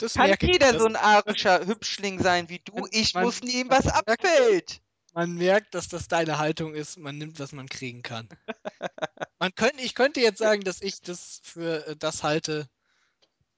[0.01, 0.43] Das Kann ich.
[0.43, 2.87] jeder Das- so ein arischer Hübschling sein wie du?
[2.91, 4.81] Ich man- muss man was abfällt.
[5.15, 6.99] Man merkt, dass das deine Haltung ist.
[6.99, 8.29] Man nimmt, was man kriegen kann.
[9.39, 12.69] Man könnte, ich könnte jetzt sagen, dass ich das für äh, das halte,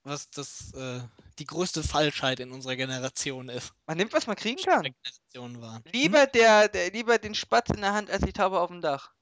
[0.02, 1.00] was das äh,
[1.38, 3.72] die größte Falschheit in unserer Generation ist.
[3.86, 4.86] Man nimmt, was man kriegen kann.
[4.86, 5.82] Hm?
[5.92, 9.12] Lieber, der, der, lieber den Spatz in der Hand als die Taube auf dem Dach.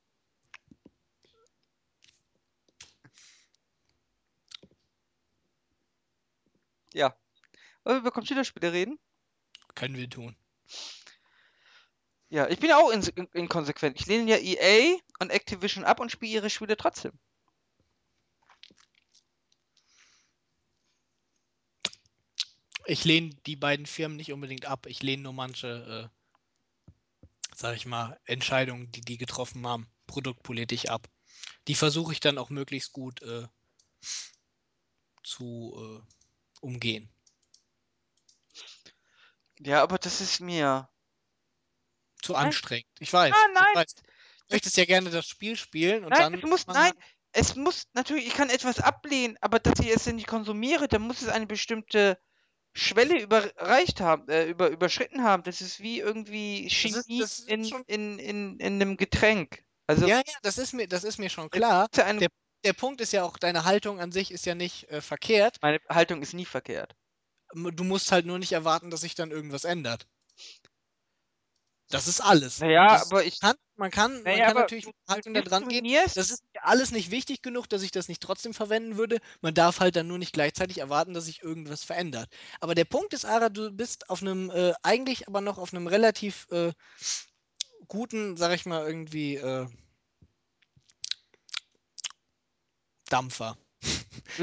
[6.97, 7.15] Ja.
[7.85, 8.99] Wollen wir über Computerspiele reden?
[9.75, 10.35] Können wir tun.
[12.31, 13.03] Ja, ich bin ja auch in,
[13.35, 14.01] inkonsequent.
[14.01, 17.13] Ich lehne ja EA und Activision ab und spiele ihre Spiele trotzdem.
[22.87, 24.87] Ich lehne die beiden Firmen nicht unbedingt ab.
[24.87, 26.11] Ich lehne nur manche,
[26.89, 26.91] äh,
[27.55, 31.09] sag ich mal, Entscheidungen, die die getroffen haben, produktpolitisch ab.
[31.69, 33.47] Die versuche ich dann auch möglichst gut äh,
[35.23, 36.16] zu äh,
[36.67, 37.09] umgehen.
[39.61, 40.89] Ja, aber das ist mir.
[42.23, 42.47] Zu Nein.
[42.47, 42.87] anstrengend.
[42.99, 43.33] Ich weiß.
[43.35, 43.65] Ah, nein.
[43.71, 43.95] Ich weiß.
[43.95, 46.35] Du möchtest ja gerne das Spiel spielen und Nein, dann.
[46.35, 46.93] es muss, nein,
[47.33, 51.23] es muss natürlich, ich kann etwas ablehnen, aber dass ich es nicht konsumiere, dann muss
[51.23, 52.19] es eine bestimmte
[52.73, 55.43] Schwelle überreicht haben, äh, über, überschritten haben.
[55.45, 59.65] Das ist wie irgendwie ist- Chemie das ist in, schon- in, in, in einem Getränk.
[59.87, 61.85] Also, Ja, ja, das ist mir, das ist mir schon klar.
[61.85, 62.29] ist der-
[62.67, 65.59] Der Punkt ist ja auch, deine Haltung an sich ist ja nicht äh, verkehrt.
[65.63, 66.97] meine Haltung ist nie verkehrt.
[67.55, 70.09] Du musst halt nur nicht erwarten, dass sich dann irgendwas ändert.
[71.91, 72.59] Das ist alles.
[72.59, 73.39] Naja, das aber ich.
[73.39, 75.87] kann, man kann, man Naja, kann aber natürlich mit Haltung da dran gehen.
[76.17, 79.19] Das ist alles nicht wichtig genug, dass ich das nicht trotzdem verwenden würde.
[79.43, 82.29] Man darf halt dann nur nicht gleichzeitig erwarten, dass sich irgendwas verändert.
[82.59, 85.87] Aber der Punkt ist, Ara, du bist auf einem, äh, eigentlich aber noch auf einem
[85.87, 86.73] relativ äh,
[87.87, 89.69] guten, sag ich mal, irgendwie äh,
[93.09, 93.57] Dampfer.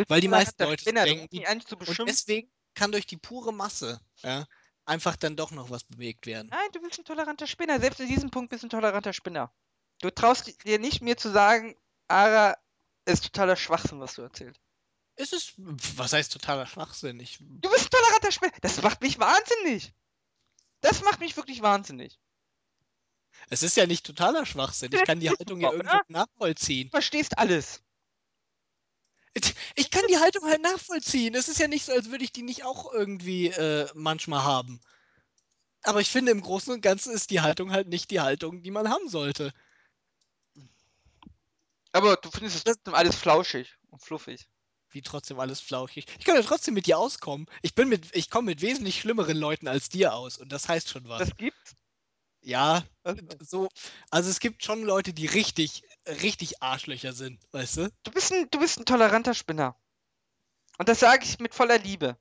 [0.07, 4.47] Weil die meisten Leute Spinner, denken, zu Und deswegen kann durch die pure Masse ja,
[4.85, 6.49] einfach dann doch noch was bewegt werden.
[6.49, 7.79] Nein, du bist ein toleranter Spinner.
[7.79, 9.53] Selbst in diesem Punkt bist du ein toleranter Spinner.
[10.01, 11.75] Du traust dir nicht mir zu sagen,
[12.07, 12.57] Ara
[13.05, 14.59] ist totaler Schwachsinn, was du erzählst.
[15.15, 17.19] Es ist, was heißt totaler Schwachsinn?
[17.19, 18.53] Ich, Du bist ein toleranter Spinner.
[18.61, 19.93] Das macht mich wahnsinnig.
[20.81, 22.19] Das macht mich wirklich wahnsinnig.
[23.49, 24.91] es ist ja nicht totaler Schwachsinn.
[24.91, 26.01] Ich kann die Haltung ja oder?
[26.07, 26.87] nachvollziehen.
[26.87, 27.83] Du verstehst alles.
[29.75, 31.35] Ich kann die Haltung halt nachvollziehen.
[31.35, 34.79] Es ist ja nicht so, als würde ich die nicht auch irgendwie äh, manchmal haben.
[35.83, 38.71] Aber ich finde, im Großen und Ganzen ist die Haltung halt nicht die Haltung, die
[38.71, 39.53] man haben sollte.
[41.91, 44.47] Aber du findest es trotzdem alles flauschig und fluffig.
[44.89, 46.05] Wie trotzdem alles flauschig.
[46.19, 47.47] Ich kann ja trotzdem mit dir auskommen.
[47.61, 50.89] Ich bin mit, ich komme mit wesentlich schlimmeren Leuten als dir aus und das heißt
[50.89, 51.19] schon was.
[51.19, 51.75] Das gibt's.
[52.43, 53.17] Ja, Was?
[53.39, 53.69] so,
[54.11, 57.89] also es gibt schon Leute, die richtig, richtig Arschlöcher sind, weißt du?
[58.03, 59.75] Du bist ein, du bist ein toleranter Spinner.
[60.77, 62.17] Und das sage ich mit voller Liebe.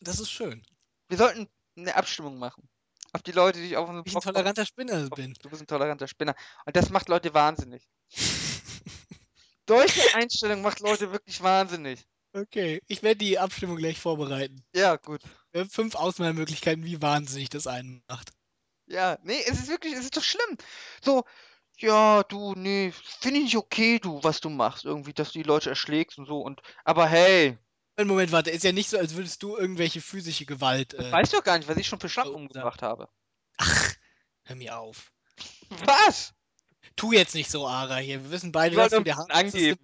[0.00, 0.62] Das ist schön.
[1.08, 2.68] Wir sollten eine Abstimmung machen.
[3.12, 5.34] Auf die Leute, die ich auf ich ein toleranter Spinner bin.
[5.42, 6.34] Du bist ein toleranter Spinner.
[6.66, 7.88] Und das macht Leute wahnsinnig.
[9.68, 12.06] Solche Einstellung macht Leute wirklich wahnsinnig.
[12.34, 14.62] Okay, ich werde die Abstimmung gleich vorbereiten.
[14.74, 15.22] Ja, gut.
[15.50, 18.32] Wir haben fünf Auswahlmöglichkeiten, wie wahnsinnig das einen macht.
[18.88, 20.56] Ja, nee, es ist wirklich, es ist doch schlimm.
[21.02, 21.24] So,
[21.78, 25.44] ja, du, nee, finde ich nicht okay, du, was du machst, irgendwie, dass du die
[25.44, 26.40] Leute erschlägst und so.
[26.40, 27.58] Und, aber hey,
[27.98, 30.94] Moment, warte, ist ja nicht so, als würdest du irgendwelche physische Gewalt.
[30.94, 33.08] Äh, weißt du doch gar nicht, was ich schon für Schlampen Oh, umgebracht habe.
[33.58, 33.94] ach,
[34.44, 35.12] hör mir auf.
[35.68, 36.32] Was?
[36.96, 38.22] Tu jetzt nicht so, Ara, hier.
[38.24, 39.78] Wir wissen beide, dass du der harmloseste,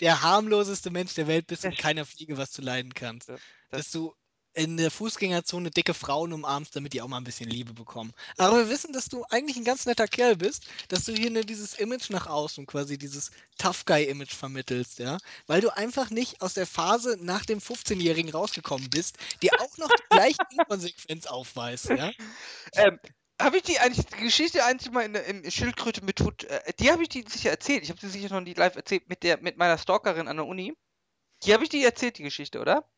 [0.00, 3.28] der harmloseste Mensch der Welt bist und keiner Fliege was zu leiden kannst.
[3.28, 3.40] Das-
[3.70, 4.14] Dass du
[4.54, 8.12] in der Fußgängerzone dicke Frauen umarmst, damit die auch mal ein bisschen Liebe bekommen.
[8.38, 11.42] Aber wir wissen, dass du eigentlich ein ganz netter Kerl bist, dass du hier nur
[11.42, 15.18] dieses Image nach außen, quasi dieses Tough Guy-Image vermittelst, ja.
[15.46, 19.90] Weil du einfach nicht aus der Phase nach dem 15-Jährigen rausgekommen bist, die auch noch
[19.90, 22.10] die gleiche Inkonsequenz aufweist, ja.
[22.74, 22.98] Ähm,
[23.42, 26.72] habe ich die eigentlich, die Geschichte eigentlich mal in, der- in Schildkröte mit Hut, äh,
[26.78, 27.82] die habe ich die sicher erzählt.
[27.82, 30.46] Ich habe sie sicher noch nie live erzählt mit der, mit meiner Stalkerin an der
[30.46, 30.74] Uni.
[31.44, 32.88] Die habe ich die erzählt, die Geschichte, oder?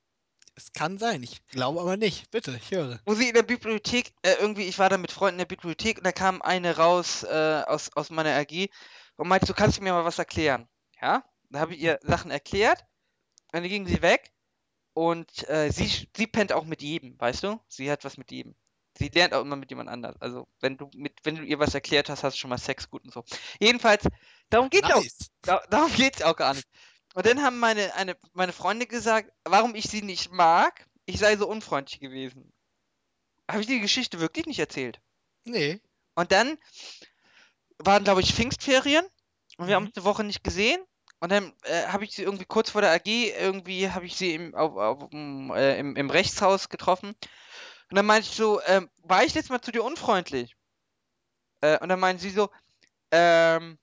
[0.56, 2.30] Es kann sein, ich glaube aber nicht.
[2.30, 2.98] Bitte, ich höre.
[3.04, 5.98] Wo sie in der Bibliothek, äh, irgendwie, ich war da mit Freunden in der Bibliothek
[5.98, 8.70] und da kam eine raus äh, aus, aus meiner AG
[9.16, 10.66] und meinte, du kannst mir mal was erklären.
[11.00, 11.24] Ja?
[11.50, 12.80] Da habe ich ihr Sachen erklärt
[13.52, 14.32] und dann ging sie weg
[14.94, 17.60] und äh, sie, sie pennt auch mit jedem, weißt du?
[17.68, 18.54] Sie hat was mit jedem.
[18.98, 20.16] Sie lernt auch immer mit jemand anders.
[20.20, 22.88] Also, wenn du mit, wenn du ihr was erklärt hast, hast du schon mal Sex
[22.88, 23.24] gut und so.
[23.60, 24.04] Jedenfalls,
[24.48, 25.30] darum geht's auch Nice.
[25.42, 26.66] da, darum geht's auch gar nicht.
[27.16, 31.38] Und dann haben meine, eine, meine Freunde gesagt, warum ich sie nicht mag, ich sei
[31.38, 32.52] so unfreundlich gewesen.
[33.50, 35.00] Habe ich die Geschichte wirklich nicht erzählt.
[35.46, 35.80] Nee.
[36.14, 36.58] Und dann
[37.78, 39.06] waren, glaube ich, Pfingstferien
[39.56, 39.88] und wir haben Mhm.
[39.88, 40.84] uns eine Woche nicht gesehen.
[41.20, 44.34] Und dann äh, habe ich sie irgendwie kurz vor der AG, irgendwie habe ich sie
[44.34, 47.14] im, auf, auf, äh, im, im Rechtshaus getroffen.
[47.90, 50.54] Und dann meinte ich so, ähm, war ich jetzt mal zu dir unfreundlich?
[51.62, 52.50] Äh, und dann meinte sie so,
[53.12, 53.78] ähm,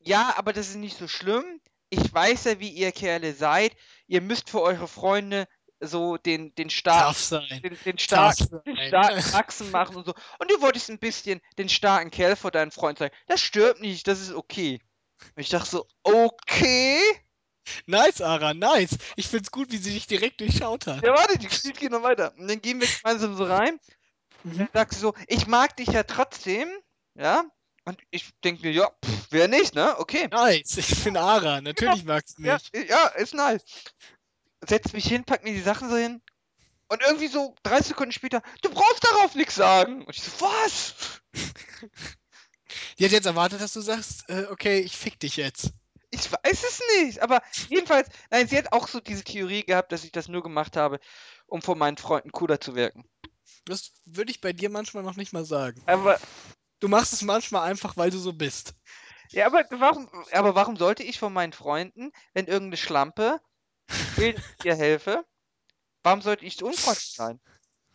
[0.00, 1.60] ja, aber das ist nicht so schlimm.
[1.94, 3.76] Ich weiß ja, wie ihr Kerle seid.
[4.06, 5.46] Ihr müsst für eure Freunde
[5.80, 7.14] so den, den starken,
[7.62, 10.14] den, den starken, den starken Achsen machen und so.
[10.38, 13.14] Und du wolltest ein bisschen den starken Kerl vor deinen Freund zeigen.
[13.26, 14.80] Das stört nicht, das ist okay.
[15.36, 17.00] Und ich dachte so, okay.
[17.86, 18.98] Nice, Ara, nice.
[19.16, 21.02] Ich find's gut, wie sie dich direkt durchschaut hat.
[21.02, 22.34] Ja, warte, die Geschichte geht noch weiter.
[22.36, 23.78] Und dann gehen wir gemeinsam so rein.
[24.44, 24.58] Und Mhm.
[24.58, 26.68] dann sagt sie so, ich mag dich ja trotzdem.
[27.14, 27.44] Ja.
[27.84, 29.98] Und ich denke mir, ja, pff, wer nicht, ne?
[29.98, 30.28] Okay.
[30.30, 31.60] Nice, ich bin Ara.
[31.60, 32.88] Natürlich magst du Ja, mich.
[32.88, 33.62] ja, ist nice.
[34.66, 36.22] Setzt mich hin, packt mir die Sachen so hin.
[36.88, 40.04] Und irgendwie so drei Sekunden später, du brauchst darauf nichts sagen.
[40.04, 41.20] Und ich so, was?
[42.98, 45.70] Die hat jetzt erwartet, dass du sagst, äh, okay, ich fick dich jetzt.
[46.10, 47.20] Ich weiß es nicht.
[47.20, 50.76] Aber jedenfalls, nein, sie hat auch so diese Theorie gehabt, dass ich das nur gemacht
[50.76, 51.00] habe,
[51.46, 53.04] um vor meinen Freunden cooler zu wirken.
[53.64, 55.82] Das würde ich bei dir manchmal noch nicht mal sagen.
[55.86, 56.18] Aber,
[56.84, 58.74] Du machst es manchmal einfach, weil du so bist.
[59.30, 63.40] ja, aber warum, aber warum sollte ich von meinen Freunden, wenn irgendeine Schlampe
[64.18, 64.36] ihr
[64.76, 65.24] helfe,
[66.02, 67.40] warum sollte ich unfreundlich sein?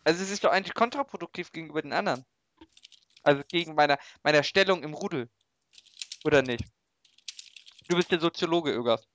[0.02, 2.26] Also es ist doch eigentlich kontraproduktiv gegenüber den anderen.
[3.22, 5.30] Also gegen meiner, meiner Stellung im Rudel.
[6.24, 6.64] Oder nicht?
[7.86, 9.06] Du bist der Soziologe, Ögers.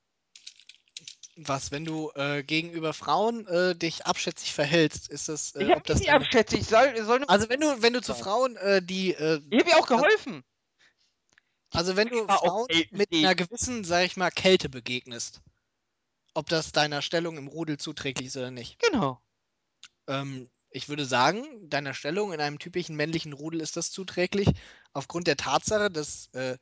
[1.38, 5.78] Was, wenn du äh, gegenüber Frauen äh, dich abschätzig verhältst, ist das, Ich äh, hab
[5.78, 6.24] ob das nicht deine...
[6.24, 6.60] abschätzig.
[6.60, 8.14] Ich soll, soll Also wenn du, wenn du zu.
[8.14, 10.44] Frauen, äh, die, äh, ich hab ihr auch geholfen.
[11.72, 15.42] also wenn du Frauen mit einer gewissen, sag ich mal, Kälte begegnest,
[16.32, 18.78] ob das deiner Stellung im Rudel zuträglich ist oder nicht.
[18.78, 19.20] Genau.
[20.06, 24.48] Ähm, ich würde sagen, deiner Stellung in einem typischen männlichen Rudel ist das zuträglich,
[24.92, 26.56] aufgrund der Tatsache, dass äh,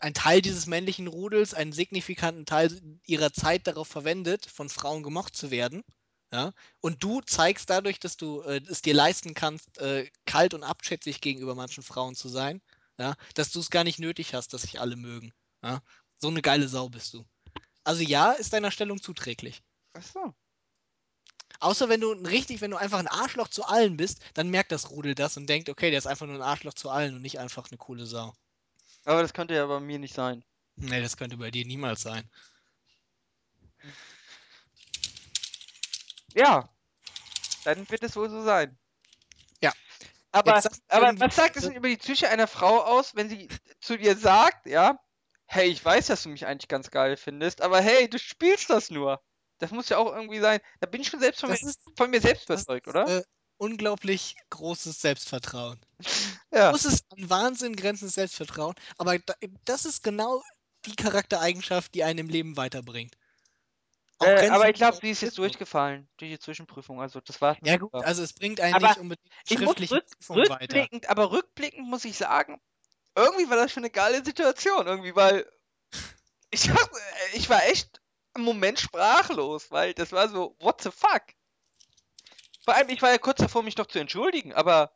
[0.00, 5.36] ein Teil dieses männlichen Rudels einen signifikanten Teil ihrer Zeit darauf verwendet, von Frauen gemocht
[5.36, 5.84] zu werden.
[6.32, 6.52] Ja?
[6.80, 11.20] Und du zeigst dadurch, dass du äh, es dir leisten kannst, äh, kalt und abschätzig
[11.20, 12.62] gegenüber manchen Frauen zu sein,
[12.98, 13.14] ja?
[13.34, 15.32] dass du es gar nicht nötig hast, dass sich alle mögen.
[15.62, 15.82] Ja?
[16.18, 17.24] So eine geile Sau bist du.
[17.84, 19.62] Also ja, ist deiner Stellung zuträglich.
[19.92, 20.34] Achso.
[21.58, 24.90] Außer wenn du richtig, wenn du einfach ein Arschloch zu allen bist, dann merkt das
[24.90, 27.38] Rudel das und denkt, okay, der ist einfach nur ein Arschloch zu allen und nicht
[27.38, 28.32] einfach eine coole Sau.
[29.04, 30.44] Aber das könnte ja bei mir nicht sein.
[30.76, 32.28] Nee, das könnte bei dir niemals sein.
[36.34, 36.68] Ja.
[37.64, 38.78] Dann wird es wohl so sein.
[39.60, 39.72] Ja.
[40.32, 43.48] Aber, aber was sagt es denn über die Psyche einer Frau aus, wenn sie
[43.80, 44.98] zu dir sagt, ja,
[45.46, 48.90] hey, ich weiß, dass du mich eigentlich ganz geil findest, aber hey, du spielst das
[48.90, 49.20] nur.
[49.58, 50.60] Das muss ja auch irgendwie sein.
[50.78, 53.06] Da bin ich schon selbst von, Das mir, ist, von mir selbst überzeugt, oder?
[53.06, 53.24] Äh,
[53.60, 55.78] unglaublich großes Selbstvertrauen.
[56.52, 56.70] Ja.
[56.70, 59.34] Großes an Wahnsinn grenzendes Selbstvertrauen, aber da,
[59.64, 60.42] das ist genau
[60.86, 63.16] die Charaktereigenschaft, die einen im Leben weiterbringt.
[64.20, 67.00] Äh, Grenzen- aber ich glaube, sie ist jetzt durchgefallen durch die Zwischenprüfung.
[67.00, 67.58] Also das war's.
[67.62, 70.60] Ja gut, also es bringt einen Aber nicht unbedingt ich muss schriftliche rück, Prüfungen weiter.
[70.60, 72.60] rückblickend, aber rückblickend muss ich sagen,
[73.14, 75.50] irgendwie war das schon eine geile Situation, irgendwie, weil
[76.50, 76.90] ich, hab,
[77.34, 78.00] ich war echt
[78.34, 81.22] im Moment sprachlos, weil das war so, what the fuck?
[82.70, 84.92] Vor allem, ich war ja kurz davor, mich doch zu entschuldigen, aber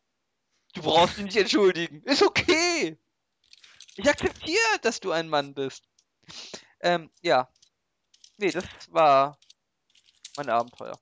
[0.74, 2.04] du brauchst dich nicht entschuldigen.
[2.04, 2.96] Ist okay.
[3.96, 5.82] Ich akzeptiere, dass du ein Mann bist.
[6.78, 7.48] Ähm, ja.
[8.36, 9.40] Nee, das war
[10.36, 10.96] mein Abenteuer.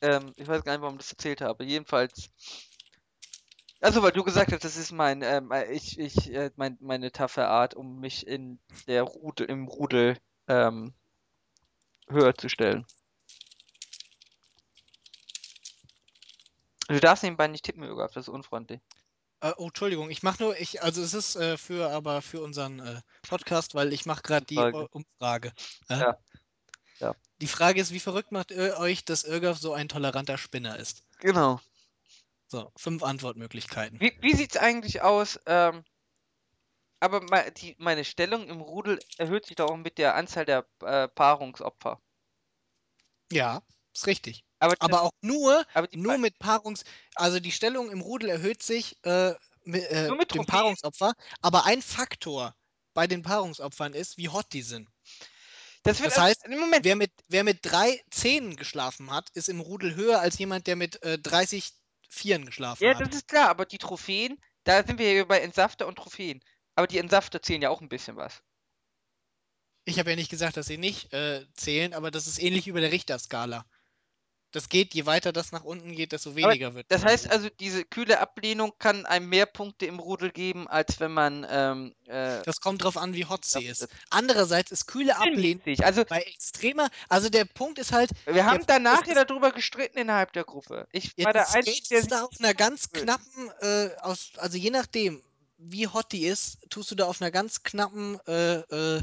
[0.00, 1.64] Ähm, ich weiß gar nicht, warum ich das erzählt habe.
[1.64, 2.30] Jedenfalls.
[3.82, 7.12] Also, weil du gesagt hast, das ist mein, ähm, äh, ich, ich, äh, mein, meine
[7.12, 10.16] taffe Art, um mich in der Rudel, im Rudel,
[10.46, 10.94] ähm,
[12.10, 12.86] höher zu stellen.
[16.88, 18.80] Du darfst nebenbei nicht tippen, Jürgen, das ist unfreundlich.
[19.40, 22.80] Äh, oh, Entschuldigung, ich mache nur, ich, also es ist äh, für, aber für unseren
[22.80, 24.78] äh, Podcast, weil ich mache gerade die Umfrage.
[24.78, 25.52] äh, Umfrage.
[25.88, 25.98] Ja?
[25.98, 26.18] Ja.
[27.00, 27.14] Ja.
[27.40, 31.04] Die Frage ist, wie verrückt macht ihr euch, dass Irgaf so ein toleranter Spinner ist?
[31.20, 31.60] Genau.
[32.48, 34.00] So, fünf Antwortmöglichkeiten.
[34.00, 35.38] Wie, wie sieht's eigentlich aus?
[35.46, 35.84] Ähm,
[37.00, 40.66] aber me die, meine Stellung im Rudel erhöht sich doch auch mit der Anzahl der
[40.82, 42.00] äh, Paarungsopfer.
[43.32, 43.62] Ja,
[43.94, 44.44] ist richtig.
[44.60, 46.84] Aber, Aber auch nur, aber die nur Pa- mit Paarungs...
[47.14, 49.34] Also die Stellung im Rudel erhöht sich äh,
[49.64, 50.46] mit, äh, Nur mit dem Trophäen?
[50.46, 52.54] Paarungsopfer, aber ein Faktor
[52.94, 54.88] bei den Paarungsopfern ist, wie hot die sind.
[55.82, 59.48] das wird Das heißt, im Moment, Wer mit, wer mit drei Zehnen geschlafen hat, ist
[59.48, 61.72] im Rudel höher als jemand, der mit äh, 30
[62.10, 63.04] Vieren geschlafen ja, hat.
[63.04, 66.40] das ist klar, aber die Trophäen, da sind wir ja bei Entsafter und Trophäen.
[66.78, 68.40] Aber die Entsafter zählen ja auch ein bisschen was.
[69.84, 72.80] Ich habe ja nicht gesagt, dass sie nicht äh, zählen, aber das ist ähnlich über
[72.80, 73.64] der Richterskala.
[74.52, 76.86] Das geht, je weiter das nach unten geht, desto weniger wird.
[76.88, 81.10] Das heißt also, diese kühle Ablehnung kann einem mehr Punkte im Rudel geben, als wenn
[81.12, 83.82] man ähm, äh, das kommt drauf an, wie hot sie ist.
[83.82, 85.40] ist- Andererseits ist kühle Ablehnung.
[85.84, 86.88] Also bei extremer.
[87.08, 90.86] Also der Punkt ist halt, wir haben danach ja darüber gestritten innerhalb der Gruppe.
[90.92, 95.22] Ich war der Einzige, der da auf einer ganz knappen, äh, aus, also je nachdem,
[95.58, 99.02] wie hot die ist, tust du da auf einer ganz knappen äh, äh,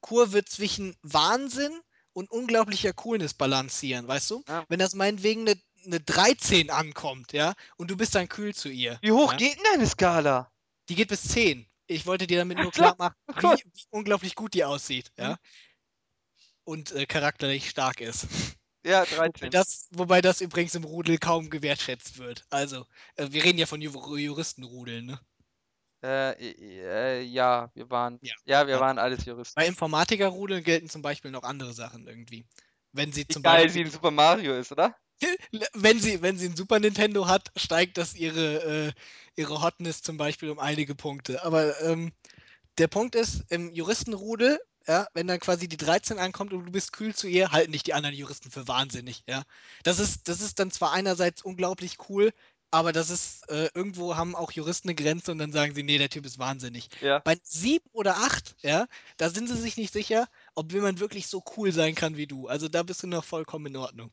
[0.00, 1.72] Kurve zwischen Wahnsinn
[2.12, 4.44] und unglaublicher Coolness balancieren, weißt du?
[4.46, 4.64] Ja.
[4.68, 8.98] Wenn das meinetwegen eine, eine 13 ankommt, ja, und du bist dann kühl zu ihr.
[9.02, 9.38] Wie hoch ja?
[9.38, 10.50] geht denn deine Skala?
[10.88, 11.66] Die geht bis 10.
[11.86, 15.32] Ich wollte dir damit nur klar machen, ach wie, wie unglaublich gut die aussieht, ja.
[15.32, 15.36] Mhm.
[16.64, 18.26] Und äh, charakterlich stark ist.
[18.86, 19.50] Ja, Wobei 13.
[19.50, 22.44] das, wobei das übrigens im Rudel kaum gewertschätzt wird.
[22.50, 22.84] Also,
[23.16, 25.18] äh, wir reden ja von Ju Juristenrudeln, ne?
[26.04, 28.20] Äh, äh, ja, wir waren.
[28.20, 28.34] Ja.
[28.44, 28.80] Ja, wir Ja.
[28.80, 29.56] waren alles Juristen.
[29.56, 32.46] Bei Informatikerrudeln gelten zum Beispiel noch andere Sachen irgendwie.
[32.92, 34.96] Wenn sie Wie zum sie Beispiel, in Super Mario ist, oder?
[35.74, 38.92] wenn sie, wenn sie ein Super Nintendo hat, steigt das ihre, äh,
[39.36, 41.44] ihre Hotness zum Beispiel um einige Punkte.
[41.44, 42.12] Aber ähm,
[42.78, 46.92] der Punkt ist, im Juristenrudel, ja, wenn dann quasi die 13 ankommt und du bist
[46.92, 49.44] kühl zu ihr, halten dich die anderen Juristen für wahnsinnig, ja.
[49.84, 52.32] Das ist, das ist dann zwar einerseits unglaublich cool,
[52.74, 55.98] aber das ist, äh, irgendwo haben auch Juristen eine Grenze und dann sagen sie, nee,
[55.98, 56.88] der Typ ist wahnsinnig.
[57.00, 57.20] Ja.
[57.20, 58.86] Bei 7 oder 8, ja,
[59.16, 62.48] da sind sie sich nicht sicher, ob jemand wirklich so cool sein kann wie du.
[62.48, 64.12] Also da bist du noch vollkommen in Ordnung.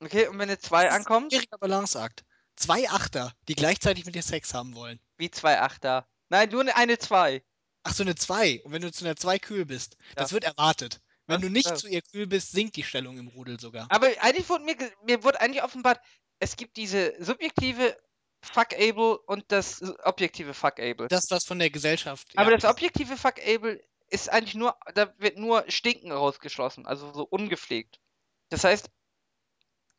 [0.00, 2.24] Okay, und wenn eine 2 Das ist ein ankommt, schwieriger Balanceakt.
[2.56, 5.00] Zwei Achter, die gleichzeitig mit dir Sex haben wollen.
[5.16, 6.08] wie zwei Achter.
[6.28, 7.42] Nein, nur eine 2.
[7.84, 8.60] Ach so, eine 2.
[8.64, 10.34] Und wenn du zu einer 2 kühl bist, das Ja.
[10.34, 11.00] wird erwartet.
[11.26, 11.74] Wenn du nicht Ja.
[11.74, 13.86] zu ihr kühl bist, sinkt die Stellung im Rudel sogar.
[13.90, 16.00] Aber eigentlich wurde mir, mir wurde eigentlich offenbart,
[16.38, 17.96] es gibt diese subjektive
[18.40, 21.08] Fuckable und das objektive Fuckable.
[21.08, 22.28] Das, was von der Gesellschaft.
[22.36, 27.24] Aber ja, das objektive Fuckable ist eigentlich nur, da wird nur Stinken rausgeschlossen, also so
[27.24, 28.00] ungepflegt.
[28.48, 28.90] Das heißt,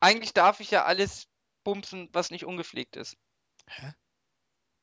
[0.00, 1.28] eigentlich darf ich ja alles
[1.62, 3.16] bumsen, was nicht ungepflegt ist.
[3.66, 3.92] Hä?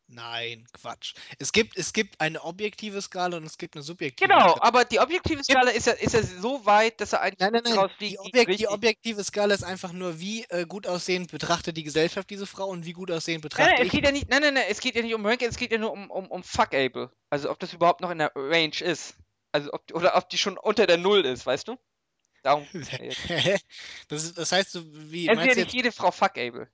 [0.10, 1.16] Nein, Quatsch.
[1.38, 4.62] Es gibt, es gibt eine objektive Skala und es gibt eine subjektive Genau, Skala.
[4.62, 7.64] aber die objektive Skala ist ja, ist ja so weit, dass er eigentlich Nein, nein,
[7.66, 7.74] nein.
[7.74, 11.84] rausfliegt, Die, Objek die objektive Skala ist einfach nur, wie äh, gut aussehend betrachtet die
[11.84, 13.92] Gesellschaft diese Frau und wie gut aussehend Nein, betrachte nein, es ich.
[13.92, 15.78] geht ja nicht, nein, nein, nein, es geht ja nicht um Ranking, es geht ja
[15.78, 17.12] nur um, um, um Fuckable.
[17.30, 19.16] Also ob das überhaupt noch in der Range ist.
[19.52, 21.76] Also ob, oder ob die schon unter der Null ist, weißt du?
[22.44, 22.66] Darum.
[24.08, 26.70] das, das heißt, du, wie Es ist ja nicht jetzt, jede Frau Fuckable.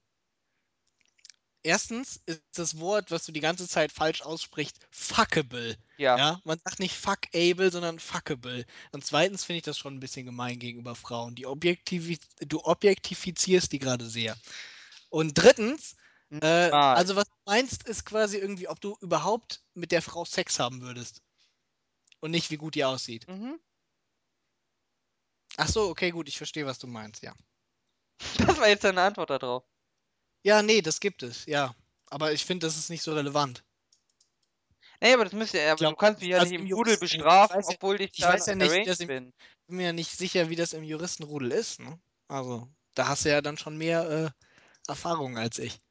[1.64, 5.78] Erstens ist das Wort, was du die ganze Zeit falsch aussprichst, fuckable.
[5.98, 6.18] Ja.
[6.18, 8.66] Ja, man sagt nicht fuckable, sondern fuckable.
[8.92, 11.36] Und zweitens finde ich das schon ein bisschen gemein gegenüber Frauen.
[11.36, 14.38] Die objektivi du objektifizierst die gerade sehr.
[15.10, 15.96] Und drittens,
[16.30, 17.00] äh, Niemals.
[17.00, 20.82] also was du meinst, ist quasi irgendwie, ob du überhaupt mit der Frau Sex haben
[20.82, 21.22] würdest.
[22.20, 23.28] Und nicht, wie gut die aussieht.
[23.28, 23.60] Mhm.
[25.58, 27.34] Ach so, okay, gut, ich verstehe, was du meinst, ja.
[28.38, 29.64] Das war jetzt deine Antwort darauf.
[30.44, 31.74] Ja, nee, das gibt es, ja.
[32.08, 33.64] Aber ich finde, das ist nicht so relevant.
[35.02, 36.94] Nee, aber das müsste ja, aber glaub, du kannst mich ja also nicht im Rudel
[36.94, 39.34] ich bestrafen, ja- obwohl ich ich da weiß ja nicht, wie arranged das im- bin.
[39.38, 41.80] Ich bin mir ja nicht sicher, wie das im Juristenrudel ist.
[41.80, 42.00] Ne?
[42.28, 44.30] Also, da hast du ja dann schon mehr äh,
[44.88, 45.82] Erfahrung als ich.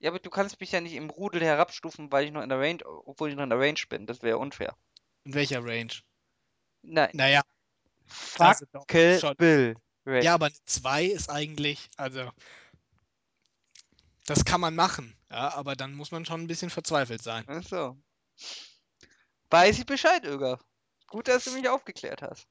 [0.00, 2.58] Ja, aber du kannst mich ja nicht im Rudel herabstufen, weil ich noch in der
[2.58, 4.06] Range, obwohl ich noch in der Range bin.
[4.06, 4.76] Das wäre unfair.
[5.24, 5.92] In welcher Range?
[6.82, 7.42] Nein, Naja,
[8.06, 8.66] fuck also.
[9.38, 9.74] Bill.
[10.06, 10.24] Range.
[10.24, 12.30] Ja, aber eine 2 ist eigentlich, also,
[14.26, 15.16] das kann man machen.
[15.30, 17.44] Ja, aber dann muss man schon ein bisschen verzweifelt sein.
[17.46, 17.96] Ach so.
[19.50, 20.58] Weiß ich Bescheid, Öger.
[21.06, 22.46] Gut, dass du mich aufgeklärt hast.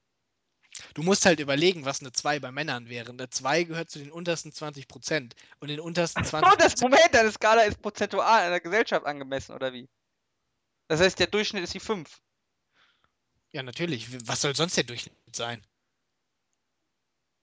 [0.94, 3.10] Du musst halt überlegen, was eine 2 bei Männern wäre.
[3.10, 5.32] Eine 2 gehört zu den untersten 20%.
[5.60, 6.56] Und den untersten So, 20%.
[6.56, 9.88] das Moment, deine Skala ist prozentual einer Gesellschaft angemessen, oder wie?
[10.88, 12.20] Das heißt, der Durchschnitt ist die 5.
[13.52, 14.08] Ja, natürlich.
[14.28, 15.64] Was soll sonst der Durchschnitt sein?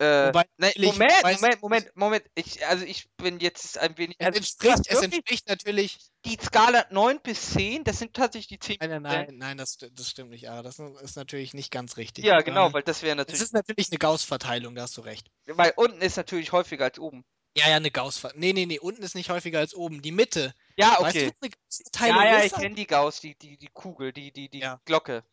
[0.01, 2.23] Äh, Wobei, nein, natürlich, Moment, weiß Moment, Moment, Moment.
[2.33, 4.15] Ich, also ich bin jetzt ein wenig.
[4.17, 5.97] Es Also entspricht, es entspricht natürlich.
[6.25, 9.77] die Skala 9 bis 10, das sind tatsächlich die 10 Nein, nein, nein, nein, das,
[9.77, 10.49] das stimmt nicht.
[10.49, 12.25] Aber das ist natürlich nicht ganz richtig.
[12.25, 13.41] Ja, genau, Ähm, weil das wäre es natürlich.
[13.41, 15.27] ist natürlich eine Gauss-Verteilung, da hast du recht.
[15.45, 17.23] Weil unten ist natürlich häufiger als oben.
[17.55, 18.39] Ja, ja, eine Gauss-Verteilung.
[18.39, 20.01] Nee, nee, nee, unten ist nicht häufiger als oben.
[20.01, 20.55] Die Mitte.
[20.77, 21.31] Ja, Weißt du, okay.
[21.41, 22.45] eine Gauss-Verteilung Ja, ja, ist?
[22.45, 24.79] ich kenne die Gauss, die, die, die Kugel, die, die, die Ja.
[24.85, 25.23] Glocke.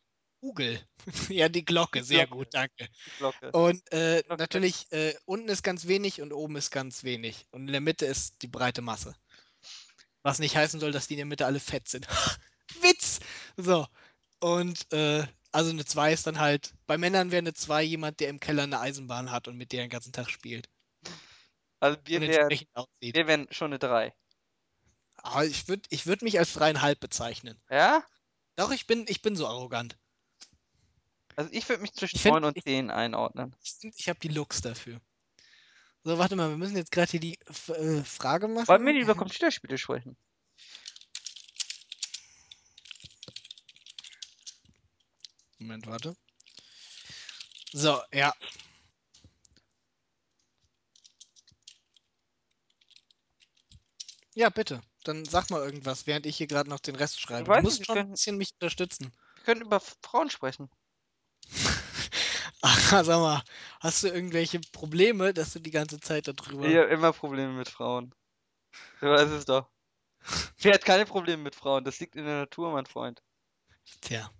[0.41, 0.81] Kugel.
[1.29, 2.45] ja, die Glocke, sehr Glocke.
[2.45, 2.89] gut, danke.
[3.19, 3.53] Glocke.
[3.53, 4.43] Und äh, Glocke.
[4.43, 7.47] natürlich, äh, unten ist ganz wenig und oben ist ganz wenig.
[7.51, 9.15] Und in der Mitte ist die breite Masse.
[10.23, 12.07] Was nicht heißen soll, dass die in der Mitte alle fett sind.
[12.83, 13.21] Witz!
[13.57, 13.87] So.
[14.41, 18.29] Und äh, also eine 2 ist dann halt, bei Männern wäre eine 2 jemand, der
[18.29, 20.69] im Keller eine Eisenbahn hat und mit der den ganzen Tag spielt.
[21.81, 24.13] Also wir wären, wären schon eine 3.
[25.17, 27.61] Aber ich würde ich würd mich als dreieinhalb bezeichnen.
[27.71, 28.05] Ja?
[28.57, 29.97] Doch, ich bin, ich bin so arrogant.
[31.39, 33.55] Also ich würde mich zwischen find- 9 und ich- 10 einordnen.
[33.63, 35.01] Ich, ich habe die Looks dafür.
[36.03, 37.39] So, warte mal, wir müssen jetzt gerade hier die
[37.69, 38.67] äh, Frage machen.
[38.67, 40.17] Wollen wir nicht über Computerspiele sprechen?
[45.61, 46.17] Moment, warte.
[47.73, 48.35] So, ja.
[54.35, 54.81] Ja, bitte.
[55.05, 57.53] Dann sag mal irgendwas, während ich hier gerade noch den Rest schreibe.
[57.53, 59.13] Du musst nicht, schon ein bisschen mich unterstützen.
[59.37, 60.71] Wir können über Frauen sprechen.
[62.63, 63.43] Ach, sag mal,
[63.81, 66.67] hast du irgendwelche Probleme, dass du die ganze Zeit darüber.
[66.67, 68.15] Ich habe immer Probleme mit Frauen.
[69.01, 69.69] Du weißt es doch.
[70.59, 71.85] Wer hat keine Probleme mit Frauen?
[71.85, 73.23] Das liegt in der Natur, mein Freund.
[74.01, 74.31] Tja.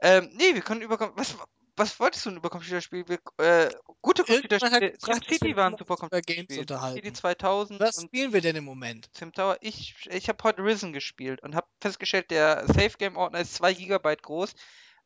[0.00, 0.98] Ähm, nee, wir können über.
[1.16, 1.36] Was,
[1.76, 3.04] was wolltest du denn über Computerspiele?
[3.08, 3.70] Wir, äh,
[4.02, 4.80] gute Computerspiele.
[4.80, 6.46] wir SimCity waren super Computerspiele.
[6.46, 6.96] Games unterhalten.
[6.96, 9.08] SimCity 2000 Was spielen wir denn im Moment?
[9.16, 9.56] Sim Tower.
[9.60, 13.72] Ich, ich habe heute Risen gespielt und habe festgestellt, der Safe Game Ordner ist 2
[13.74, 14.54] GB groß,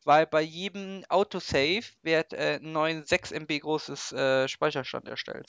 [0.03, 5.47] weil bei jedem Autosave wird äh, ein neuen 6 MB großes äh, Speicherstand erstellt.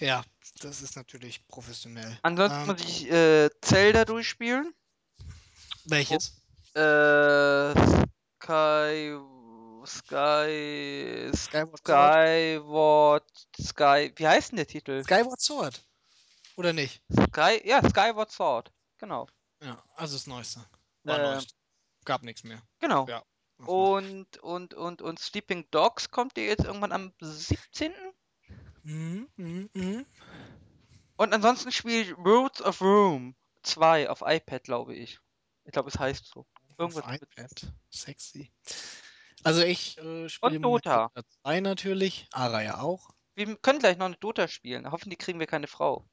[0.00, 0.24] Ja,
[0.60, 2.18] das ist natürlich professionell.
[2.22, 4.74] Ansonsten Ähm, muss ich äh, Zelda durchspielen.
[5.86, 6.40] welches?
[6.74, 7.74] Äh,
[8.42, 9.16] Sky.
[9.86, 11.30] Sky.
[11.36, 11.78] Skyward?
[11.78, 13.24] Skyward.
[13.60, 14.12] Sky.
[14.16, 15.02] Wie heißt denn der Titel?
[15.04, 15.82] Skyward Sword.
[16.56, 17.02] Oder nicht?
[17.30, 17.60] Sky.
[17.64, 18.72] Ja, Skyward Sword.
[18.98, 19.26] Genau.
[19.62, 20.64] Ja, also das Neueste.
[21.04, 21.54] War Ähm, Neueste.
[22.04, 22.62] Gab nichts mehr.
[22.80, 23.06] Genau.
[23.08, 23.22] Ja.
[23.58, 27.92] Und, und, und, und Sleeping Dogs kommt ihr jetzt irgendwann am 17.
[28.82, 30.06] Mhm, mhm, mhm.
[31.16, 35.18] Und ansonsten spiele ich Roads of Rome 2 auf iPad, glaube ich.
[35.64, 36.46] Ich glaube, es heißt so.
[36.76, 37.72] Irgendwas Auf iPad.
[37.90, 38.52] Sexy.
[39.44, 41.10] Also ich äh, spiele Und Dota.
[41.42, 42.26] 2 natürlich.
[42.32, 43.10] Ara ja auch.
[43.34, 44.90] Wir können gleich noch eine Dota spielen.
[44.90, 46.08] Hoffentlich kriegen wir keine Frau.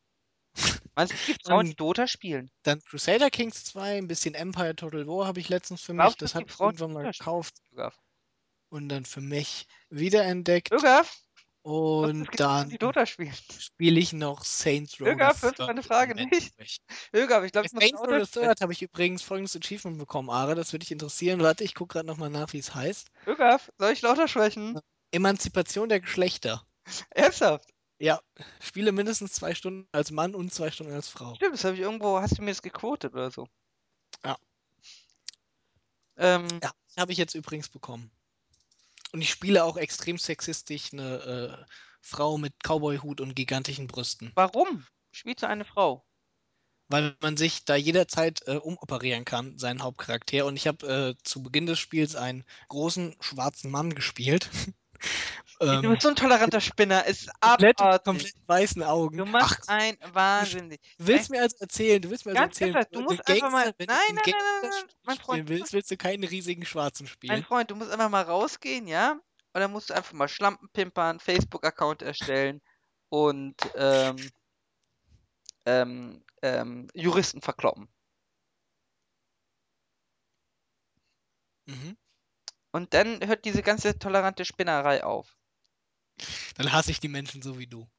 [0.96, 2.52] Meinst du, es gibt Frauen, die Dota spielen?
[2.64, 6.02] Dann Crusader Kings 2, ein bisschen Empire Total War habe ich letztens für mich.
[6.02, 7.56] Glaubst Das habe ich irgendwann mal gekauft
[8.70, 10.72] und dann für mich wiederentdeckt.
[10.72, 11.18] Ögaf,
[11.62, 12.72] Und dann
[13.60, 15.08] spiele ich noch Saints Row.
[15.08, 16.54] Ögaf, Third meine Frage nicht?
[17.14, 18.32] Ögaf, ich glaube, ich Saints Row the.
[18.32, 20.56] Third habe ich übrigens folgendes Achievement bekommen, Ara.
[20.56, 21.42] Das würde dich interessieren.
[21.42, 23.10] Warte, ich gucke gerade nochmal nach, wie es heißt.
[23.28, 24.80] Ögaf, soll ich lauter sprechen?
[25.12, 26.66] Emanzipation der Geschlechter.
[27.12, 27.71] Ernsthaft?
[28.02, 28.20] Ja,
[28.60, 31.36] spiele mindestens zwei Stunden als Mann und zwei Stunden als Frau.
[31.36, 33.48] Stimmt, das habe ich irgendwo, hast du mir das gequotet oder so?
[34.26, 34.38] Ja.
[36.18, 38.10] Ähm, Ja, habe ich jetzt übrigens bekommen.
[39.12, 44.32] Und ich spiele auch extrem sexistisch eine äh, Frau mit Cowboy-Hut und gigantischen Brüsten.
[44.34, 44.84] warum?
[45.12, 46.04] Spielst du eine Frau?
[46.88, 50.48] Weil man sich da jederzeit äh, umoperieren kann, seinen Hauptcharakter.
[50.48, 54.50] Und ich habe äh, zu Beginn des Spiels einen großen schwarzen Mann gespielt.
[55.62, 58.04] Du ähm, bist so ein toleranter Spinner, ist komplett, abartig.
[58.06, 59.18] komplett weißen Augen.
[59.18, 60.82] Du machst Ach, ein wahnsinnig.
[60.98, 63.36] du willst mir also erzählen, du willst mir also Ganz erzählen, ernsthaft, du musst einen
[63.36, 63.64] einfach mal.
[63.66, 66.24] Gangster- Nein, du nein, nein, nein, Gangster nein, mein Freund, du willst, willst du keinen
[66.24, 67.44] riesigen Schwarzen mein spielen.
[67.44, 69.20] Freund, du musst einfach mal rausgehen, ja?
[69.54, 72.62] und dann musst du einfach mal Schlampen pimpern, Facebook-Account erstellen
[73.10, 74.16] und ähm,
[75.66, 77.88] ähm, ähm, Juristen verkloppen.
[81.68, 81.98] Mhm.
[82.72, 85.38] Und dann hört diese ganze tolerante Spinnerei auf.
[86.56, 87.90] Dann hasse ich die Menschen so wie du.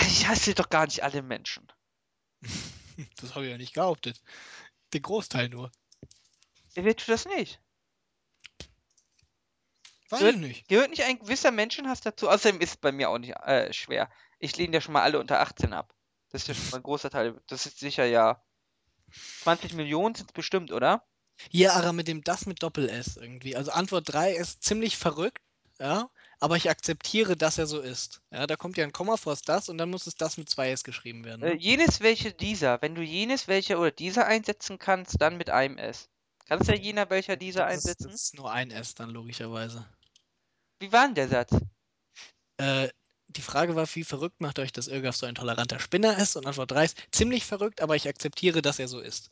[0.00, 1.66] Ich hasse doch gar nicht alle Menschen.
[3.16, 4.20] Das habe ich ja nicht behauptet.
[4.92, 5.72] Den Großteil nur.
[6.74, 7.58] Wer tut das nicht?
[10.10, 10.68] Weiß Gehört, ich nicht.
[10.68, 12.28] gehört nicht ein gewisser Menschenhass dazu?
[12.28, 14.10] Außerdem ist es bei mir auch nicht äh, schwer.
[14.38, 15.94] Ich lehne ja schon mal alle unter 18 ab.
[16.28, 17.40] Das ist ja schon mal ein großer Teil.
[17.46, 18.42] Das ist sicher ja
[19.42, 21.06] 20 Millionen sind es bestimmt, oder?
[21.50, 23.56] Hier, Ara, mit dem das mit Doppel-S irgendwie.
[23.56, 25.42] Also Antwort 3 ist ziemlich verrückt,
[25.78, 26.10] ja,
[26.40, 28.22] aber ich akzeptiere, dass er so ist.
[28.30, 30.70] Ja, da kommt ja ein Komma vor das und dann muss es das mit zwei
[30.70, 31.42] S geschrieben werden.
[31.42, 31.56] Äh, Ne?
[31.56, 32.80] jenes welche dieser.
[32.82, 36.08] Wenn du jenes welcher oder dieser einsetzen kannst, dann mit einem S.
[36.48, 38.10] Kannst du ja jener welcher dieser das, ist, einsetzen?
[38.10, 39.86] das ist nur ein S dann logischerweise.
[40.80, 41.52] Wie war denn der Satz?
[42.56, 42.88] Äh,
[43.28, 46.36] die Frage war, wie verrückt macht euch, dass Irgaf so ein toleranter Spinner ist?
[46.36, 49.30] Und Antwort 3 ist ziemlich verrückt, aber ich akzeptiere, dass er so ist.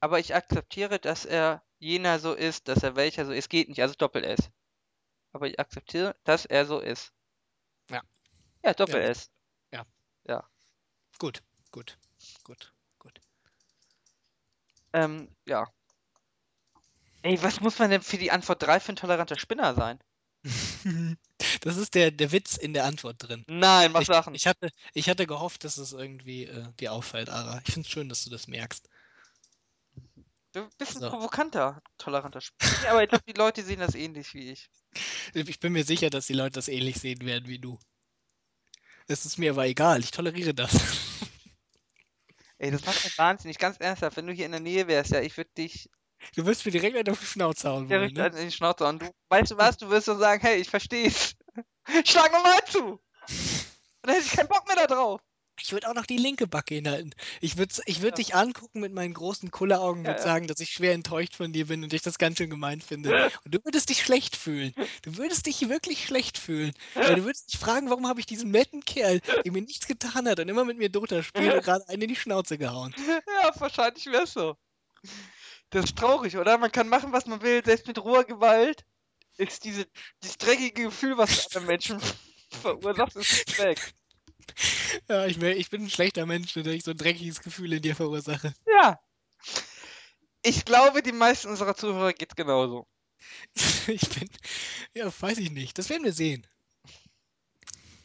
[0.00, 3.48] Aber ich akzeptiere, dass er jener so ist, dass er welcher so ist.
[3.48, 4.50] Geht nicht, also Doppel-S.
[5.34, 7.12] Aber ich akzeptiere, dass er so ist.
[7.90, 8.00] Ja.
[8.64, 9.30] Ja, Doppel-S.
[9.72, 9.84] ja.
[10.26, 10.48] Ja.
[11.18, 11.42] Gut,
[11.72, 11.98] gut,
[12.44, 13.20] gut, gut.
[14.92, 15.66] Ähm, ja.
[17.22, 19.98] Ey, was muss man denn für die Antwort 3 für ein toleranter Spinner sein?
[21.62, 23.44] das ist der, der Witz in der Antwort drin.
[23.48, 24.36] Nein, mach Ich, Sachen.
[24.36, 27.60] ich, hatte, ich hatte gehofft, dass es irgendwie äh, dir auffällt, Ara.
[27.66, 28.88] Ich finde es schön, dass du das merkst.
[30.54, 31.10] Du bist ein So.
[31.10, 32.72] provokanter, toleranter Spinner.
[32.82, 34.70] Nee, aber ich glaube, die Leute sehen das ähnlich wie ich.
[35.34, 37.78] Ich bin mir sicher, dass die Leute das ähnlich sehen werden wie du.
[39.08, 40.72] Es ist mir aber egal, ich toleriere das.
[42.58, 44.16] Ey, das macht mich wahnsinnig, ganz ernsthaft.
[44.16, 45.90] Wenn du hier in der Nähe wärst, ja, ich würde dich
[46.36, 48.40] Du wirst mir direkt einen auf die Schnauze hauen wollen, direkt ne?
[48.40, 48.98] in die Schnauze hauen.
[48.98, 49.76] Du, weißt du was?
[49.76, 51.34] Du wirst so sagen, hey, ich versteh's.
[52.04, 52.78] Schlag nochmal zu.
[52.78, 53.00] Und
[54.02, 55.20] dann hätte ich keinen Bock mehr da drauf.
[55.60, 57.14] Ich würde auch noch die linke Backe hinhalten.
[57.40, 58.24] Ich würde ich würd Ja.
[58.24, 60.22] dich angucken mit meinen großen Kulleraugen und Ja, ja.
[60.22, 63.14] sagen, dass ich schwer enttäuscht von dir bin und ich das ganz schön gemein finde.
[63.44, 64.74] Und du würdest dich schlecht fühlen.
[65.02, 66.72] Du würdest dich wirklich schlecht fühlen.
[67.02, 70.28] Weil du würdest dich fragen, warum habe ich diesen netten Kerl, der mir nichts getan
[70.28, 72.94] hat und immer mit mir Dota spielt gerade einen in die Schnauze gehauen.
[73.26, 74.56] Ja, wahrscheinlich wär's so.
[75.70, 76.58] Das ist traurig, oder?
[76.58, 78.84] Man kann machen, was man will, selbst mit roher Gewalt
[79.36, 79.86] ist diese,
[80.22, 82.00] dieses dreckige Gefühl, was anderen Menschen
[82.50, 83.94] verursacht, ist weg.
[85.08, 87.82] Ja, ich, mer- ich bin ein schlechter Mensch, wenn ich so ein dreckiges Gefühl in
[87.82, 88.54] dir verursache.
[88.66, 89.00] Ja.
[90.42, 92.86] Ich glaube, die meisten unserer Zuhörer geht genauso.
[93.86, 94.28] Ich bin.
[94.94, 95.78] Ja, weiß ich nicht.
[95.78, 96.46] Das werden wir sehen.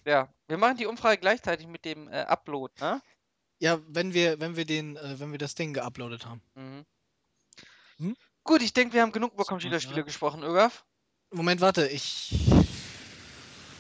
[0.05, 3.01] Ja, wir machen die Umfrage gleichzeitig mit dem äh, Upload, ne?
[3.59, 6.41] Ja, wenn wir, wenn wir den, äh, wenn wir das Ding geuploadet haben.
[6.55, 6.85] Mhm.
[7.97, 8.17] Hm?
[8.43, 10.05] Gut, ich denke, wir haben genug über Computerspiele ja.
[10.05, 10.85] gesprochen, Ögaf.
[11.31, 12.33] Moment, warte, ich.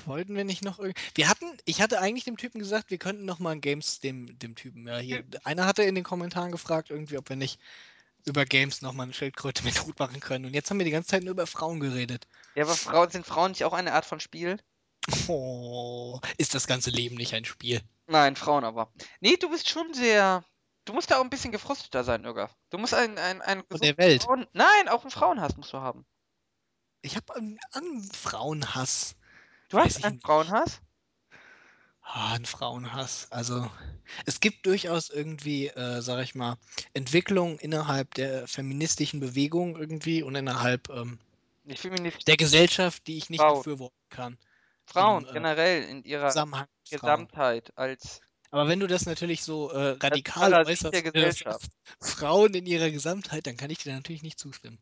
[0.09, 0.99] Wollten wir nicht noch irgendwie.
[1.15, 4.37] Wir hatten, ich hatte eigentlich dem Typen gesagt, wir könnten noch mal ein Games dem,
[4.39, 5.23] dem Typen, ja, hier.
[5.43, 7.59] Einer hatte in den Kommentaren gefragt, irgendwie, ob wir nicht
[8.25, 10.45] über Games noch mal eine Schildkröte mit Hut machen können.
[10.45, 12.27] Und jetzt haben wir die ganze Zeit nur über Frauen geredet.
[12.55, 14.59] Ja, aber Frauen, sind Frauen nicht auch eine Art von Spiel?
[15.27, 17.81] Oh, ist das ganze Leben nicht ein Spiel?
[18.07, 18.91] Nein, Frauen aber.
[19.21, 20.43] Nee, du bist schon sehr.
[20.85, 22.55] Du musst da auch ein bisschen gefrusteter sein, Ögaf.
[22.71, 24.23] Du musst ein, ein, ein Von der Welt.
[24.23, 24.47] Frauen...
[24.53, 26.05] Nein, auch einen Frauenhass musst du haben.
[27.01, 29.15] Ich habe einen, einen Frauenhass.
[29.69, 30.19] Du Weiß hast einen.
[30.21, 30.81] Frauenhass?
[32.01, 33.27] Ah, ein Frauenhass.
[33.29, 33.69] Also,
[34.25, 36.57] es gibt durchaus irgendwie, äh, sag ich mal,
[36.93, 41.19] Entwicklungen innerhalb der feministischen Bewegung irgendwie und innerhalb ähm,
[42.25, 43.57] der Gesellschaft, die ich nicht Frauen.
[43.57, 44.37] befürworten kann.
[44.87, 46.33] Frauen Im, äh, generell in ihrer.
[46.89, 51.69] Gesamtheit als, Aber wenn du das natürlich so äh, radikal äußerst, der äh, Gesellschaft.
[52.01, 54.79] Frauen in ihrer Gesamtheit, dann kann ich dir natürlich nicht zustimmen.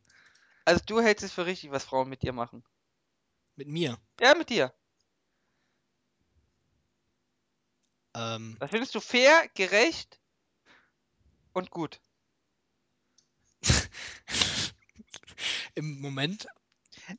[0.63, 2.63] Also du hältst es für richtig, was Frauen mit dir machen.
[3.57, 3.97] Mit mir.
[4.19, 4.71] Ja, mit dir.
[8.15, 10.19] Ähm, Das findest du fair, gerecht
[11.53, 11.99] und gut.
[15.75, 16.47] Im Moment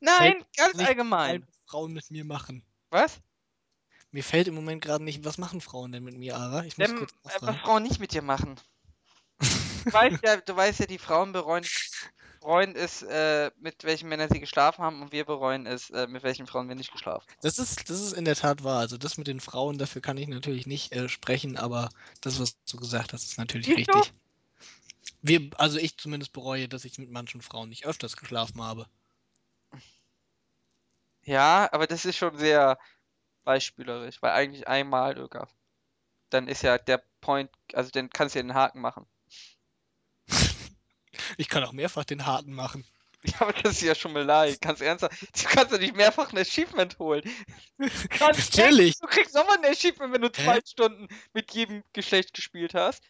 [0.01, 1.35] Nein, ganz allgemein.
[1.35, 2.63] ein, was Frauen mit mir machen.
[2.91, 3.19] Was?
[4.11, 6.63] Mir fällt im Moment gerade nicht, was machen Frauen denn mit mir, Ara?
[6.63, 7.55] Ich muss Dem, kurz äh, was.
[7.57, 8.59] Frauen nicht mit dir machen.
[9.85, 11.65] Du weißt ja, du weißt ja, die Frauen bereuen,
[12.39, 16.23] bereuen es, äh, mit welchen Männern sie geschlafen haben und wir bereuen es, äh, mit
[16.23, 17.39] welchen Frauen wir nicht geschlafen haben.
[17.41, 18.79] Das ist, das ist in der Tat wahr.
[18.79, 21.89] Also das mit den Frauen, dafür kann ich natürlich nicht äh, sprechen, aber
[22.21, 23.93] das, was du gesagt hast, ist natürlich Siehst du?
[23.93, 24.13] richtig.
[25.21, 28.87] Wir, also ich zumindest bereue, dass ich mit manchen Frauen nicht öfters geschlafen habe.
[31.23, 32.79] Ja, aber das ist schon sehr
[33.43, 35.29] beispielerisch, weil eigentlich einmal,
[36.29, 39.05] dann ist ja der Point, also dann kannst du ja den Haken machen.
[41.37, 42.85] Ich kann auch mehrfach den harten machen.
[43.23, 45.21] Ja, aber das ist ja Schummelei, ganz ernsthaft.
[45.21, 47.23] Du kannst ja nicht mehrfach ein Achievement holen.
[48.09, 48.97] Kannst Natürlich.
[48.99, 50.43] Du kriegst nochmal ein Achievement, wenn du Hä?
[50.43, 53.03] zwei Stunden mit jedem Geschlecht gespielt hast.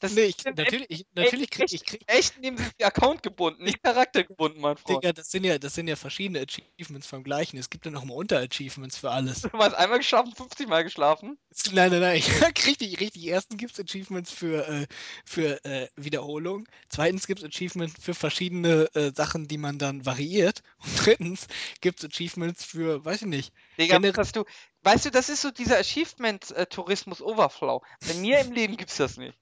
[0.00, 3.82] Das Nee, ich, natürlich, ich, natürlich krieg ich krieg, echt sind sie Account gebunden, nicht
[3.82, 5.02] Charakter gebunden, mein Freund.
[5.02, 7.58] Digga, das sind ja, das sind ja verschiedene Achievements vom gleichen.
[7.58, 9.42] Es gibt ja noch mal Unter-Achievements für alles.
[9.50, 11.36] Du hast einmal geschlafen, 50 Mal geschlafen.
[11.72, 12.22] Nein, nein, nein.
[12.66, 13.26] richtig, richtig.
[13.26, 14.86] Erstens gibt es Achievements für, äh,
[15.26, 16.66] für äh, Wiederholung.
[16.88, 20.62] Zweitens gibt es Achievements für verschiedene äh, Sachen, die man dann variiert.
[20.82, 21.46] Und drittens
[21.82, 23.52] gibt es Achievements für, weiß ich nicht.
[23.78, 24.44] Digga, hast du.
[24.82, 27.82] Weißt du, das ist so dieser Achievement-Tourismus-Overflow.
[28.06, 29.38] Bei mir im Leben gibt's das nicht.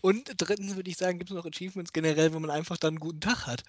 [0.00, 3.00] Und drittens würde ich sagen, gibt es noch Achievements generell, wo man einfach dann einen
[3.00, 3.64] guten Tag hat.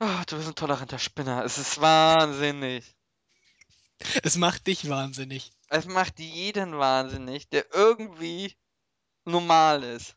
[0.00, 1.44] Oh, du bist ein toleranter Spinner.
[1.44, 2.96] Es ist wahnsinnig.
[4.22, 5.52] Es macht dich wahnsinnig.
[5.68, 8.56] Es macht jeden wahnsinnig, der irgendwie
[9.24, 10.16] normal ist.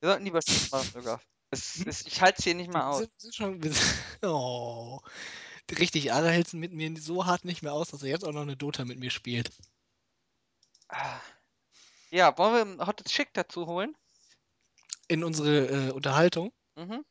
[0.00, 1.20] Wir sollten lieber Schluss machen sogar.
[1.52, 3.00] Ich halte es hier nicht mehr aus.
[3.00, 5.00] wir sind schon, wir sind, oh.
[5.78, 8.32] Richtig, Ara hält es mit mir so hart nicht mehr aus, dass er jetzt auch
[8.32, 9.50] noch eine Dota mit mir spielt.
[10.88, 11.20] Ah.
[12.10, 13.96] Ja, wollen wir einen Hot Chick dazu holen?
[15.08, 17.04] In unsere äh, Unterhaltung Mhm.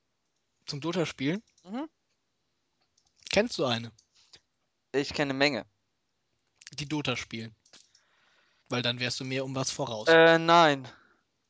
[0.65, 1.41] zum Dota-Spielen.
[1.63, 1.89] Mhm.
[3.31, 3.91] Kennst du eine,
[4.91, 5.65] Ich kenne eine Menge.
[6.73, 7.55] die Dota spielen?
[8.69, 10.07] Weil dann wärst du mir um was voraus.
[10.07, 10.87] Äh, nein.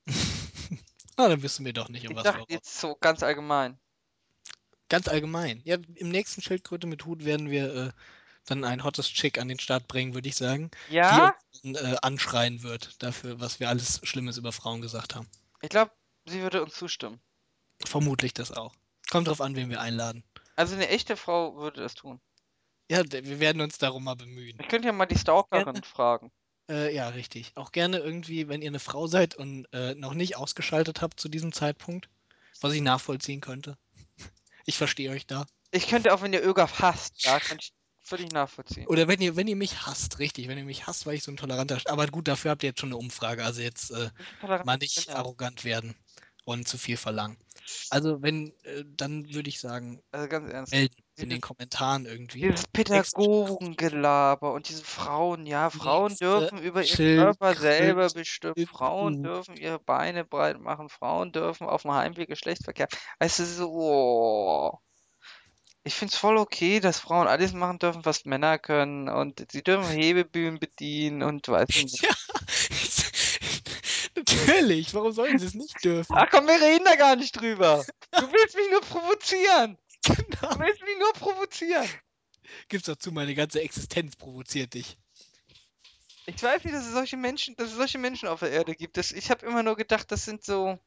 [1.15, 2.47] Ah, dann wirst du mir doch nicht um Ich was dachte voraus.
[2.49, 3.79] jetzt so ganz allgemein.
[4.89, 5.61] Ganz allgemein.
[5.63, 7.91] Ja, im nächsten Schildkröte mit Hut werden wir äh,
[8.45, 10.69] dann ein hottes Chick an den Start bringen, würde ich sagen.
[10.89, 11.35] Ja?
[11.63, 15.27] Die uns äh, anschreien wird dafür, was wir alles Schlimmes über Frauen gesagt haben.
[15.61, 15.91] Ich glaube,
[16.25, 17.19] sie würde uns zustimmen.
[17.85, 18.73] Vermutlich das auch.
[19.09, 20.23] Kommt drauf an, wen wir einladen.
[20.55, 22.19] Also eine echte Frau würde das tun.
[22.89, 24.57] Ja, wir werden uns darum mal bemühen.
[24.59, 25.81] Ich könnte ja mal die Stalkerin Gerne.
[25.83, 26.31] fragen.
[26.69, 27.51] Äh, ja, richtig.
[27.55, 31.29] Auch gerne irgendwie, wenn ihr eine Frau seid und äh, noch nicht ausgeschaltet habt zu
[31.29, 32.09] diesem Zeitpunkt,
[32.61, 33.77] was ich nachvollziehen könnte.
[34.65, 35.45] Ich verstehe euch da.
[35.71, 37.73] Ich könnte auch, wenn ihr Ögaf hasst, ja, könnte ich
[38.03, 38.87] völlig nachvollziehen.
[38.87, 41.31] Oder wenn ihr, wenn ihr mich hasst, richtig, wenn ihr mich hasst, weil ich so
[41.31, 41.79] ein toleranter.
[41.85, 43.43] Aber gut, dafür habt ihr jetzt schon eine Umfrage.
[43.43, 44.09] Also jetzt äh,
[44.63, 45.17] mal nicht Spinner.
[45.17, 45.95] arrogant werden
[46.45, 47.37] und zu viel verlangen.
[47.89, 50.73] Also wenn, äh, dann würde ich sagen, Also ganz ernst.
[50.73, 52.41] melden in den Kommentaren irgendwie.
[52.41, 58.67] Dieses Pädagogengelaber und diese Frauen, ja, Frauen Nächste dürfen über ihren Körper selber bestimmen.
[58.67, 60.89] Frauen dürfen ihre Beine breit machen.
[60.89, 62.87] Frauen dürfen auf dem Heimweg Geschlechtsverkehr.
[63.19, 64.79] Weißt du, so, oh.
[65.85, 69.09] Ich find's voll okay, dass Frauen alles machen dürfen, was Männer können.
[69.09, 72.03] Und sie dürfen Hebebühnen bedienen und weiß ich nicht.
[74.15, 74.93] Ja, natürlich.
[74.93, 76.13] Warum sollen sie es nicht dürfen?
[76.15, 77.83] Ach komm, wir reden da gar nicht drüber.
[78.11, 79.77] Du willst mich nur provozieren.
[80.05, 80.59] Du Genau.
[80.59, 81.87] willst mich nur provozieren.
[82.67, 84.97] Gib's dazu, meine ganze Existenz provoziert dich.
[86.25, 88.97] Ich weiß nicht, dass es solche Menschen, dass es solche Menschen auf der Erde gibt.
[88.97, 90.79] Das, ich habe immer nur gedacht, das sind so.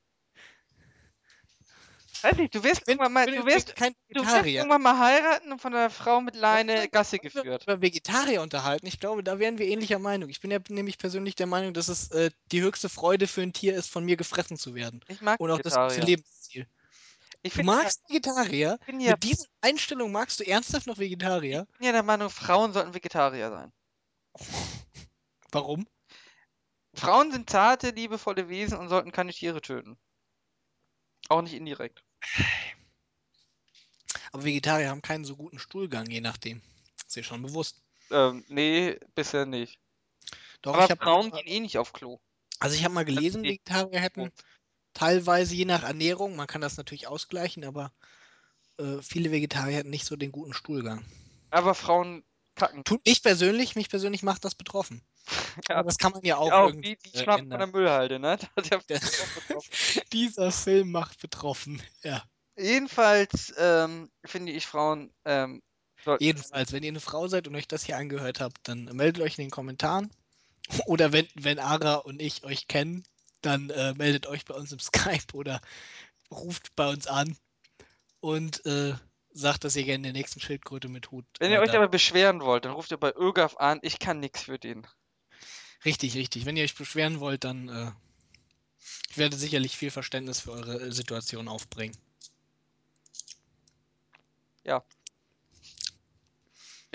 [2.26, 5.52] Weiß nicht, du wirst Bin, irgendwann mal, bin du wirst, du wirst irgendwann mal heiraten
[5.52, 7.62] und von einer Frau mit Leine Gasse geführt.
[7.62, 8.86] Über Vegetarier unterhalten.
[8.86, 10.28] Ich glaube, da wären wir ähnlicher Meinung.
[10.28, 13.52] Ich bin ja nämlich persönlich der Meinung, dass es äh, die höchste Freude für ein
[13.52, 15.04] Tier ist, von mir gefressen zu werden.
[15.06, 16.04] Ich mag Und auch das Vegetarier.
[16.04, 16.66] Lebensziel.
[17.42, 18.78] Ich Du bin, ja, magst Vegetarier?
[18.88, 21.66] ja, Mit dieser Einstellung magst du ernsthaft noch Vegetarier?
[21.78, 23.72] bin ja der Meinung, Frauen sollten Vegetarier sein.
[25.52, 25.86] Warum?
[26.94, 29.96] Frauen sind zarte, liebevolle Wesen und sollten keine Tiere töten.
[31.28, 32.05] Auch nicht indirekt.
[34.32, 36.62] Aber Vegetarier haben keinen so guten Stuhlgang, je nachdem.
[37.06, 37.82] Ist dir schon bewusst.
[38.10, 39.78] Ähm, nee, bisher nicht.
[40.62, 42.20] Doch, Aber ich Frauen gehen eh nicht auf Klo.
[42.58, 44.32] also ich habe mal gelesen, die- Vegetarier hätten
[44.94, 47.92] teilweise je nach Ernährung, man kann das natürlich ausgleichen, aber
[48.78, 51.04] äh, viele Vegetarier hätten nicht so den guten Stuhlgang.
[51.50, 52.24] Aber Frauen
[52.54, 52.84] kacken.
[52.84, 55.02] Tut mich persönlich, mich persönlich macht das betroffen.
[55.68, 57.66] Ja, Aber das kann man ja auch, auch irgendwie die, die äh, schlafen von der.
[57.66, 58.38] Müllhalde, ne?
[58.88, 59.00] Der.
[60.12, 61.82] Dieser Film macht betroffen.
[62.02, 62.22] Ja.
[62.56, 65.62] Jedenfalls ähm, finde ich Frauen ähm,
[66.20, 69.38] Jedenfalls, wenn ihr eine Frau seid und euch das hier angehört habt, dann meldet euch
[69.38, 70.10] in den Kommentaren.
[70.86, 73.04] Oder wenn, wenn Ara und ich euch kennen,
[73.40, 75.60] dann äh, meldet euch bei uns im Skype oder
[76.30, 77.36] ruft bei uns an
[78.20, 78.94] und äh,
[79.30, 81.24] sagt, dass ihr gerne in der nächsten Schildkröte mit Hut.
[81.38, 83.78] Wenn äh, ihr euch da- aber beschweren wollt, dann ruft ihr bei ÖGAF an.
[83.82, 84.86] Ich kann nichts für den.
[85.86, 86.44] Richtig, richtig.
[86.44, 87.90] Wenn ihr euch beschweren wollt, dann äh,
[89.08, 91.96] ich werde sicherlich viel Verständnis für eure äh, Situation aufbringen.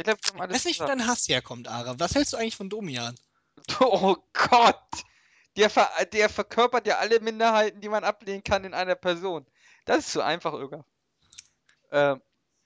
[0.01, 1.99] Ich glaube, wir alles weiß nicht, wo dein Hass herkommt, Ara.
[1.99, 3.15] Was hältst du eigentlich von Domian?
[3.79, 4.81] Oh Gott!
[5.57, 9.45] Der, ver der verkörpert ja alle Minderheiten, die man ablehnen kann in einer Person.
[9.85, 10.85] Das ist zu einfach, ÖGAF.
[11.91, 12.21] Ähm,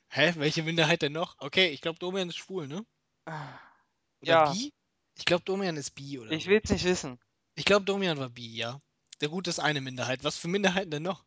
[0.09, 0.33] Hä?
[0.37, 1.35] Welche Minderheit denn noch?
[1.39, 2.85] Okay, ich glaube, Domian ist schwul, ne?
[3.25, 4.53] Oder Ja.
[4.53, 4.71] bi?
[5.17, 6.49] Ich glaube, Domian ist bi oder ich so.
[6.49, 7.19] will's nicht wissen.
[7.55, 8.81] Ich glaube, Domian war bi, ja.
[9.21, 10.23] Der Gut ist eine Minderheit.
[10.23, 11.23] Was für Minderheiten denn noch?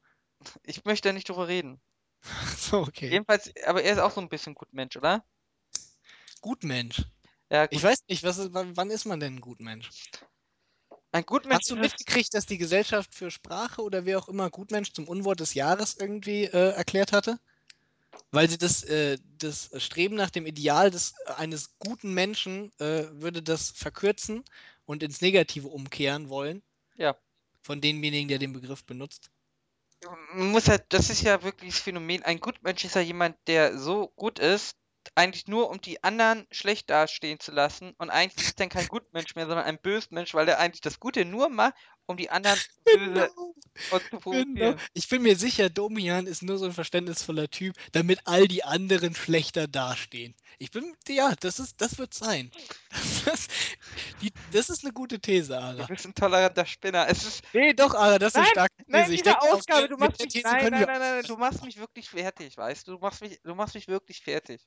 [0.62, 1.80] Ich möchte da nicht drüber reden.
[2.56, 3.08] so, okay.
[3.10, 5.24] Jedenfalls, aber er ist auch so ein bisschen Gutmensch, oder?
[6.40, 7.02] Gutmensch.
[7.50, 7.82] Ja, Ich gut.
[7.84, 9.90] weiß nicht, was ist, wann, ist man denn ein Gutmensch?
[11.12, 14.50] Ein Gutmensch Hast du es- mitgekriegt, dass die Gesellschaft für Sprache oder wer auch immer
[14.50, 17.40] Gutmensch zum Unwort des Jahres irgendwie äh, erklärt hatte?
[18.30, 23.42] Weil sie das, äh, das Streben nach dem Ideal des, eines guten Menschen äh, würde
[23.42, 24.44] das verkürzen
[24.84, 26.62] und ins Negative umkehren wollen.
[26.96, 27.16] Ja.
[27.62, 29.30] Von demjenigen, der den Begriff benutzt.
[30.32, 32.22] man muss halt, das ist ja wirklich das Phänomen.
[32.22, 34.76] Ein Gutmensch ist ja jemand, der so gut ist,
[35.14, 37.94] eigentlich nur um die anderen schlecht dastehen zu lassen.
[37.98, 41.24] Und eigentlich ist dann kein Gutmensch mehr, sondern ein Bösmensch, weil er eigentlich das Gute
[41.24, 41.74] nur macht,
[42.08, 43.54] um die anderen böse Genau.
[44.10, 44.74] zu Genau.
[44.74, 44.80] provozieren.
[44.94, 49.14] Ich bin mir sicher, Domian ist nur so ein verständnisvoller Typ, damit all die anderen
[49.14, 50.34] schlechter dastehen.
[50.58, 52.50] Ich bin, ja, das ist, das wird sein.
[53.24, 53.50] Das ist,
[54.22, 55.86] die, das ist eine gute These, Du Ara.
[55.86, 57.06] bist ein toleranter Spinner.
[57.08, 57.44] Es ist.
[57.52, 58.90] Nee, doch, Ara, das ist eine Nein, starke These.
[58.90, 60.42] Nein, ich denke, Ausgabe, der, du machst mich.
[60.42, 62.92] Nein, nein, nein, nein, du machst mich wirklich fertig, weißt du?
[62.92, 64.60] Du machst mich, du machst mich wirklich fertig.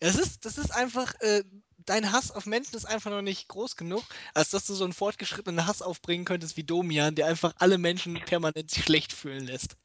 [0.00, 1.42] Es ist, das ist einfach, äh,
[1.90, 4.92] dein Hass auf Menschen ist einfach noch nicht groß genug, als dass du so einen
[4.92, 9.76] fortgeschrittenen Hass aufbringen könntest wie Domian, der einfach alle Menschen permanent schlecht fühlen lässt.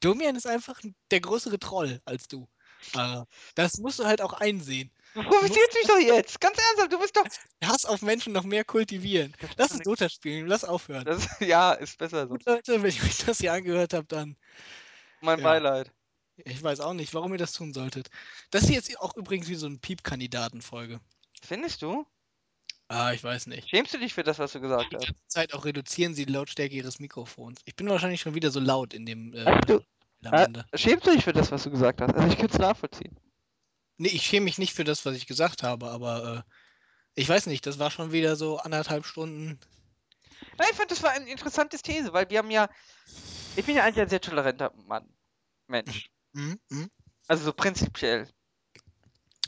[0.00, 0.78] Domian ist einfach
[1.10, 2.46] der größere Troll als du.
[2.92, 3.26] Ara.
[3.54, 4.90] Das musst du halt auch einsehen.
[5.14, 6.42] Du provozierst mich doch jetzt.
[6.42, 7.24] Ganz ernsthaft, du bist doch.
[7.64, 9.34] Hass auf Menschen noch mehr kultivieren.
[9.56, 11.06] Lass es Dota spielen, lass aufhören.
[11.06, 12.34] Das, ja, ist besser so.
[12.34, 14.36] Gut, Leute, wenn ihr euch das hier angehört habt, dann.
[15.22, 15.44] Mein Ja.
[15.44, 15.90] Beileid.
[16.44, 18.10] Ich weiß auch nicht, warum ihr das tun solltet.
[18.50, 21.00] Das hier ist auch übrigens wie so eine Piep-Kandidaten-Folge.
[21.42, 22.06] Findest du?
[22.88, 23.68] Ah, ich weiß nicht.
[23.68, 25.06] Schämst du dich für das, was du gesagt Die hast?
[25.06, 27.60] ganze Zeit auch reduzieren sie die Lautstärke ihres Mikrofons.
[27.64, 29.80] Ich bin wahrscheinlich schon wieder so laut in dem äh, Ach du-
[30.22, 30.64] Ende.
[30.74, 32.14] Schämst du dich für das, was du gesagt hast?
[32.14, 33.16] Also ich könnte es nachvollziehen.
[33.98, 36.50] Nee, ich schäme mich nicht für das, was ich gesagt habe, aber äh,
[37.14, 39.58] ich weiß nicht, das war schon wieder so anderthalb Stunden.
[40.58, 42.68] Nein, ich fand, das war eine interessante These, weil wir haben ja.
[43.56, 45.08] Ich bin ja eigentlich ein sehr toleranter Mann.
[45.66, 46.10] Mensch.
[46.32, 46.90] Mhm, mhm.
[47.26, 48.28] Also so prinzipiell.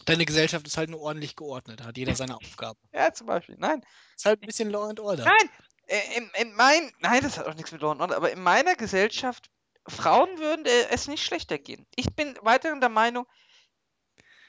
[0.08, 2.78] Deine Gesellschaft ist halt nur ordentlich geordnet, hat jeder seine Aufgabe.
[2.92, 3.56] Ja, zum Beispiel.
[3.58, 3.84] Nein.
[4.16, 5.24] Ist halt ein bisschen Law and Order.
[5.24, 5.50] Nein!
[5.86, 6.90] Äh, in, in mein.
[7.00, 9.50] Nein, das hat auch nichts mit Law and Order, aber in meiner Gesellschaft,
[9.86, 11.86] Frauen würden äh, es nicht schlechter gehen.
[11.94, 13.26] Ich bin weiterhin der Meinung,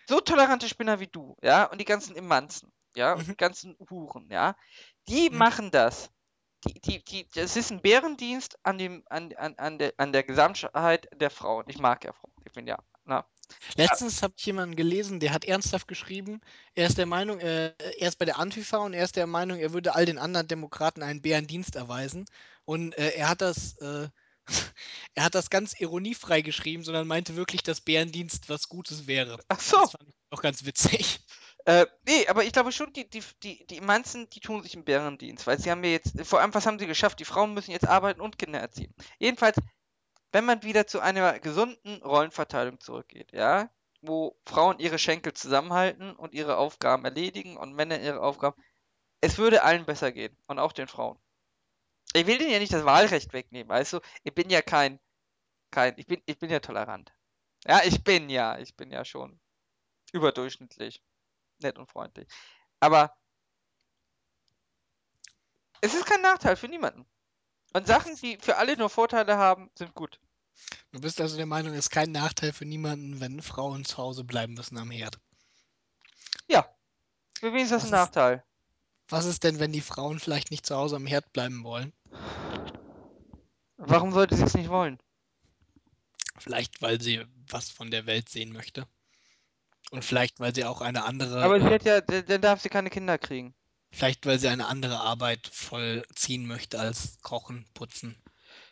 [0.07, 3.31] so tolerante Spinner wie du, ja, und die ganzen Immanzen, ja, und Mhm.
[3.31, 4.55] die ganzen Huren, ja,
[5.09, 5.37] die Mhm.
[5.37, 6.09] machen das.
[6.65, 10.23] Die, die, die, das ist ein Bärendienst an, dem, an, an, an, der, an der
[10.23, 11.65] Gesamtheit der Frauen.
[11.67, 12.33] Ich mag ja Frauen.
[12.45, 12.77] Ich bin ja.
[13.05, 13.25] Na.
[13.75, 16.41] Letztens habe ich jemanden gelesen, der hat ernsthaft geschrieben,
[16.75, 19.59] er ist der Meinung, äh, er ist bei der Antifa und er ist der Meinung,
[19.59, 22.25] er würde all den anderen Demokraten einen Bärendienst erweisen.
[22.65, 24.09] Und äh, er hat das, äh,
[25.15, 29.39] er hat das ganz ironiefrei geschrieben, sondern meinte wirklich, dass Bärendienst was Gutes wäre.
[29.47, 29.77] Ach so.
[29.77, 31.19] Das fand ich auch ganz witzig.
[31.65, 34.85] Äh, nee, aber ich glaube schon, die, die, die, die Immanzen, die tun sich im
[34.85, 37.19] Bärendienst, weil sie haben ja jetzt, vor allem, was haben sie geschafft?
[37.19, 38.93] Die Frauen müssen jetzt arbeiten und Kinder erziehen.
[39.19, 39.57] Jedenfalls,
[40.31, 43.69] wenn man wieder zu einer gesunden Rollenverteilung zurückgeht, ja,
[44.01, 48.61] wo Frauen ihre Schenkel zusammenhalten und ihre Aufgaben erledigen und Männer ihre Aufgaben,
[49.21, 51.19] es würde allen besser gehen und auch den Frauen.
[52.13, 53.99] Ich will denen ja nicht das Wahlrecht wegnehmen, weißt du?
[54.23, 54.99] Ich bin ja kein,
[55.71, 57.13] kein, ich bin, ich bin ja tolerant.
[57.65, 59.39] Ja, ich bin ja, ich bin ja schon
[60.13, 61.03] überdurchschnittlich
[61.59, 62.27] nett und freundlich.
[62.79, 63.15] Aber
[65.81, 67.05] es ist kein Nachteil für niemanden.
[67.73, 70.19] Und Sachen, die für alle nur Vorteile haben, sind gut.
[70.91, 74.23] Du bist also der Meinung, es ist kein Nachteil für niemanden, wenn Frauen zu Hause
[74.23, 75.19] bleiben müssen am Herd.
[77.39, 78.43] Für wen ist das Was ein ist- Nachteil?
[79.07, 81.93] Was ist denn, wenn die Frauen vielleicht nicht zu Hause am Herd bleiben wollen?
[83.77, 84.99] Warum sollte sie es nicht wollen?
[86.37, 88.85] Vielleicht, weil sie was von der Welt sehen möchte.
[89.91, 92.89] Und vielleicht, weil sie auch eine andere, Aber sie hat ja, dann darf sie keine
[92.89, 93.55] Kinder kriegen.
[93.91, 98.21] Vielleicht, weil sie eine andere Arbeit vollziehen möchte als Kochen, Putzen.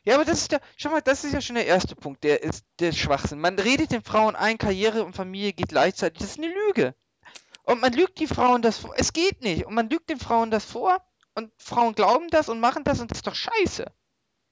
[0.03, 2.41] Ja, aber das ist ja, schau mal, das ist ja schon der erste Punkt, der
[2.41, 3.39] ist der Schwachsinn.
[3.41, 6.19] Man redet den Frauen ein, Karriere und Familie geht gleichzeitig.
[6.21, 6.95] Das ist eine Lüge.
[7.63, 8.93] Und man lügt die Frauen das vor.
[8.95, 9.65] Es geht nicht.
[9.65, 13.11] Und man lügt den Frauen das vor und Frauen glauben das und machen das und
[13.11, 13.85] das ist doch scheiße.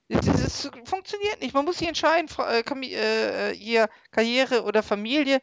[0.09, 1.53] Das, das, das funktioniert nicht.
[1.53, 5.39] Man muss sich entscheiden, Fra- äh, Kami- äh, ihr Karriere oder Familie.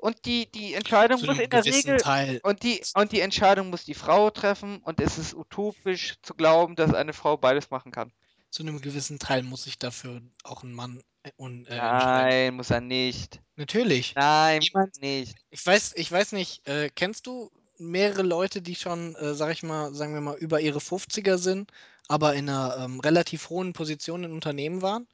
[0.00, 2.40] Und die, die Entscheidung muss in der Regel Teil.
[2.42, 6.74] und die, und die Entscheidung muss die Frau treffen und es ist utopisch zu glauben,
[6.74, 8.10] dass eine Frau beides machen kann.
[8.50, 12.28] Zu einem gewissen Teil muss sich dafür auch ein Mann äh, un, äh, entscheiden.
[12.48, 13.40] Nein, muss er nicht.
[13.56, 14.14] Natürlich.
[14.16, 15.36] Nein, Jemand- nicht.
[15.50, 19.62] Ich weiß, ich weiß nicht, äh, kennst du mehrere Leute, die schon, äh, sag ich
[19.62, 21.70] mal, sagen wir mal, über ihre 50er sind,
[22.08, 25.06] aber in einer ähm, relativ hohen Position in Unternehmen waren?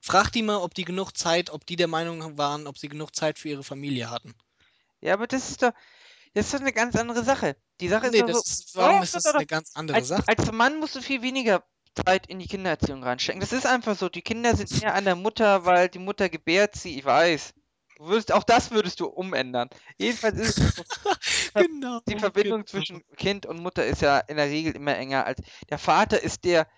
[0.00, 3.14] Frag die mal, ob die genug Zeit, ob die der Meinung waren, ob sie genug
[3.14, 4.34] Zeit für ihre Familie hatten.
[5.00, 5.72] Ja, aber das ist doch,
[6.34, 7.56] das ist doch eine ganz andere Sache.
[7.80, 9.98] Die Sache Nee, ist doch das so, ist, warum ist das doch, eine ganz andere
[9.98, 10.24] als, Sache?
[10.26, 11.64] als Mann musst du viel weniger
[12.04, 13.40] Zeit in die Kindererziehung reinstecken.
[13.40, 14.08] Das ist einfach so.
[14.08, 16.96] Die Kinder sind näher an der Mutter, weil die Mutter gebärt sie.
[16.98, 17.54] Ich weiß.
[18.00, 19.68] Würdest, auch das würdest du umändern.
[19.98, 20.82] Jedenfalls ist es so,
[21.54, 22.00] Genau.
[22.08, 22.70] die Verbindung genau.
[22.70, 26.44] zwischen Kind und Mutter ist ja in der Regel immer enger als der Vater ist
[26.44, 26.68] der,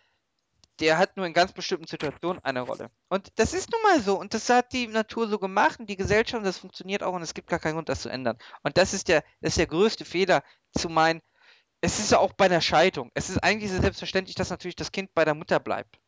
[0.81, 2.91] der hat nur in ganz bestimmten Situationen eine Rolle.
[3.09, 4.19] Und das ist nun mal so.
[4.19, 7.35] Und das hat die Natur so gemacht und die Gesellschaft, das funktioniert auch und es
[7.35, 8.39] gibt gar keinen Grund, das zu ändern.
[8.63, 10.43] Und das ist der, das ist der größte Fehler,
[10.77, 11.21] zu meinen,
[11.81, 13.11] es ist ja auch bei der Scheidung.
[13.15, 15.99] Es ist eigentlich selbstverständlich, dass natürlich das Kind bei der Mutter bleibt.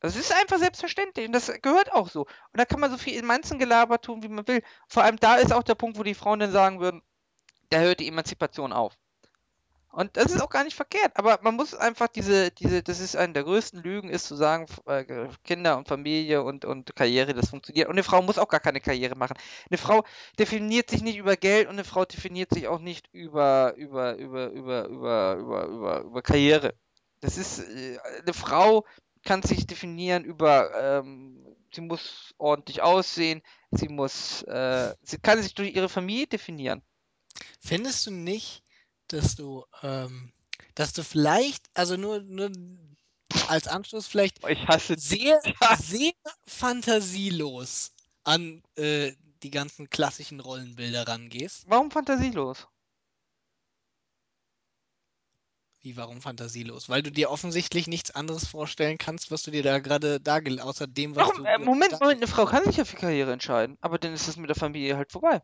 [0.00, 2.22] Das ist einfach selbstverständlich und das gehört auch so.
[2.22, 4.62] Und da kann man so viel in manchen Gelaber tun, wie man will.
[4.88, 7.02] Vor allem da ist auch der Punkt, wo die Frauen dann sagen würden,
[7.70, 8.96] da hört die Emanzipation auf.
[9.96, 13.16] Und das ist auch gar nicht verkehrt, aber man muss einfach diese, diese, das ist
[13.16, 17.48] eine der größten Lügen, ist zu sagen, äh, Kinder und Familie und, und Karriere, das
[17.48, 17.88] funktioniert.
[17.88, 19.38] Und eine Frau muss auch gar keine Karriere machen.
[19.70, 20.04] Eine Frau
[20.38, 24.50] definiert sich nicht über Geld und eine Frau definiert sich auch nicht über, über, über,
[24.50, 26.74] über, über, über, über, über Karriere.
[27.22, 28.84] Das ist, äh, eine Frau
[29.24, 31.42] kann sich definieren über, ähm,
[31.74, 33.40] sie muss ordentlich aussehen,
[33.70, 36.82] sie muss, äh, sie kann sich durch ihre Familie definieren.
[37.62, 38.62] Findest du nicht,
[39.12, 40.32] dass du, ähm,
[40.74, 42.50] dass du vielleicht, also nur, nur
[43.48, 45.76] als Anschluss vielleicht Oh, Ich hasse sehr, Ja.
[45.76, 46.12] sehr
[46.46, 47.92] fantasielos
[48.24, 49.12] an äh,
[49.42, 51.64] die ganzen klassischen Rollenbilder rangehst?
[51.68, 52.66] Warum fantasielos?
[55.80, 56.88] Wie, warum fantasielos?
[56.90, 60.86] Weil du dir offensichtlich nichts anderes vorstellen kannst, was du dir da gerade dargelegt außer
[60.86, 61.34] dem, was Warum?
[61.34, 61.44] du.
[61.44, 64.36] Äh, Moment, Moment, eine Frau kann sich ja für Karriere entscheiden, aber dann ist es
[64.36, 65.42] mit der Familie halt vorbei.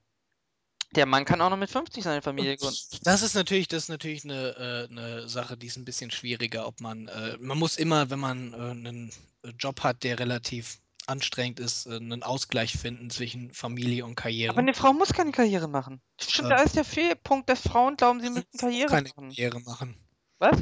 [0.95, 2.77] Der Mann kann auch noch mit 50 seine Familie gründen.
[3.03, 6.67] Das ist natürlich, das ist natürlich eine, äh, eine Sache, die ist ein bisschen schwieriger,
[6.67, 9.13] ob man, äh, man muss immer, wenn man äh, einen
[9.59, 14.53] Job hat, der relativ anstrengend ist, äh, einen Ausgleich finden zwischen Familie und Karriere.
[14.53, 16.01] Aber eine Frau muss keine Karriere machen.
[16.21, 16.57] Stimmt, Ähm.
[16.57, 19.29] da ist der Fehlpunkt, dass Frauen glauben, sie müssen Karriere keine machen.
[19.31, 19.97] Karriere machen.
[20.39, 20.59] Was?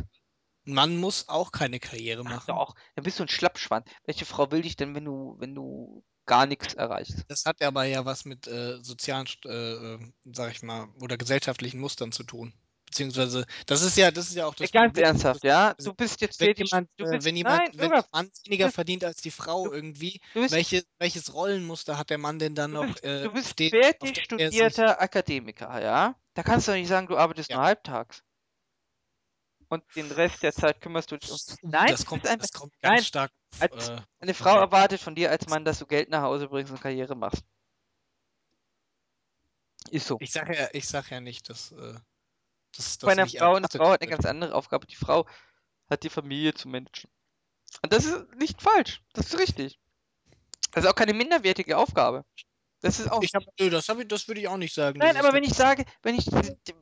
[0.66, 2.44] Ein Mann muss auch keine Karriere Ach machen.
[2.48, 3.86] doch, dann bist du ein Schlappschwanz.
[4.04, 7.26] Welche Frau will dich denn, wenn du, wenn du gar nichts erreichst?
[7.28, 9.50] Das hat aber ja was mit äh, sozialen, äh,
[9.94, 9.98] äh,
[10.32, 12.52] sag ich mal, oder gesellschaftlichen Mustern zu tun.
[12.86, 15.04] Beziehungsweise, das ist ja, das ist ja auch das Ganz Problem.
[15.04, 15.74] ernsthaft, ja?
[15.78, 19.04] Du bist jetzt Wenn jemand, Du äh, bist, wenn jemand, nein, wenn Mann weniger verdient
[19.04, 22.72] als die Frau du- irgendwie, du bist, welche, welches Rollenmuster hat der Mann denn dann
[22.72, 26.16] noch bist, äh, du bist fertig er studierter Akademiker, ja?
[26.34, 27.56] Da kannst du doch nicht sagen, du arbeitest Ja.
[27.56, 28.22] nur halbtags.
[29.70, 31.36] Und den Rest der Zeit kümmerst du dich um.
[31.36, 33.32] Uh, Nein, das kommt, einfach- das kommt ganz nein, stark.
[33.60, 36.48] als- äh, Eine Frau den- erwartet von dir als Mann, dass du Geld nach Hause
[36.48, 37.44] bringst und Karriere machst.
[39.90, 40.18] Ist so.
[40.20, 41.94] Ich sage ja, ich sag ja nicht, dass, äh,
[42.76, 44.86] dass Bei einer nicht Frau, eine Frau hat eine ganz andere Aufgabe.
[44.86, 45.26] Die Frau
[45.88, 47.10] hat die Familie zu managen.
[47.82, 49.00] Und das ist nicht falsch.
[49.12, 49.78] Das ist richtig.
[50.72, 52.24] Das ist auch keine minderwertige Aufgabe.
[52.80, 53.22] Das ist auch.
[53.22, 54.98] Ich hab, nö, das, hab ich, das würde ich auch nicht sagen.
[54.98, 56.26] Nein, aber wenn ich sage, wenn ich.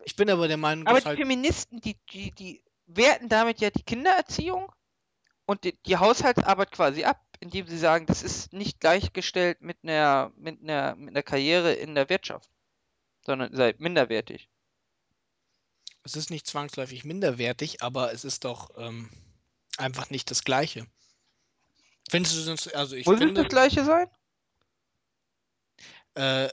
[0.05, 3.71] ich bin aber der Meinung, Aber die halt Feministen, die, die, die werten damit ja
[3.71, 4.73] die Kindererziehung
[5.47, 10.33] und die, die Haushaltsarbeit quasi ab, indem sie sagen, das ist nicht gleichgestellt mit einer,
[10.37, 12.51] mit einer, mit einer Karriere in der Wirtschaft,
[13.25, 14.51] sondern sei minderwertig.
[16.05, 19.11] es ist nicht zwangsläufig minderwertig, aber es ist doch ähm,
[19.77, 20.87] einfach nicht das Gleiche.
[22.11, 24.09] Findest du das, also ich Muss es finde, das Gleiche sein?
[26.15, 26.49] äh,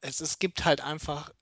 [0.00, 1.32] es, es gibt halt einfach,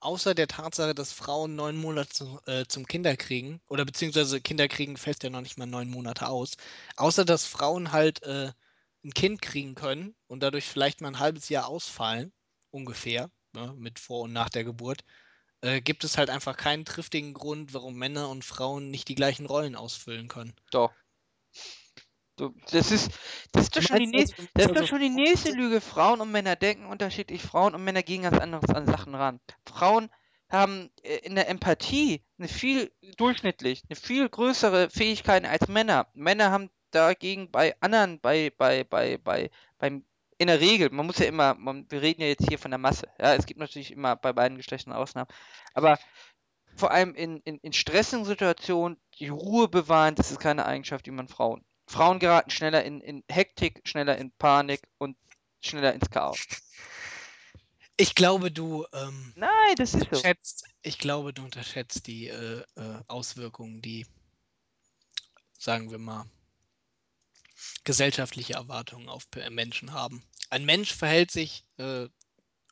[0.00, 5.22] außer der Tatsache, dass Frauen neun Monate zu, äh, zum Kinderkriegen, oder beziehungsweise Kinderkriegen fällt
[5.22, 6.56] ja noch nicht mal neun Monate aus,
[6.96, 8.52] außer dass Frauen halt äh,
[9.04, 12.32] ein Kind kriegen können und dadurch vielleicht mal ein halbes Jahr ausfallen,
[12.70, 15.04] ungefähr, ne, mit vor und nach der Geburt,
[15.60, 19.46] äh, gibt es halt einfach keinen triftigen Grund, warum Männer und Frauen nicht die gleichen
[19.46, 20.54] Rollen ausfüllen können.
[20.70, 20.92] Doch.
[22.36, 23.10] Du, das ist,
[23.52, 25.52] das ist doch schon die nächste, also, das ist meinst doch also, schon die nächste
[25.52, 25.80] Lüge.
[25.80, 27.42] Frauen und Männer denken unterschiedlich.
[27.42, 29.40] Frauen und Männer gehen ganz anders an Sachen ran.
[29.66, 30.10] Frauen
[30.50, 36.08] haben äh, in der Empathie eine viel durchschnittlich eine viel größere Fähigkeit als Männer.
[36.14, 40.04] Männer haben dagegen bei anderen, bei, bei, bei, bei, beim
[40.38, 42.78] in der Regel, man muss ja immer, man, wir reden ja jetzt hier von der
[42.78, 45.28] Masse, ja, es gibt natürlich immer bei beiden Geschlechtern Ausnahmen,
[45.72, 45.98] aber
[46.76, 51.10] vor allem in, in, in stressigen Situationen die Ruhe bewahren, das ist keine Eigenschaft, die
[51.10, 51.64] man Frauen.
[51.86, 55.16] Frauen geraten schneller in, in Hektik, schneller in Panik und
[55.62, 56.38] schneller ins Chaos.
[57.96, 60.06] Ich glaube, du ähm, Nein, das ist so.
[60.06, 64.06] unterschätzt, ich glaube, du unterschätzt die äh, äh, Auswirkungen, die,
[65.58, 66.26] sagen wir mal,
[67.84, 70.22] gesellschaftliche Erwartungen auf Menschen haben.
[70.50, 72.08] Ein Mensch verhält sich äh,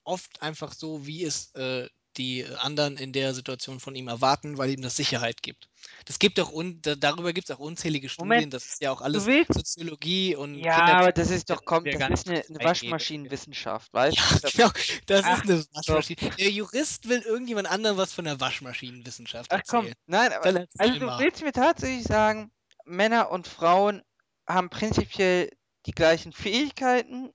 [0.05, 1.89] oft einfach so, wie es äh,
[2.19, 5.69] die anderen in der Situation von ihm erwarten, weil ihm das Sicherheit gibt.
[6.07, 8.91] Das gibt auch un da, darüber gibt es auch unzählige Studien, Moment, das ist ja
[8.91, 12.65] auch alles Soziologie und Ja, aber das ist doch, komm, wir das ist eine, eine.
[12.65, 14.49] Waschmaschinenwissenschaft, weißt Ja, du?
[14.53, 14.71] genau.
[15.07, 16.19] Das Ach, ist eine Waschmaschine.
[16.39, 21.07] Der Jurist will irgendjemand anderem was von der Waschmaschinenwissenschaft Ach komm, nein, aber also du
[21.19, 22.51] willst mir tatsächlich sagen,
[22.85, 24.03] Männer und Frauen
[24.47, 25.51] haben prinzipiell
[25.87, 27.33] die gleichen Fähigkeiten,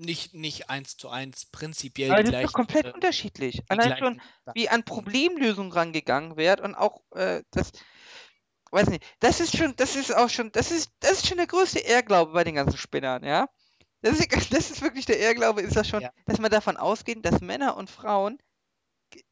[0.00, 2.52] Nicht, nicht eins zu eins, prinzipiell aber die das ist doch gleichen.
[2.52, 3.62] komplett Äh, unterschiedlich.
[3.68, 4.20] Allein schon,
[4.54, 7.72] wie an Problemlösungen rangegangen wird und auch äh, das,
[8.72, 11.46] weiß nicht, das ist schon, das ist auch schon, das ist, das ist schon der
[11.46, 13.48] größte Irrglaube bei den ganzen Spinnern, ja.
[14.02, 16.10] Das ist, das ist wirklich der Irrglaube, ist das schon, Ja.
[16.26, 18.38] dass man davon ausgeht, dass Männer und Frauen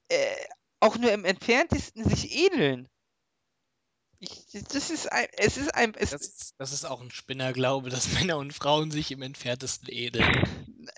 [0.08, 0.36] äh,
[0.80, 2.88] auch nur im entferntesten sich ähneln.
[4.20, 7.88] Ich, das ist ein, es ist ein, es, Das ist, das ist auch ein Spinnerglaube,
[7.90, 10.42] dass Männer und Frauen sich im entferntesten ähneln.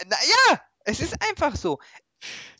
[0.07, 1.79] naja, es ist einfach so.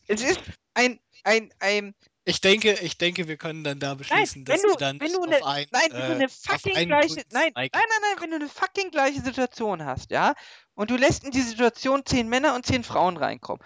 [0.07, 0.41] Es ist
[0.75, 4.77] ein, ein, ein, Ich denke, ich denke, wir können dann da beschließen, wenn dass du-
[4.77, 7.15] dann wenn du nicht ne- auf ein, nein, wenn du äh, eine auf fucking gleiche,
[7.31, 10.35] nein, nein, nein, nein, wenn du eine fucking gleiche Situation hast, ja,
[10.75, 13.63] und du lässt in die Situation zehn Männer und zehn Frauen reinkommen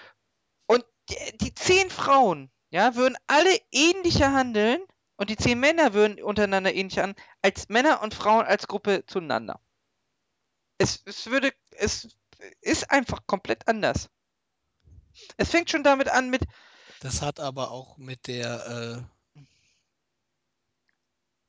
[0.67, 4.81] und die, die zehn Frauen, ja, würden alle ähnlicher handeln
[5.17, 9.61] und die zehn Männer würden untereinander ähnlicher handeln als Männer und Frauen als Gruppe zueinander.
[10.79, 12.09] Es, es würde, es
[12.61, 14.11] ist einfach komplett anders.
[15.37, 16.43] Es fängt schon damit an mit,
[17.01, 19.41] Das hat aber auch mit der äh,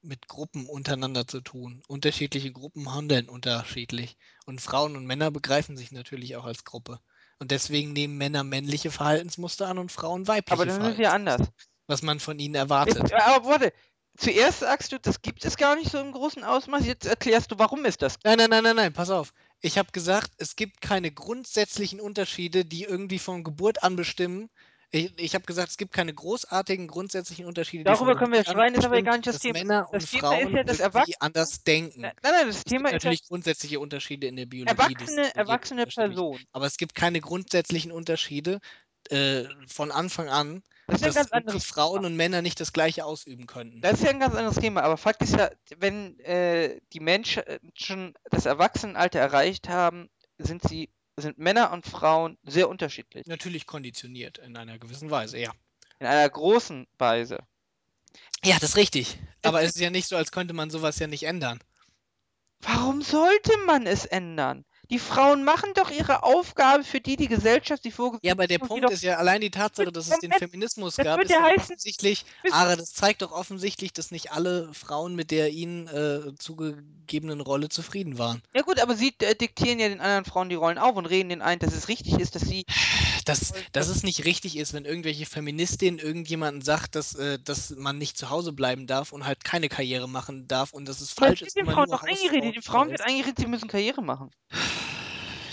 [0.05, 1.81] mit Gruppen untereinander zu tun.
[1.87, 4.17] Unterschiedliche Gruppen handeln unterschiedlich.
[4.45, 6.99] Und Frauen und Männer begreifen sich natürlich auch als Gruppe.
[7.39, 11.11] Und deswegen nehmen Männer männliche Verhaltensmuster an und Frauen weibliche aber dann sind sie ja
[11.11, 11.41] anders.
[11.87, 13.13] Was man von ihnen erwartet.
[13.13, 13.73] Aber warte,
[14.17, 17.59] zuerst sagst du, das gibt es gar nicht so im großen Ausmaß, jetzt erklärst du,
[17.59, 18.17] warum ist das?
[18.23, 19.33] Nein, nein, nein, nein, nein, pass auf.
[19.61, 24.49] Ich habe gesagt, es gibt keine grundsätzlichen Unterschiede, die irgendwie von Geburt an bestimmen.
[24.91, 28.85] Ich, ich habe gesagt, es gibt keine großartigen grundsätzlichen Unterschiede, Darüber können wir schreien, ist
[28.85, 29.59] aber gar nicht das Thema.
[29.59, 32.01] Männer Das und Thema Frauen ist ja, dass irgendwie Erwachsene- anders denken.
[32.01, 34.77] Nein, nein, das Es Thema gibt ist ja, natürlich grundsätzliche Unterschiede in der Biologie.
[34.77, 35.85] erwachsene, erwachsene.
[35.87, 36.45] Personen.
[36.53, 38.59] Aber es gibt keine grundsätzlichen Unterschiede
[39.09, 42.07] äh, von Anfang an, Das ist ja ein ganz anderes Frauen Thema.
[42.07, 43.81] und Männer nicht das Gleiche ausüben könnten.
[43.81, 47.43] Das ist ja ein ganz anderes Thema, aber Fakt ist ja, wenn äh, die Menschen
[47.73, 53.25] schon das Erwachsenenalter erreicht haben, sind sie, sind Männer und Frauen sehr unterschiedlich.
[53.25, 55.51] Natürlich konditioniert in einer gewissen Weise, ja.
[55.99, 57.39] In einer großen Weise.
[58.43, 59.17] Ja, das ist richtig.
[59.43, 61.59] Aber es ist ja nicht so, als könnte man sowas ja nicht ändern.
[62.61, 64.65] Warum sollte man es ändern?
[64.89, 68.59] Die Frauen machen doch ihre Aufgabe, für die die Gesellschaft sie vorgesehen Ja, aber der
[68.59, 72.25] hat, Punkt ist ja, allein die Tatsache, dass es den Feminismus gab, ist ja offensichtlich,
[72.51, 77.69] Ara, das zeigt doch offensichtlich, dass nicht alle Frauen mit der ihnen äh, zugegebenen Rolle
[77.69, 78.41] zufrieden waren.
[78.53, 81.29] Ja gut, aber sie äh, diktieren ja den anderen Frauen die Rollen auf und reden
[81.29, 82.65] denen ein, dass es richtig ist, dass sie.
[83.25, 87.97] Dass, dass es nicht richtig ist, wenn irgendwelche Feministinnen irgendjemanden sagt, dass, äh, dass man
[87.97, 91.39] nicht zu Hause bleiben darf und halt keine Karriere machen darf und dass es falsch
[91.39, 92.55] das ist, den Frauen doch eingeredet.
[92.55, 94.29] Den Frauen wird eingeredet, sie müssen Karriere machen.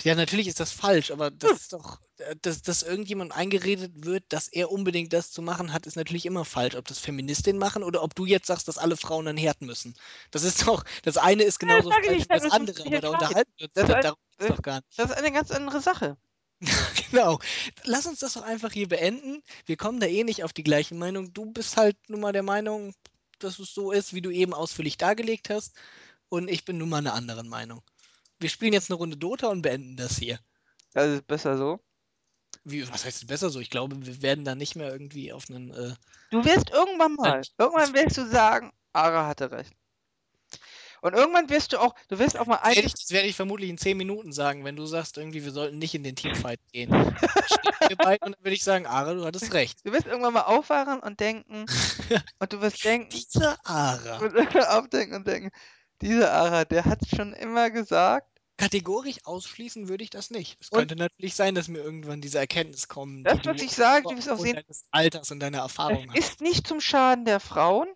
[0.05, 1.57] Ja, natürlich ist das falsch, aber das Hm.
[1.57, 5.87] ist doch, äh, dass, dass irgendjemand eingeredet wird, dass er unbedingt das zu machen hat,
[5.87, 6.74] ist natürlich immer falsch.
[6.77, 9.95] Ob das Feministinnen machen oder ob du jetzt sagst, dass alle Frauen einen Herd müssen.
[10.31, 13.53] Das ist doch, das eine ist genauso ich falsch wie das andere, aber da unterhalten
[13.57, 14.99] wir uns Das darum das- doch gar nicht.
[14.99, 16.16] Das ist eine ganz andere Sache.
[17.11, 17.39] Genau.
[17.85, 19.43] Lass uns das doch einfach hier beenden.
[19.66, 21.33] Wir kommen da eh nicht auf die gleiche Meinung.
[21.35, 22.95] Du bist halt nun mal der Meinung,
[23.39, 25.74] dass es so ist, wie du eben ausführlich dargelegt hast.
[26.31, 27.83] Und ich bin nun mal einer anderen Meinung.
[28.43, 30.39] Wir spielen jetzt eine Runde Dota und beenden das hier.
[30.94, 31.81] Das ist besser so.
[32.64, 33.60] Wie, was heißt besser so?
[33.60, 35.70] Ich glaube, wir werden da nicht mehr irgendwie auf einen.
[35.70, 35.94] Äh,
[36.31, 37.43] Du wirst irgendwann mal, Nein.
[37.59, 39.73] irgendwann wirst du sagen, Ara hatte recht.
[41.02, 43.77] Und irgendwann wirst du auch, du wirst auch mal ich, das werde ich vermutlich in
[43.78, 46.90] 10 Minuten sagen, wenn du sagst, irgendwie, wir sollten nicht in den Teamfight gehen.
[46.90, 49.85] Wir beide und dann würde ich sagen, Ara, du hattest recht.
[49.85, 51.66] du wirst irgendwann mal aufwachen und denken,
[52.39, 54.19] und du wirst denken, Dieser Ara.
[54.19, 55.51] du wirst aufdenken und denken,
[56.01, 60.57] dieser Ara, der hat schon immer gesagt, Kategorisch ausschließen würde ich das nicht.
[60.61, 64.16] Es könnte natürlich sein, dass mir irgendwann diese Erkenntnis kommen, Das du ich sagen, du
[64.16, 66.19] wirst auch sehen, deines Alters und deiner Erfahrung hast.
[66.19, 67.89] ist nicht zum Schaden der Frauen.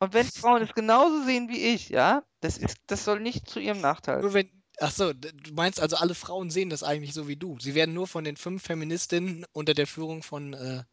[0.00, 3.60] Und wenn Frauen es genauso sehen wie ich, ja, das ist, das soll nicht zu
[3.60, 4.20] ihrem Nachteil.
[4.20, 7.58] Nur wenn, ach so, du meinst also, alle Frauen sehen das eigentlich so wie du.
[7.60, 10.84] Sie werden nur von den fünf Feministinnen unter der Führung von äh,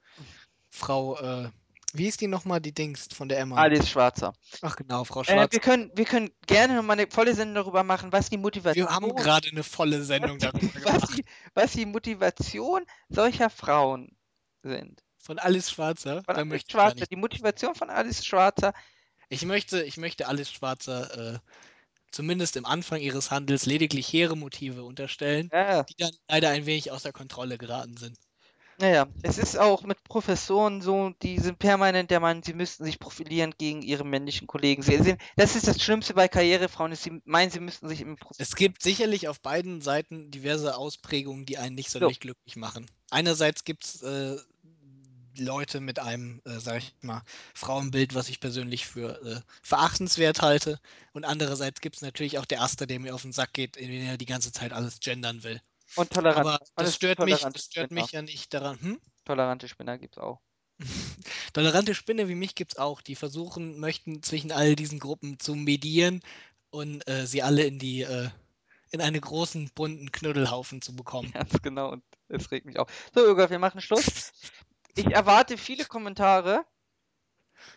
[0.69, 1.49] Frau, äh,
[1.93, 3.57] wie ist die nochmal, die Dings von der Emma?
[3.57, 4.33] Alice Schwarzer.
[4.61, 5.51] Ach genau, Frau Äh, Schwarz.
[5.51, 8.89] wir, können, wir können gerne nochmal eine volle Sendung darüber machen, was die Motivation, Wir
[8.89, 11.17] haben gerade eine volle Sendung was, darüber die, was, gemacht.
[11.17, 14.17] die, was die Motivation solcher Frauen
[14.63, 15.03] sind.
[15.17, 16.23] Von Alice Schwarzer.
[16.23, 17.11] Von Alice möchte ich gar Schwarzer, nicht.
[17.11, 18.73] die Motivation von Alice Schwarzer.
[19.29, 21.39] Ich möchte, ich möchte Alice Schwarzer äh,
[22.11, 26.91] zumindest im Anfang ihres Handels lediglich hehre Motive unterstellen, Ja, die dann leider ein wenig
[26.91, 28.17] außer Kontrolle geraten sind.
[28.81, 32.99] Naja, es ist auch mit Professoren so, die sind permanent der Meinung, sie müssten sich
[32.99, 34.81] profilieren gegen ihre männlichen Kollegen.
[34.81, 38.17] Sie sehen, das ist das Schlimmste bei Karrierefrauen, ist, sie meinen, sie müssten sich im
[38.17, 42.87] Prof Es gibt sicherlich auf beiden Seiten diverse Ausprägungen, die einen nicht sonderlich glücklich machen.
[43.11, 44.37] Einerseits gibt es äh,
[45.37, 50.79] Leute mit einem, äh, sag ich mal, Frauenbild, was ich persönlich für äh, verachtenswert halte.
[51.13, 53.89] Und andererseits gibt es natürlich auch der Aster, der mir auf den Sack geht, in
[53.89, 55.61] dem er die ganze Zeit alles gendern will.
[55.95, 56.39] Und tolerant.
[56.39, 58.01] Aber das es gibt stört mich, tolerante das stört Spinner.
[58.01, 58.81] mich ja nicht daran.
[58.81, 59.01] Hm?
[59.25, 60.41] Tolerante Spinner gibt's auch.
[61.53, 65.55] Tolerante Spinne wie mich gibt es auch, die versuchen, möchten zwischen all diesen Gruppen zu
[65.55, 66.21] medieren
[66.69, 68.29] und äh, sie alle in die, äh,
[68.91, 71.31] in einen großen, bunten Knuddelhaufen zu bekommen.
[71.33, 71.91] Ganz genau.
[71.91, 72.89] Und es regt mich auf.
[73.13, 74.31] So, Irga, wir machen Schluss.
[74.95, 76.65] Ich erwarte viele Kommentare.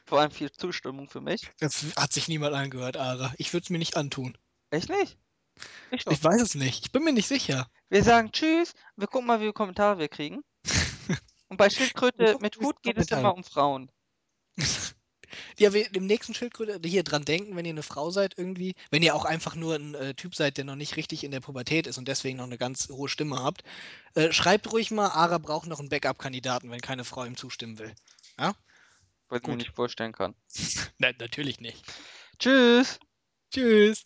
[0.06, 1.50] Vor allem viel Zustimmung für mich.
[1.58, 3.34] Das hat sich niemand angehört, Ara.
[3.36, 4.36] Ich würde es mir nicht antun.
[4.70, 5.18] Echt nicht?
[5.90, 6.06] Ich.
[6.06, 6.86] Ich weiß es nicht.
[6.86, 7.68] Ich bin mir nicht sicher.
[7.88, 8.74] Wir sagen Tschüss.
[8.96, 10.42] Wir gucken mal, wie viele Kommentare wir kriegen.
[11.48, 13.90] Und bei Schildkröte mit Hut geht es immer um Frauen.
[15.58, 19.02] Ja, wir, im nächsten Schildkröte hier dran denken, wenn ihr eine Frau seid irgendwie, wenn
[19.02, 21.86] ihr auch einfach nur ein äh, Typ seid, der noch nicht richtig in der Pubertät
[21.86, 23.62] ist und deswegen noch eine ganz hohe Stimme habt,
[24.14, 27.94] äh, schreibt ruhig mal, Ara braucht noch einen Backup-Kandidaten, wenn keine Frau ihm zustimmen will.
[28.38, 28.54] Ja?
[29.28, 30.34] Was ich mir nicht vorstellen kann.
[30.98, 31.84] Nein, natürlich nicht.
[32.38, 32.98] Tschüss.
[33.52, 34.04] Tschüss.